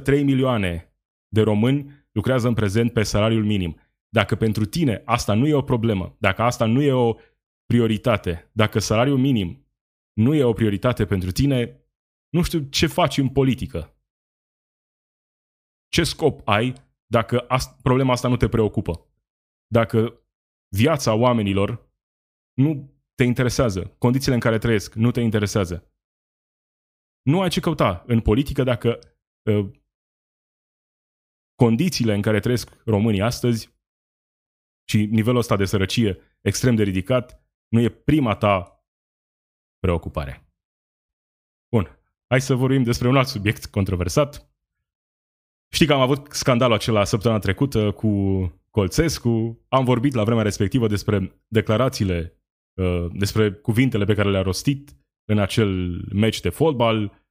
1,3 0.02 0.22
milioane 0.24 0.94
de 1.28 1.40
români 1.40 2.06
lucrează 2.12 2.48
în 2.48 2.54
prezent 2.54 2.92
pe 2.92 3.02
salariul 3.02 3.44
minim. 3.44 3.80
Dacă 4.08 4.36
pentru 4.36 4.64
tine 4.64 5.02
asta 5.04 5.34
nu 5.34 5.46
e 5.46 5.54
o 5.54 5.62
problemă, 5.62 6.16
dacă 6.18 6.42
asta 6.42 6.66
nu 6.66 6.82
e 6.82 6.92
o 6.92 7.14
prioritate, 7.66 8.50
dacă 8.52 8.78
salariul 8.78 9.18
minim 9.18 9.66
nu 10.12 10.34
e 10.34 10.44
o 10.44 10.52
prioritate 10.52 11.06
pentru 11.06 11.30
tine, 11.30 11.84
nu 12.28 12.42
știu 12.42 12.60
ce 12.60 12.86
faci 12.86 13.18
în 13.18 13.28
politică. 13.28 13.94
Ce 15.88 16.04
scop 16.04 16.48
ai 16.48 16.74
dacă 17.06 17.46
ast- 17.46 17.82
problema 17.82 18.12
asta 18.12 18.28
nu 18.28 18.36
te 18.36 18.48
preocupă. 18.48 19.06
Dacă 19.66 20.24
viața 20.76 21.14
oamenilor 21.14 21.90
nu 22.54 22.94
te 23.14 23.24
interesează, 23.24 23.94
condițiile 23.98 24.34
în 24.34 24.40
care 24.40 24.58
trăiesc 24.58 24.94
nu 24.94 25.10
te 25.10 25.20
interesează. 25.20 25.92
Nu 27.22 27.40
ai 27.40 27.48
ce 27.48 27.60
căuta 27.60 28.04
în 28.06 28.20
politică 28.20 28.62
dacă 28.62 28.98
uh, 29.42 29.70
condițiile 31.54 32.14
în 32.14 32.22
care 32.22 32.40
trăiesc 32.40 32.82
românii 32.84 33.22
astăzi 33.22 33.78
și 34.88 35.06
nivelul 35.06 35.38
ăsta 35.38 35.56
de 35.56 35.64
sărăcie 35.64 36.18
extrem 36.40 36.74
de 36.74 36.82
ridicat 36.82 37.44
nu 37.68 37.80
e 37.80 37.88
prima 37.88 38.36
ta 38.36 38.84
preocupare. 39.78 40.54
Bun, 41.70 41.98
hai 42.26 42.40
să 42.40 42.54
vorbim 42.54 42.82
despre 42.82 43.08
un 43.08 43.16
alt 43.16 43.26
subiect 43.26 43.66
controversat. 43.66 44.54
Știi 45.72 45.86
că 45.86 45.92
am 45.92 46.00
avut 46.00 46.32
scandalul 46.32 46.74
acela 46.74 47.04
săptămâna 47.04 47.40
trecută 47.40 47.92
cu 47.92 48.10
Colțescu, 48.70 49.64
am 49.68 49.84
vorbit 49.84 50.14
la 50.14 50.24
vremea 50.24 50.42
respectivă 50.42 50.86
despre 50.86 51.42
declarațiile, 51.48 52.40
uh, 52.74 53.06
despre 53.12 53.52
cuvintele 53.52 54.04
pe 54.04 54.14
care 54.14 54.30
le-a 54.30 54.42
rostit 54.42 54.99
în 55.30 55.38
acel 55.38 56.00
meci 56.12 56.40
de 56.40 56.48
fotbal 56.48 57.24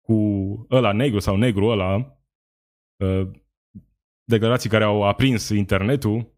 cu 0.00 0.16
ăla 0.70 0.92
negru 0.92 1.18
sau 1.18 1.36
negru 1.36 1.66
ăla, 1.66 2.18
uh, 3.04 3.30
declarații 4.24 4.70
care 4.70 4.84
au 4.84 5.02
aprins 5.02 5.48
internetul. 5.48 6.34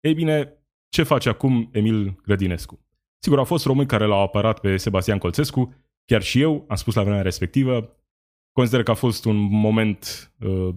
Ei 0.00 0.14
bine, 0.14 0.52
ce 0.88 1.02
face 1.02 1.28
acum 1.28 1.68
Emil 1.72 2.20
Grădinescu? 2.22 2.86
Sigur, 3.18 3.38
au 3.38 3.44
fost 3.44 3.64
români 3.64 3.88
care 3.88 4.04
l-au 4.04 4.20
apărat 4.20 4.60
pe 4.60 4.76
Sebastian 4.76 5.18
Colțescu, 5.18 5.74
chiar 6.04 6.22
și 6.22 6.40
eu 6.40 6.64
am 6.68 6.76
spus 6.76 6.94
la 6.94 7.02
vremea 7.02 7.22
respectivă, 7.22 7.96
consider 8.52 8.82
că 8.82 8.90
a 8.90 8.94
fost 8.94 9.24
un 9.24 9.36
moment 9.36 10.32
uh, 10.40 10.74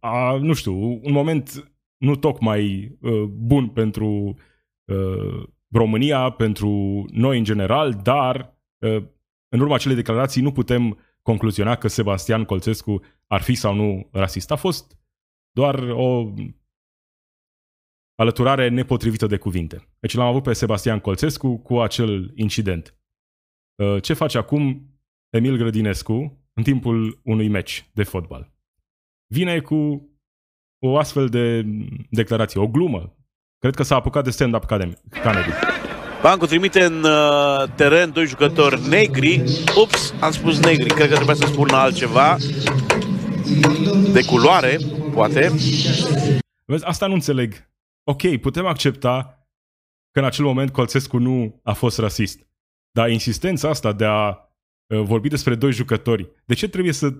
a, 0.00 0.36
nu 0.36 0.52
știu, 0.52 0.74
un 1.02 1.12
moment 1.12 1.72
nu 1.96 2.16
tocmai 2.16 2.96
uh, 3.00 3.22
bun 3.22 3.68
pentru 3.68 4.36
uh, 4.84 5.42
România, 5.72 6.30
pentru 6.30 7.04
noi 7.10 7.38
în 7.38 7.44
general, 7.44 7.92
dar 7.92 8.58
uh, 8.78 9.04
în 9.48 9.60
urma 9.60 9.74
acelei 9.74 9.96
declarații 9.96 10.42
nu 10.42 10.52
putem 10.52 10.98
concluziona 11.22 11.76
că 11.76 11.88
Sebastian 11.88 12.44
Colțescu 12.44 13.02
ar 13.26 13.40
fi 13.40 13.54
sau 13.54 13.74
nu 13.74 14.08
rasist. 14.12 14.50
A 14.50 14.56
fost 14.56 14.98
doar 15.50 15.78
o 15.78 16.34
alăturare 18.14 18.68
nepotrivită 18.68 19.26
de 19.26 19.38
cuvinte. 19.38 19.88
Deci 20.00 20.14
l-am 20.14 20.26
avut 20.26 20.42
pe 20.42 20.52
Sebastian 20.52 21.00
Colțescu 21.00 21.58
cu 21.58 21.80
acel 21.80 22.32
incident. 22.34 22.98
Uh, 23.82 24.02
ce 24.02 24.12
face 24.12 24.38
acum 24.38 24.90
Emil 25.30 25.56
Grădinescu 25.56 26.38
în 26.52 26.62
timpul 26.62 27.20
unui 27.24 27.48
meci 27.48 27.90
de 27.94 28.02
fotbal? 28.02 28.52
Vine 29.26 29.60
cu 29.60 30.10
o 30.78 30.98
astfel 30.98 31.28
de 31.28 31.64
declarație, 32.10 32.60
o 32.60 32.68
glumă. 32.68 33.16
Cred 33.60 33.74
că 33.74 33.82
s-a 33.82 33.94
apucat 33.94 34.24
de 34.24 34.30
stand-up 34.30 34.64
comedy. 34.64 34.96
Bancu 36.22 36.46
trimite 36.46 36.84
în 36.84 37.04
uh, 37.04 37.68
teren 37.74 38.12
doi 38.12 38.26
jucători 38.26 38.88
negri. 38.88 39.42
Ups, 39.82 40.14
am 40.20 40.30
spus 40.30 40.60
negri. 40.60 40.94
Cred 40.94 41.08
că 41.08 41.14
trebuia 41.14 41.34
să 41.34 41.46
spun 41.46 41.70
altceva. 41.70 42.36
De 44.12 44.24
culoare, 44.24 44.78
poate. 45.12 45.50
Vezi, 46.64 46.84
asta 46.84 47.06
nu 47.06 47.12
înțeleg. 47.12 47.70
Ok, 48.04 48.36
putem 48.40 48.66
accepta 48.66 49.46
că 50.10 50.18
în 50.18 50.24
acel 50.24 50.44
moment 50.44 50.72
Colțescu 50.72 51.18
nu 51.18 51.60
a 51.62 51.72
fost 51.72 51.98
rasist. 51.98 52.40
Dar 52.90 53.10
insistența 53.10 53.68
asta 53.68 53.92
de 53.92 54.04
a 54.04 54.28
uh, 54.28 55.00
vorbi 55.02 55.28
despre 55.28 55.54
doi 55.54 55.72
jucători, 55.72 56.30
de 56.44 56.54
ce 56.54 56.68
trebuie 56.68 56.92
să, 56.92 57.14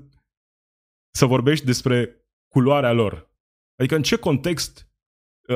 să 1.11 1.26
vorbești 1.26 1.64
despre 1.64 2.24
culoarea 2.49 2.93
lor? 2.93 3.30
Adică 3.76 3.97
în 3.97 4.03
ce 4.03 4.16
context 4.16 4.78
uh, 4.78 4.89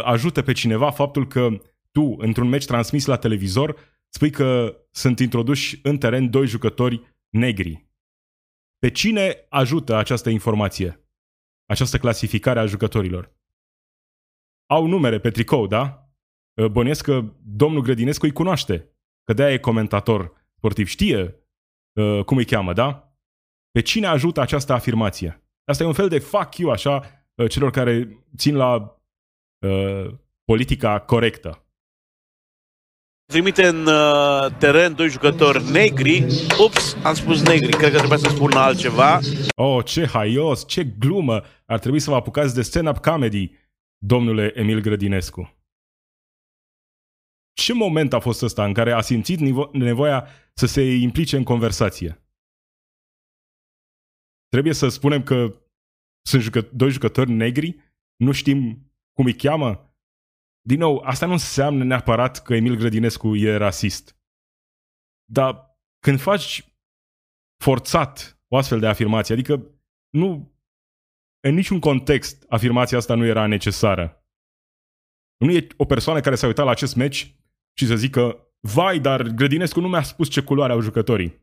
ajută 0.03 0.43
pe 0.43 0.53
cineva 0.53 0.91
faptul 0.91 1.27
că 1.27 1.49
tu, 1.91 2.15
într-un 2.19 2.49
meci 2.49 2.65
transmis 2.65 3.07
la 3.07 3.17
televizor, 3.17 3.77
spui 4.09 4.31
că 4.31 4.77
sunt 4.91 5.19
introduși 5.19 5.81
în 5.83 5.99
teren 5.99 6.31
doi 6.31 6.47
jucători 6.47 7.17
negri. 7.29 7.89
Pe 8.79 8.91
cine 8.91 9.47
ajută 9.49 9.95
această 9.95 10.31
informație? 10.31 11.09
Această 11.67 11.99
clasificare 11.99 12.59
a 12.59 12.67
jucătorilor? 12.67 13.37
Au 14.67 14.87
numere 14.87 15.21
pe 15.21 15.31
tricou, 15.31 15.67
da? 15.67 16.09
Uh, 16.61 16.67
bănuiesc 16.67 17.05
că 17.05 17.35
domnul 17.43 17.83
Grădinescu 17.83 18.25
îi 18.25 18.33
cunoaște, 18.33 18.97
că 19.25 19.33
de-aia 19.33 19.53
e 19.53 19.59
comentator 19.59 20.47
sportiv. 20.57 20.87
Știe 20.87 21.47
uh, 21.93 22.25
cum 22.25 22.37
îi 22.37 22.45
cheamă, 22.45 22.73
da? 22.73 23.17
Pe 23.71 23.81
cine 23.81 24.07
ajută 24.07 24.41
această 24.41 24.73
afirmație? 24.73 25.49
Asta 25.65 25.83
e 25.83 25.87
un 25.87 25.93
fel 25.93 26.09
de 26.09 26.19
fuck 26.19 26.57
you, 26.57 26.71
așa, 26.71 27.25
Uh, 27.35 27.51
celor 27.51 27.71
care 27.71 28.25
țin 28.37 28.57
la 28.57 28.94
uh, 29.65 30.15
politica 30.45 31.01
corectă. 31.01 31.59
Trimite 33.27 33.67
în 33.67 33.87
uh, 33.87 34.57
teren 34.59 34.95
doi 34.95 35.09
jucători 35.09 35.71
negri. 35.71 36.25
Ups, 36.65 36.97
am 37.05 37.15
spus 37.15 37.43
negri. 37.43 37.77
Cred 37.77 37.91
că 37.91 37.97
trebuia 37.97 38.19
să 38.19 38.29
spun 38.29 38.53
altceva. 38.53 39.21
Oh, 39.57 39.85
ce 39.85 40.07
haios, 40.07 40.67
ce 40.67 40.85
glumă. 40.85 41.43
Ar 41.67 41.79
trebui 41.79 42.01
să 42.01 42.11
vă 42.11 42.17
apucați 42.17 42.55
de 42.55 42.63
stand-up 42.63 42.99
comedy, 42.99 43.53
domnule 43.99 44.53
Emil 44.55 44.81
Grădinescu. 44.81 45.59
Ce 47.53 47.73
moment 47.73 48.13
a 48.13 48.19
fost 48.19 48.43
ăsta 48.43 48.65
în 48.65 48.73
care 48.73 48.93
a 48.93 49.01
simțit 49.01 49.39
nevoia 49.73 50.29
să 50.55 50.67
se 50.67 50.83
implice 50.83 51.37
în 51.37 51.43
conversație? 51.43 52.23
Trebuie 54.49 54.75
să 54.75 54.89
spunem 54.89 55.23
că 55.23 55.61
sunt 56.27 56.43
jucă- 56.43 56.69
doi 56.73 56.91
jucători 56.91 57.31
negri, 57.31 57.77
nu 58.17 58.33
știm 58.33 58.91
cum 59.17 59.25
îi 59.25 59.35
cheamă. 59.35 59.97
Din 60.67 60.79
nou, 60.79 60.99
asta 60.99 61.27
nu 61.27 61.33
înseamnă 61.33 61.85
neapărat 61.85 62.43
că 62.43 62.55
Emil 62.55 62.77
Grădinescu 62.77 63.37
e 63.37 63.57
rasist. 63.57 64.19
Dar 65.25 65.79
când 65.99 66.21
faci 66.21 66.75
forțat 67.65 68.41
o 68.49 68.57
astfel 68.57 68.81
de 68.81 68.87
afirmație, 68.87 69.35
adică 69.35 69.81
nu, 70.11 70.55
în 71.41 71.55
niciun 71.55 71.81
context 71.81 72.45
afirmația 72.49 72.99
asta 72.99 73.15
nu 73.15 73.25
era 73.25 73.47
necesară. 73.47 74.25
Nu 75.37 75.51
e 75.51 75.67
o 75.77 75.85
persoană 75.85 76.21
care 76.21 76.35
s-a 76.35 76.47
uitat 76.47 76.65
la 76.65 76.71
acest 76.71 76.95
meci 76.97 77.37
și 77.79 77.87
să 77.87 77.97
zică 77.97 78.49
vai, 78.61 79.01
dar 79.01 79.23
Grădinescu 79.23 79.81
nu 79.81 79.89
mi-a 79.89 80.03
spus 80.03 80.29
ce 80.29 80.43
culoare 80.43 80.73
au 80.73 80.81
jucătorii. 80.81 81.43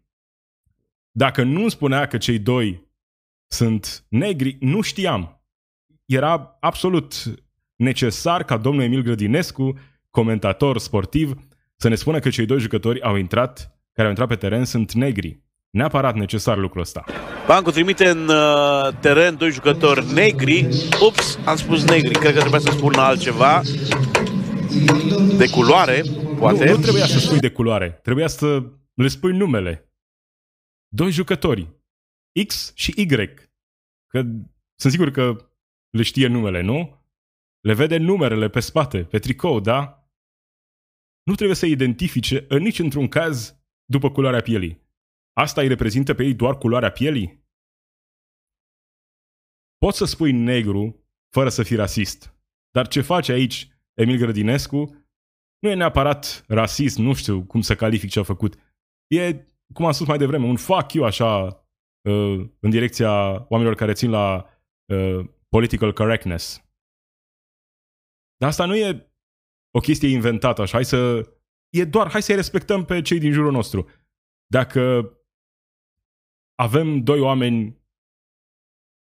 Dacă 1.12 1.44
nu 1.44 1.62
îmi 1.62 1.72
spunea 1.72 2.08
că 2.08 2.18
cei 2.18 2.40
doi 2.40 2.90
sunt 3.52 4.06
negri, 4.10 4.58
nu 4.60 4.82
știam. 4.82 5.46
Era 6.06 6.58
absolut 6.60 7.14
necesar 7.82 8.44
ca 8.44 8.58
domnul 8.58 8.84
Emil 8.84 9.02
Grădinescu, 9.02 9.80
comentator 10.10 10.78
sportiv, 10.78 11.34
să 11.76 11.88
ne 11.88 11.96
spună 11.96 12.20
că 12.20 12.30
cei 12.30 12.46
doi 12.46 12.60
jucători 12.60 13.02
au 13.02 13.16
intrat, 13.16 13.80
care 13.94 14.04
au 14.04 14.10
intrat 14.10 14.28
pe 14.28 14.36
teren 14.36 14.66
sunt 14.66 14.94
negri. 14.94 15.44
Neapărat 15.70 16.16
necesar 16.16 16.58
lucrul 16.58 16.82
ăsta. 16.82 17.04
Bancu 17.48 17.72
trimite 17.72 18.08
în 18.10 18.28
uh, 18.28 18.94
teren 19.00 19.36
doi 19.36 19.52
jucători 19.52 20.14
negri. 20.14 20.68
Ups, 21.08 21.40
am 21.46 21.56
spus 21.56 21.84
negri. 21.90 22.14
Cred 22.14 22.34
că 22.34 22.40
trebuia 22.40 22.60
să 22.60 22.72
spun 22.72 22.94
altceva. 22.94 23.62
De 25.38 25.50
culoare, 25.50 26.04
poate. 26.38 26.66
Nu, 26.66 26.72
nu 26.72 26.78
trebuia 26.78 27.06
să 27.06 27.20
spui 27.20 27.40
de 27.40 27.50
culoare. 27.50 28.00
Trebuia 28.04 28.28
să 28.28 28.64
le 28.94 29.08
spui 29.08 29.38
numele. 29.38 29.92
Doi 30.88 31.12
jucători. 31.12 31.68
X 32.48 32.72
și 32.76 32.94
Y. 32.98 33.08
Că 34.08 34.22
sunt 34.76 34.92
sigur 34.92 35.12
că 35.12 35.36
le 35.90 36.04
știe 36.04 36.28
numele, 36.28 36.62
nu? 36.62 37.01
Le 37.62 37.74
vede 37.74 37.98
numerele 37.98 38.50
pe 38.50 38.60
spate, 38.60 39.04
pe 39.04 39.20
tricou, 39.20 39.60
da? 39.60 40.10
Nu 41.24 41.36
trebuie 41.36 41.56
să 41.56 41.66
identifice 41.66 42.46
în 42.48 42.62
nici 42.62 42.80
într-un 42.80 43.08
caz 43.08 43.56
după 43.86 44.12
culoarea 44.12 44.42
pielii. 44.42 44.90
Asta 45.34 45.62
îi 45.62 45.68
reprezintă 45.68 46.14
pe 46.14 46.24
ei 46.24 46.34
doar 46.34 46.58
culoarea 46.58 46.92
pielii? 46.92 47.46
Poți 49.78 49.98
să 49.98 50.06
spui 50.06 50.32
negru 50.32 51.06
fără 51.30 51.50
să 51.50 51.64
fii 51.64 51.76
rasist. 51.76 52.36
Dar 52.72 52.88
ce 52.88 53.02
face 53.02 53.32
aici 53.32 53.68
Emil 53.94 54.18
Grădinescu 54.18 55.06
nu 55.60 55.70
e 55.70 55.74
neapărat 55.74 56.44
rasist, 56.48 56.98
nu 56.98 57.14
știu 57.14 57.44
cum 57.44 57.62
să 57.62 57.76
calific 57.76 58.10
ce 58.10 58.20
a 58.20 58.24
făcut. 58.24 58.56
E, 59.08 59.46
cum 59.74 59.86
am 59.86 59.92
spus 59.92 60.08
mai 60.08 60.18
devreme, 60.18 60.46
un 60.46 60.58
fuck 60.58 60.94
you 60.94 61.06
așa 61.06 61.62
Uh, 62.10 62.50
în 62.60 62.70
direcția 62.70 63.46
oamenilor 63.50 63.76
care 63.76 63.94
țin 63.94 64.10
la 64.10 64.46
uh, 64.86 65.26
political 65.50 65.94
correctness. 65.94 66.71
Dar 68.42 68.50
asta 68.50 68.66
nu 68.66 68.76
e 68.76 69.12
o 69.72 69.80
chestie 69.80 70.10
inventată 70.10 70.62
așa. 70.62 70.74
Hai 70.74 70.86
să... 70.86 71.30
E 71.70 71.86
doar, 71.86 72.10
hai 72.10 72.22
să-i 72.22 72.36
respectăm 72.36 72.86
pe 72.86 73.02
cei 73.02 73.20
din 73.20 73.32
jurul 73.32 73.52
nostru. 73.52 73.90
Dacă 74.46 75.14
avem 76.56 77.04
doi 77.04 77.20
oameni 77.20 77.82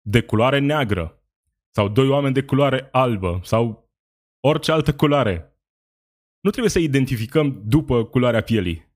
de 0.01 0.23
culoare 0.23 0.59
neagră 0.59 1.23
sau 1.75 1.89
doi 1.89 2.07
oameni 2.07 2.33
de 2.33 2.43
culoare 2.43 2.89
albă 2.91 3.39
sau 3.43 3.91
orice 4.39 4.71
altă 4.71 4.95
culoare, 4.95 5.59
nu 6.39 6.49
trebuie 6.49 6.71
să 6.71 6.79
identificăm 6.79 7.67
după 7.67 8.05
culoarea 8.05 8.41
pielii. 8.41 8.95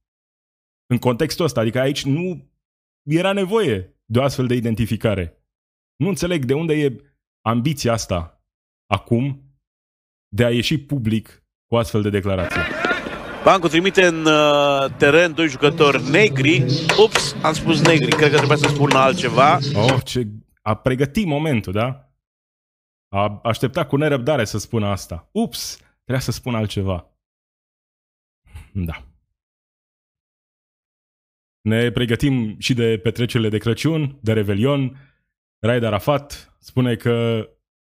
În 0.85 0.97
contextul 0.97 1.45
ăsta, 1.45 1.59
adică 1.59 1.79
aici 1.79 2.05
nu 2.05 2.51
era 3.03 3.33
nevoie 3.33 4.01
de 4.05 4.19
o 4.19 4.23
astfel 4.23 4.47
de 4.47 4.55
identificare. 4.55 5.45
Nu 5.95 6.07
înțeleg 6.07 6.45
de 6.45 6.53
unde 6.53 6.73
e 6.73 7.15
ambiția 7.41 7.93
asta 7.93 8.45
acum 8.85 9.50
de 10.33 10.45
a 10.45 10.49
ieși 10.49 10.77
public 10.77 11.43
cu 11.65 11.75
astfel 11.75 12.01
de 12.01 12.09
declarații. 12.09 12.61
Bancu 13.43 13.67
trimite 13.67 14.05
în 14.05 14.25
uh, 14.25 14.95
teren 14.97 15.33
doi 15.33 15.47
jucători 15.47 16.09
negri. 16.09 16.63
Ups, 17.03 17.35
am 17.43 17.53
spus 17.53 17.81
negri, 17.81 18.15
cred 18.15 18.29
că 18.29 18.35
trebuia 18.35 18.57
să 18.57 18.67
spun 18.67 18.91
altceva. 18.91 19.59
Oh, 19.73 19.97
ce... 20.03 20.27
A 20.61 20.75
pregătit 20.75 21.25
momentul, 21.25 21.73
da? 21.73 22.11
A 23.07 23.39
așteptat 23.43 23.87
cu 23.87 23.95
nerăbdare 23.95 24.45
să 24.45 24.57
spună 24.57 24.87
asta. 24.87 25.29
Ups, 25.31 25.77
trebuia 26.03 26.19
să 26.19 26.31
spun 26.31 26.55
altceva. 26.55 27.11
Da. 28.73 29.03
Ne 31.61 31.91
pregătim 31.91 32.59
și 32.59 32.73
de 32.73 32.99
petrecerile 33.03 33.49
de 33.49 33.57
Crăciun, 33.57 34.17
de 34.21 34.33
Revelion. 34.33 34.97
Raed 35.59 35.83
Arafat 35.83 36.55
spune 36.59 36.95
că 36.95 37.49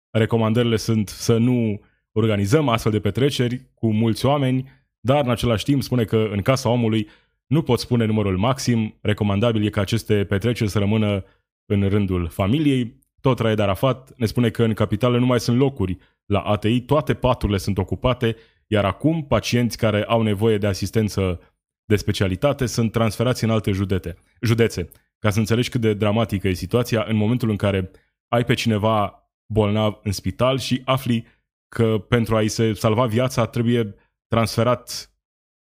recomandările 0.09 0.75
sunt 0.75 1.09
să 1.09 1.37
nu 1.37 1.81
organizăm 2.19 2.69
astfel 2.69 2.91
de 2.91 2.99
petreceri 2.99 3.61
cu 3.73 3.93
mulți 3.93 4.25
oameni, 4.25 4.69
dar 4.99 5.23
în 5.23 5.31
același 5.31 5.63
timp 5.63 5.83
spune 5.83 6.03
că 6.03 6.29
în 6.31 6.41
casa 6.41 6.69
omului 6.69 7.07
nu 7.47 7.61
pot 7.61 7.79
spune 7.79 8.05
numărul 8.05 8.37
maxim, 8.37 8.97
recomandabil 9.01 9.65
e 9.65 9.69
ca 9.69 9.81
aceste 9.81 10.25
petreceri 10.25 10.69
să 10.69 10.79
rămână 10.79 11.23
în 11.65 11.89
rândul 11.89 12.27
familiei. 12.27 12.99
Tot 13.21 13.39
Raed 13.39 13.59
Arafat 13.59 14.13
ne 14.17 14.25
spune 14.25 14.49
că 14.49 14.63
în 14.63 14.73
capitală 14.73 15.19
nu 15.19 15.25
mai 15.25 15.39
sunt 15.39 15.57
locuri 15.57 15.97
la 16.25 16.39
ATI, 16.39 16.81
toate 16.81 17.13
paturile 17.13 17.57
sunt 17.57 17.77
ocupate, 17.77 18.35
iar 18.67 18.85
acum 18.85 19.25
pacienți 19.25 19.77
care 19.77 20.03
au 20.03 20.21
nevoie 20.21 20.57
de 20.57 20.67
asistență 20.67 21.39
de 21.85 21.95
specialitate 21.95 22.65
sunt 22.65 22.91
transferați 22.91 23.43
în 23.43 23.49
alte 23.49 23.71
judete, 23.71 24.15
județe. 24.41 24.89
Ca 25.19 25.29
să 25.29 25.39
înțelegi 25.39 25.69
cât 25.69 25.81
de 25.81 25.93
dramatică 25.93 26.47
e 26.47 26.53
situația, 26.53 27.05
în 27.07 27.15
momentul 27.15 27.49
în 27.49 27.55
care 27.55 27.91
ai 28.27 28.43
pe 28.43 28.53
cineva 28.53 29.29
bolnav 29.53 29.99
în 30.03 30.11
spital 30.11 30.57
și 30.57 30.81
afli 30.85 31.25
că 31.69 31.97
pentru 31.97 32.35
a-i 32.35 32.47
se 32.47 32.73
salva 32.73 33.05
viața 33.05 33.45
trebuie 33.45 33.95
transferat 34.27 35.13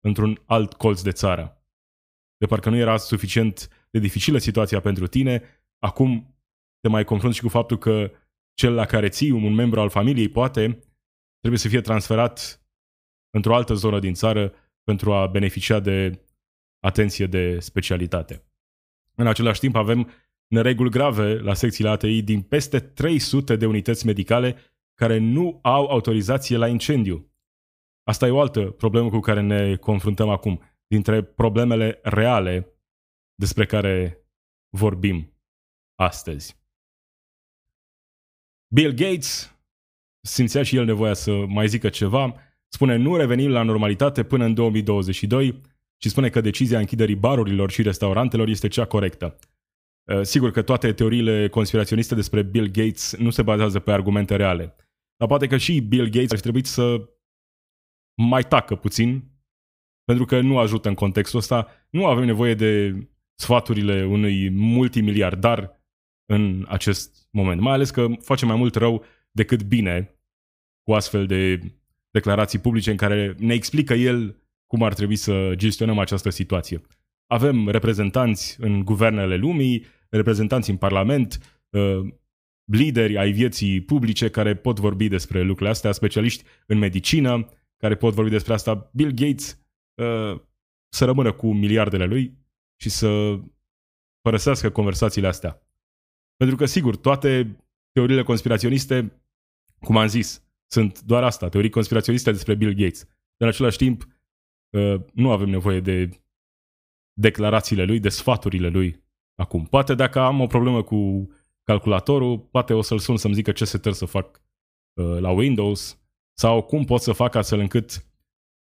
într-un 0.01 0.43
alt 0.47 0.73
colț 0.73 1.01
de 1.01 1.11
țară. 1.11 1.65
De 2.37 2.47
parcă 2.47 2.71
nu 2.71 2.77
era 2.77 2.97
suficient 2.97 3.87
de 3.91 3.99
dificilă 3.99 4.39
situația 4.39 4.81
pentru 4.81 5.07
tine, 5.07 5.43
acum 5.79 6.37
te 6.81 6.89
mai 6.89 7.05
confrunți 7.05 7.37
și 7.37 7.43
cu 7.43 7.49
faptul 7.49 7.79
că 7.79 8.11
cel 8.55 8.75
la 8.75 8.85
care 8.85 9.09
ții, 9.09 9.31
un 9.31 9.55
membru 9.55 9.81
al 9.81 9.89
familiei, 9.89 10.29
poate, 10.29 10.79
trebuie 11.39 11.61
să 11.61 11.69
fie 11.69 11.81
transferat 11.81 12.67
într-o 13.31 13.55
altă 13.55 13.75
zonă 13.75 13.99
din 13.99 14.15
țară 14.15 14.53
pentru 14.85 15.13
a 15.13 15.27
beneficia 15.27 15.81
de 15.81 16.25
atenție 16.81 17.27
de 17.27 17.59
specialitate. 17.59 18.45
În 19.15 19.27
același 19.27 19.61
timp 19.61 19.75
avem 19.75 20.11
nereguli 20.47 20.91
grave 20.91 21.35
la 21.35 21.55
secțiile 21.55 21.91
ATI 21.91 22.23
din 22.23 22.43
peste 22.43 22.81
300 22.81 23.57
de 23.57 23.67
unități 23.67 24.07
medicale 24.07 24.57
care 24.97 25.19
nu 25.19 25.59
au 25.63 25.87
autorizație 25.87 26.57
la 26.57 26.69
incendiu. 26.69 27.31
Asta 28.03 28.27
e 28.27 28.31
o 28.31 28.41
altă 28.41 28.71
problemă 28.71 29.09
cu 29.09 29.21
care 29.21 29.41
ne 29.41 29.77
confruntăm 29.77 30.29
acum, 30.29 30.63
dintre 30.87 31.23
problemele 31.23 32.01
reale 32.03 32.81
despre 33.35 33.67
care 33.67 34.21
vorbim 34.77 35.37
astăzi. 35.95 36.65
Bill 38.75 38.93
Gates 38.93 39.57
simțea 40.21 40.63
și 40.63 40.77
el 40.77 40.85
nevoia 40.85 41.15
să 41.15 41.45
mai 41.47 41.69
zică 41.69 41.89
ceva, 41.89 42.35
spune 42.69 42.97
nu 42.97 43.17
revenim 43.17 43.51
la 43.51 43.63
normalitate 43.63 44.25
până 44.25 44.45
în 44.45 44.55
2022 44.55 45.61
și 45.97 46.09
spune 46.09 46.29
că 46.29 46.41
decizia 46.41 46.79
închiderii 46.79 47.17
barurilor 47.17 47.71
și 47.71 47.83
restaurantelor 47.83 48.49
este 48.49 48.69
cea 48.69 48.85
corectă. 48.85 49.39
Uh, 50.05 50.23
sigur 50.23 50.51
că 50.51 50.63
toate 50.63 50.93
teoriile 50.93 51.49
conspiraționiste 51.49 52.15
despre 52.15 52.43
Bill 52.43 52.67
Gates 52.67 53.17
nu 53.17 53.31
se 53.31 53.43
bazează 53.43 53.81
pe 53.81 53.93
argumente 53.93 54.37
reale. 54.37 54.77
Dar 55.17 55.29
poate 55.29 55.47
că 55.47 55.57
și 55.57 55.81
Bill 55.81 56.09
Gates 56.09 56.33
ar 56.33 56.41
trebui 56.41 56.67
să 56.67 57.11
mai 58.23 58.43
tacă 58.43 58.77
puțin, 58.77 59.31
pentru 60.05 60.25
că 60.25 60.41
nu 60.41 60.59
ajută 60.59 60.89
în 60.89 60.95
contextul 60.95 61.39
ăsta. 61.39 61.69
Nu 61.91 62.07
avem 62.07 62.25
nevoie 62.25 62.55
de 62.55 62.95
sfaturile 63.35 64.05
unui 64.05 64.51
multimiliardar 64.51 65.85
în 66.33 66.65
acest 66.69 67.29
moment. 67.31 67.61
Mai 67.61 67.73
ales 67.73 67.91
că 67.91 68.07
face 68.21 68.45
mai 68.45 68.57
mult 68.57 68.75
rău 68.75 69.05
decât 69.31 69.63
bine 69.63 70.21
cu 70.83 70.95
astfel 70.95 71.27
de 71.27 71.61
declarații 72.11 72.59
publice 72.59 72.91
în 72.91 72.97
care 72.97 73.35
ne 73.39 73.55
explică 73.55 73.95
el 73.95 74.43
cum 74.67 74.83
ar 74.83 74.95
trebui 74.95 75.17
să 75.17 75.53
gestionăm 75.55 75.99
această 75.99 76.31
situație. 76.31 76.81
Avem 77.27 77.69
reprezentanți 77.69 78.57
în 78.61 78.85
guvernele 78.85 79.37
lumii, 79.37 79.85
reprezentanți 80.09 80.71
în 80.71 80.77
Parlament, 80.77 81.61
uh, 81.71 82.15
lideri 82.73 83.19
ai 83.19 83.33
vieții 83.33 83.81
publice 83.81 84.31
care 84.31 84.55
pot 84.55 84.79
vorbi 84.79 85.09
despre 85.09 85.41
lucrurile 85.41 85.69
astea, 85.69 85.93
specialiști 85.93 86.45
în 86.67 86.79
medicină 86.79 87.49
care 87.77 87.97
pot 87.97 88.15
vorbi 88.15 88.31
despre 88.31 88.53
asta. 88.53 88.91
Bill 88.95 89.11
Gates 89.11 89.61
uh, 89.95 90.41
să 90.89 91.05
rămână 91.05 91.33
cu 91.33 91.53
miliardele 91.53 92.05
lui 92.05 92.39
și 92.81 92.89
să 92.89 93.41
părăsească 94.21 94.71
conversațiile 94.71 95.27
astea. 95.27 95.63
Pentru 96.37 96.57
că, 96.57 96.67
sigur, 96.67 96.97
toate 96.97 97.57
teoriile 97.93 98.23
conspiraționiste, 98.23 99.23
cum 99.81 99.97
am 99.97 100.07
zis, 100.07 100.45
sunt 100.67 101.01
doar 101.01 101.23
asta, 101.23 101.49
teorii 101.49 101.71
conspiraționiste 101.71 102.31
despre 102.31 102.55
Bill 102.55 102.73
Gates. 102.73 103.05
Dar 103.05 103.15
în 103.37 103.49
același 103.49 103.77
timp, 103.77 104.07
uh, 104.71 105.01
nu 105.13 105.31
avem 105.31 105.49
nevoie 105.49 105.81
de 105.81 106.09
declarațiile 107.13 107.85
lui, 107.85 108.01
de 108.01 108.09
sfaturile 108.09 108.69
lui 108.69 109.05
acum. 109.35 109.65
Poate 109.65 109.95
dacă 109.95 110.21
am 110.21 110.41
o 110.41 110.47
problemă 110.47 110.83
cu 110.83 111.29
calculatorul, 111.67 112.39
poate 112.39 112.73
o 112.73 112.83
să-l 112.83 112.99
sun 112.99 113.17
să-mi 113.17 113.35
zică 113.35 113.53
ce 113.53 113.65
setări 113.65 113.95
să 113.95 114.05
fac 114.05 114.43
uh, 115.01 115.19
la 115.19 115.31
Windows 115.31 116.01
sau 116.39 116.63
cum 116.63 116.85
pot 116.85 117.01
să 117.01 117.13
fac 117.13 117.35
astfel 117.35 117.59
încât 117.59 118.07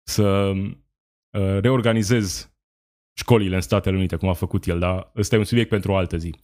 să 0.06 0.52
uh, 1.38 1.58
reorganizez 1.60 2.54
școlile 3.18 3.54
în 3.54 3.60
Statele 3.60 3.96
Unite, 3.96 4.16
cum 4.16 4.28
a 4.28 4.32
făcut 4.32 4.66
el, 4.66 4.78
dar 4.78 5.10
ăsta 5.16 5.34
e 5.34 5.38
un 5.38 5.44
subiect 5.44 5.68
pentru 5.68 5.92
o 5.92 5.96
altă 5.96 6.16
zi. 6.16 6.34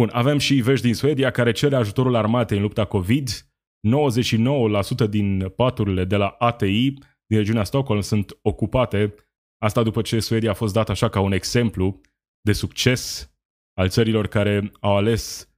Bun, 0.00 0.10
avem 0.12 0.38
și 0.38 0.54
vești 0.54 0.84
din 0.84 0.94
Suedia 0.94 1.30
care 1.30 1.52
cere 1.52 1.76
ajutorul 1.76 2.14
armatei 2.14 2.56
în 2.56 2.62
lupta 2.62 2.84
COVID. 2.84 3.28
99% 5.06 5.08
din 5.08 5.48
paturile 5.48 6.04
de 6.04 6.16
la 6.16 6.26
ATI 6.26 6.90
din 7.26 7.38
regiunea 7.38 7.64
Stockholm 7.64 8.00
sunt 8.00 8.38
ocupate. 8.42 9.14
Asta 9.58 9.82
după 9.82 10.02
ce 10.02 10.20
Suedia 10.20 10.50
a 10.50 10.54
fost 10.54 10.72
dat 10.72 10.88
așa 10.88 11.08
ca 11.08 11.20
un 11.20 11.32
exemplu 11.32 12.00
de 12.40 12.52
succes 12.52 13.32
al 13.74 13.88
țărilor 13.88 14.26
care 14.26 14.72
au 14.80 14.96
ales 14.96 15.42
uh, 15.42 15.49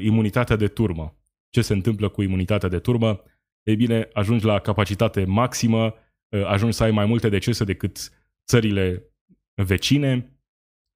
imunitatea 0.00 0.56
de 0.56 0.68
turmă. 0.68 1.16
Ce 1.50 1.62
se 1.62 1.72
întâmplă 1.72 2.08
cu 2.08 2.22
imunitatea 2.22 2.68
de 2.68 2.78
turmă? 2.78 3.22
Ei 3.62 3.76
bine, 3.76 4.08
ajungi 4.12 4.44
la 4.44 4.58
capacitate 4.58 5.24
maximă, 5.24 5.94
uh, 6.28 6.44
ajungi 6.44 6.76
să 6.76 6.82
ai 6.82 6.90
mai 6.90 7.06
multe 7.06 7.28
decese 7.28 7.64
decât 7.64 8.12
țările 8.46 9.12
vecine 9.54 10.38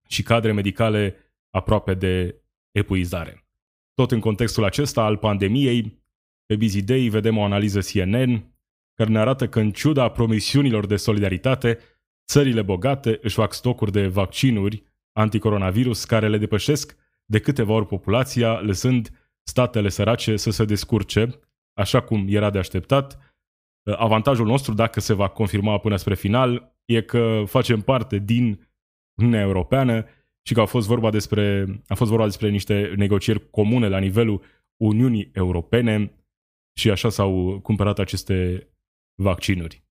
și 0.08 0.22
cadre 0.22 0.52
medicale 0.52 1.16
aproape 1.50 1.94
de 1.94 2.42
epuizare. 2.70 3.46
Tot 3.94 4.10
în 4.10 4.20
contextul 4.20 4.64
acesta 4.64 5.02
al 5.02 5.16
pandemiei, 5.16 6.02
pe 6.46 6.56
Busy 6.56 6.82
Day 6.82 7.08
vedem 7.08 7.36
o 7.36 7.44
analiză 7.44 7.80
CNN 7.80 8.54
care 8.94 9.10
ne 9.10 9.18
arată 9.18 9.48
că 9.48 9.60
în 9.60 9.70
ciuda 9.70 10.08
promisiunilor 10.08 10.86
de 10.86 10.96
solidaritate, 10.96 11.78
țările 12.30 12.62
bogate 12.62 13.18
își 13.22 13.34
fac 13.34 13.52
stocuri 13.52 13.92
de 13.92 14.06
vaccinuri 14.06 14.82
anticoronavirus 15.12 16.04
care 16.04 16.28
le 16.28 16.38
depășesc 16.38 16.96
de 17.32 17.40
câteva 17.40 17.72
ori 17.72 17.86
populația, 17.86 18.60
lăsând 18.60 19.10
statele 19.42 19.88
sărace 19.88 20.36
să 20.36 20.50
se 20.50 20.64
descurce, 20.64 21.40
așa 21.72 22.00
cum 22.02 22.26
era 22.28 22.50
de 22.50 22.58
așteptat. 22.58 23.34
Avantajul 23.96 24.46
nostru, 24.46 24.74
dacă 24.74 25.00
se 25.00 25.12
va 25.12 25.28
confirma 25.28 25.78
până 25.78 25.96
spre 25.96 26.14
final, 26.14 26.76
e 26.84 27.02
că 27.02 27.42
facem 27.46 27.80
parte 27.80 28.18
din 28.18 28.68
Uniunea 29.18 29.40
Europeană 29.40 30.04
și 30.46 30.54
că 30.54 30.60
a 30.60 30.64
fost 30.64 30.86
vorba 30.86 31.10
despre, 31.10 31.66
a 31.86 31.94
fost 31.94 32.10
vorba 32.10 32.24
despre 32.24 32.48
niște 32.48 32.92
negocieri 32.96 33.50
comune 33.50 33.88
la 33.88 33.98
nivelul 33.98 34.42
Uniunii 34.76 35.30
Europene 35.32 36.12
și 36.78 36.90
așa 36.90 37.08
s-au 37.08 37.60
cumpărat 37.62 37.98
aceste 37.98 38.68
vaccinuri. 39.22 39.84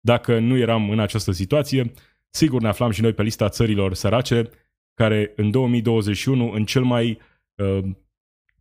Dacă 0.00 0.38
nu 0.38 0.56
eram 0.56 0.90
în 0.90 0.98
această 0.98 1.30
situație, 1.30 1.92
sigur 2.30 2.60
ne 2.60 2.68
aflam 2.68 2.90
și 2.90 3.00
noi 3.00 3.12
pe 3.12 3.22
lista 3.22 3.48
țărilor 3.48 3.94
sărace, 3.94 4.50
care 4.94 5.32
în 5.36 5.50
2021, 5.50 6.50
în 6.50 6.64
cel 6.64 6.82
mai 6.82 7.18
uh, 7.54 7.84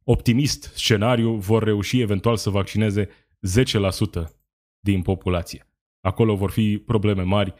optimist 0.03 0.63
scenariu, 0.63 1.35
vor 1.35 1.63
reuși 1.63 2.01
eventual 2.01 2.37
să 2.37 2.49
vaccineze 2.49 3.07
10% 3.07 3.09
din 4.79 5.01
populație. 5.01 5.67
Acolo 5.99 6.35
vor 6.35 6.51
fi 6.51 6.77
probleme 6.77 7.21
mari 7.21 7.53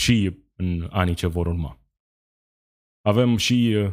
și 0.00 0.38
în 0.56 0.88
anii 0.90 1.14
ce 1.14 1.26
vor 1.26 1.46
urma. 1.46 1.80
Avem 3.02 3.36
și 3.36 3.74
uh, 3.76 3.92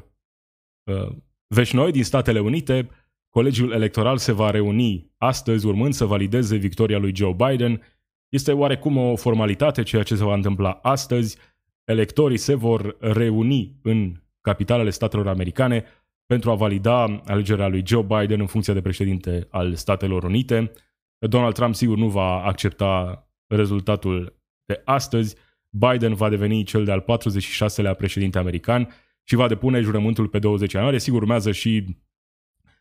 uh 0.91 1.15
vești 1.47 1.75
noi 1.75 1.91
din 1.91 2.03
Statele 2.03 2.39
Unite. 2.39 2.89
Colegiul 3.29 3.71
electoral 3.71 4.17
se 4.17 4.31
va 4.31 4.51
reuni 4.51 5.11
astăzi, 5.17 5.65
urmând 5.65 5.93
să 5.93 6.05
valideze 6.05 6.55
victoria 6.55 6.97
lui 6.97 7.15
Joe 7.15 7.33
Biden. 7.33 7.81
Este 8.29 8.51
oarecum 8.51 8.97
o 8.97 9.15
formalitate 9.15 9.83
ceea 9.83 10.03
ce 10.03 10.15
se 10.15 10.23
va 10.23 10.33
întâmpla 10.33 10.71
astăzi 10.71 11.37
electorii 11.85 12.37
se 12.37 12.53
vor 12.53 12.97
reuni 12.99 13.79
în 13.81 14.13
capitalele 14.41 14.89
statelor 14.89 15.27
americane 15.27 15.85
pentru 16.25 16.51
a 16.51 16.55
valida 16.55 17.21
alegerea 17.25 17.67
lui 17.67 17.83
Joe 17.85 18.01
Biden 18.01 18.39
în 18.39 18.45
funcție 18.45 18.73
de 18.73 18.81
președinte 18.81 19.47
al 19.49 19.73
Statelor 19.73 20.23
Unite. 20.23 20.71
Donald 21.17 21.53
Trump 21.53 21.75
sigur 21.75 21.97
nu 21.97 22.09
va 22.09 22.43
accepta 22.43 23.23
rezultatul 23.47 24.39
de 24.65 24.81
astăzi. 24.85 25.35
Biden 25.69 26.13
va 26.13 26.29
deveni 26.29 26.63
cel 26.63 26.85
de-al 26.85 27.03
46-lea 27.03 27.97
președinte 27.97 28.37
american 28.37 28.89
și 29.23 29.35
va 29.35 29.47
depune 29.47 29.81
jurământul 29.81 30.27
pe 30.27 30.39
20 30.39 30.73
ianuarie. 30.73 30.99
Sigur, 30.99 31.21
urmează 31.21 31.51
și 31.51 31.85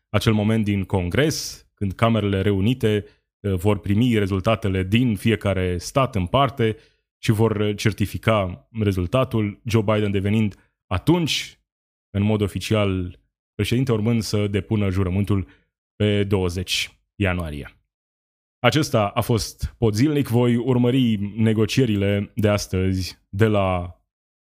acel 0.09 0.33
moment 0.33 0.63
din 0.63 0.83
Congres, 0.83 1.67
când 1.73 1.91
camerele 1.91 2.41
reunite 2.41 3.05
uh, 3.39 3.53
vor 3.53 3.79
primi 3.79 4.17
rezultatele 4.17 4.83
din 4.83 5.15
fiecare 5.15 5.77
stat 5.77 6.15
în 6.15 6.25
parte 6.25 6.77
și 7.17 7.31
vor 7.31 7.75
certifica 7.75 8.67
rezultatul, 8.79 9.61
Joe 9.65 9.81
Biden 9.81 10.11
devenind 10.11 10.73
atunci, 10.87 11.59
în 12.09 12.23
mod 12.23 12.41
oficial, 12.41 13.19
președinte, 13.53 13.91
urmând 13.91 14.21
să 14.21 14.47
depună 14.47 14.89
jurământul 14.89 15.47
pe 15.95 16.23
20 16.23 16.99
ianuarie. 17.15 17.79
Acesta 18.59 19.07
a 19.07 19.21
fost 19.21 19.75
Pod 19.77 19.93
Zilnic. 19.93 20.27
Voi 20.27 20.55
urmări 20.55 21.15
negocierile 21.17 22.31
de 22.35 22.49
astăzi 22.49 23.17
de 23.29 23.47
la 23.47 23.99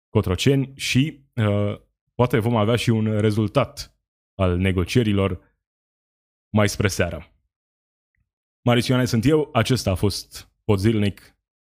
Cotroceni 0.10 0.74
și 0.76 1.26
uh, 1.36 1.80
poate 2.16 2.40
vom 2.40 2.56
avea 2.56 2.76
și 2.76 2.90
un 2.90 3.20
rezultat 3.20 3.96
al 4.36 4.58
negocierilor 4.58 5.40
mai 6.50 6.70
spre 6.70 6.88
seară. 6.88 7.32
Marisioane 8.66 9.06
sunt 9.06 9.26
eu, 9.26 9.50
acesta 9.54 9.92
a 9.92 9.96
fost 9.96 10.52
Pod 10.64 10.80
Zilnic. 10.80 11.36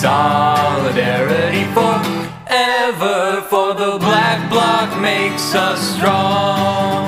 solidarity 0.00 1.64
forever, 1.74 3.42
for 3.50 3.74
the 3.74 3.98
black 3.98 4.48
bloc 4.48 5.00
makes 5.00 5.56
us 5.56 5.96
strong. 5.96 7.07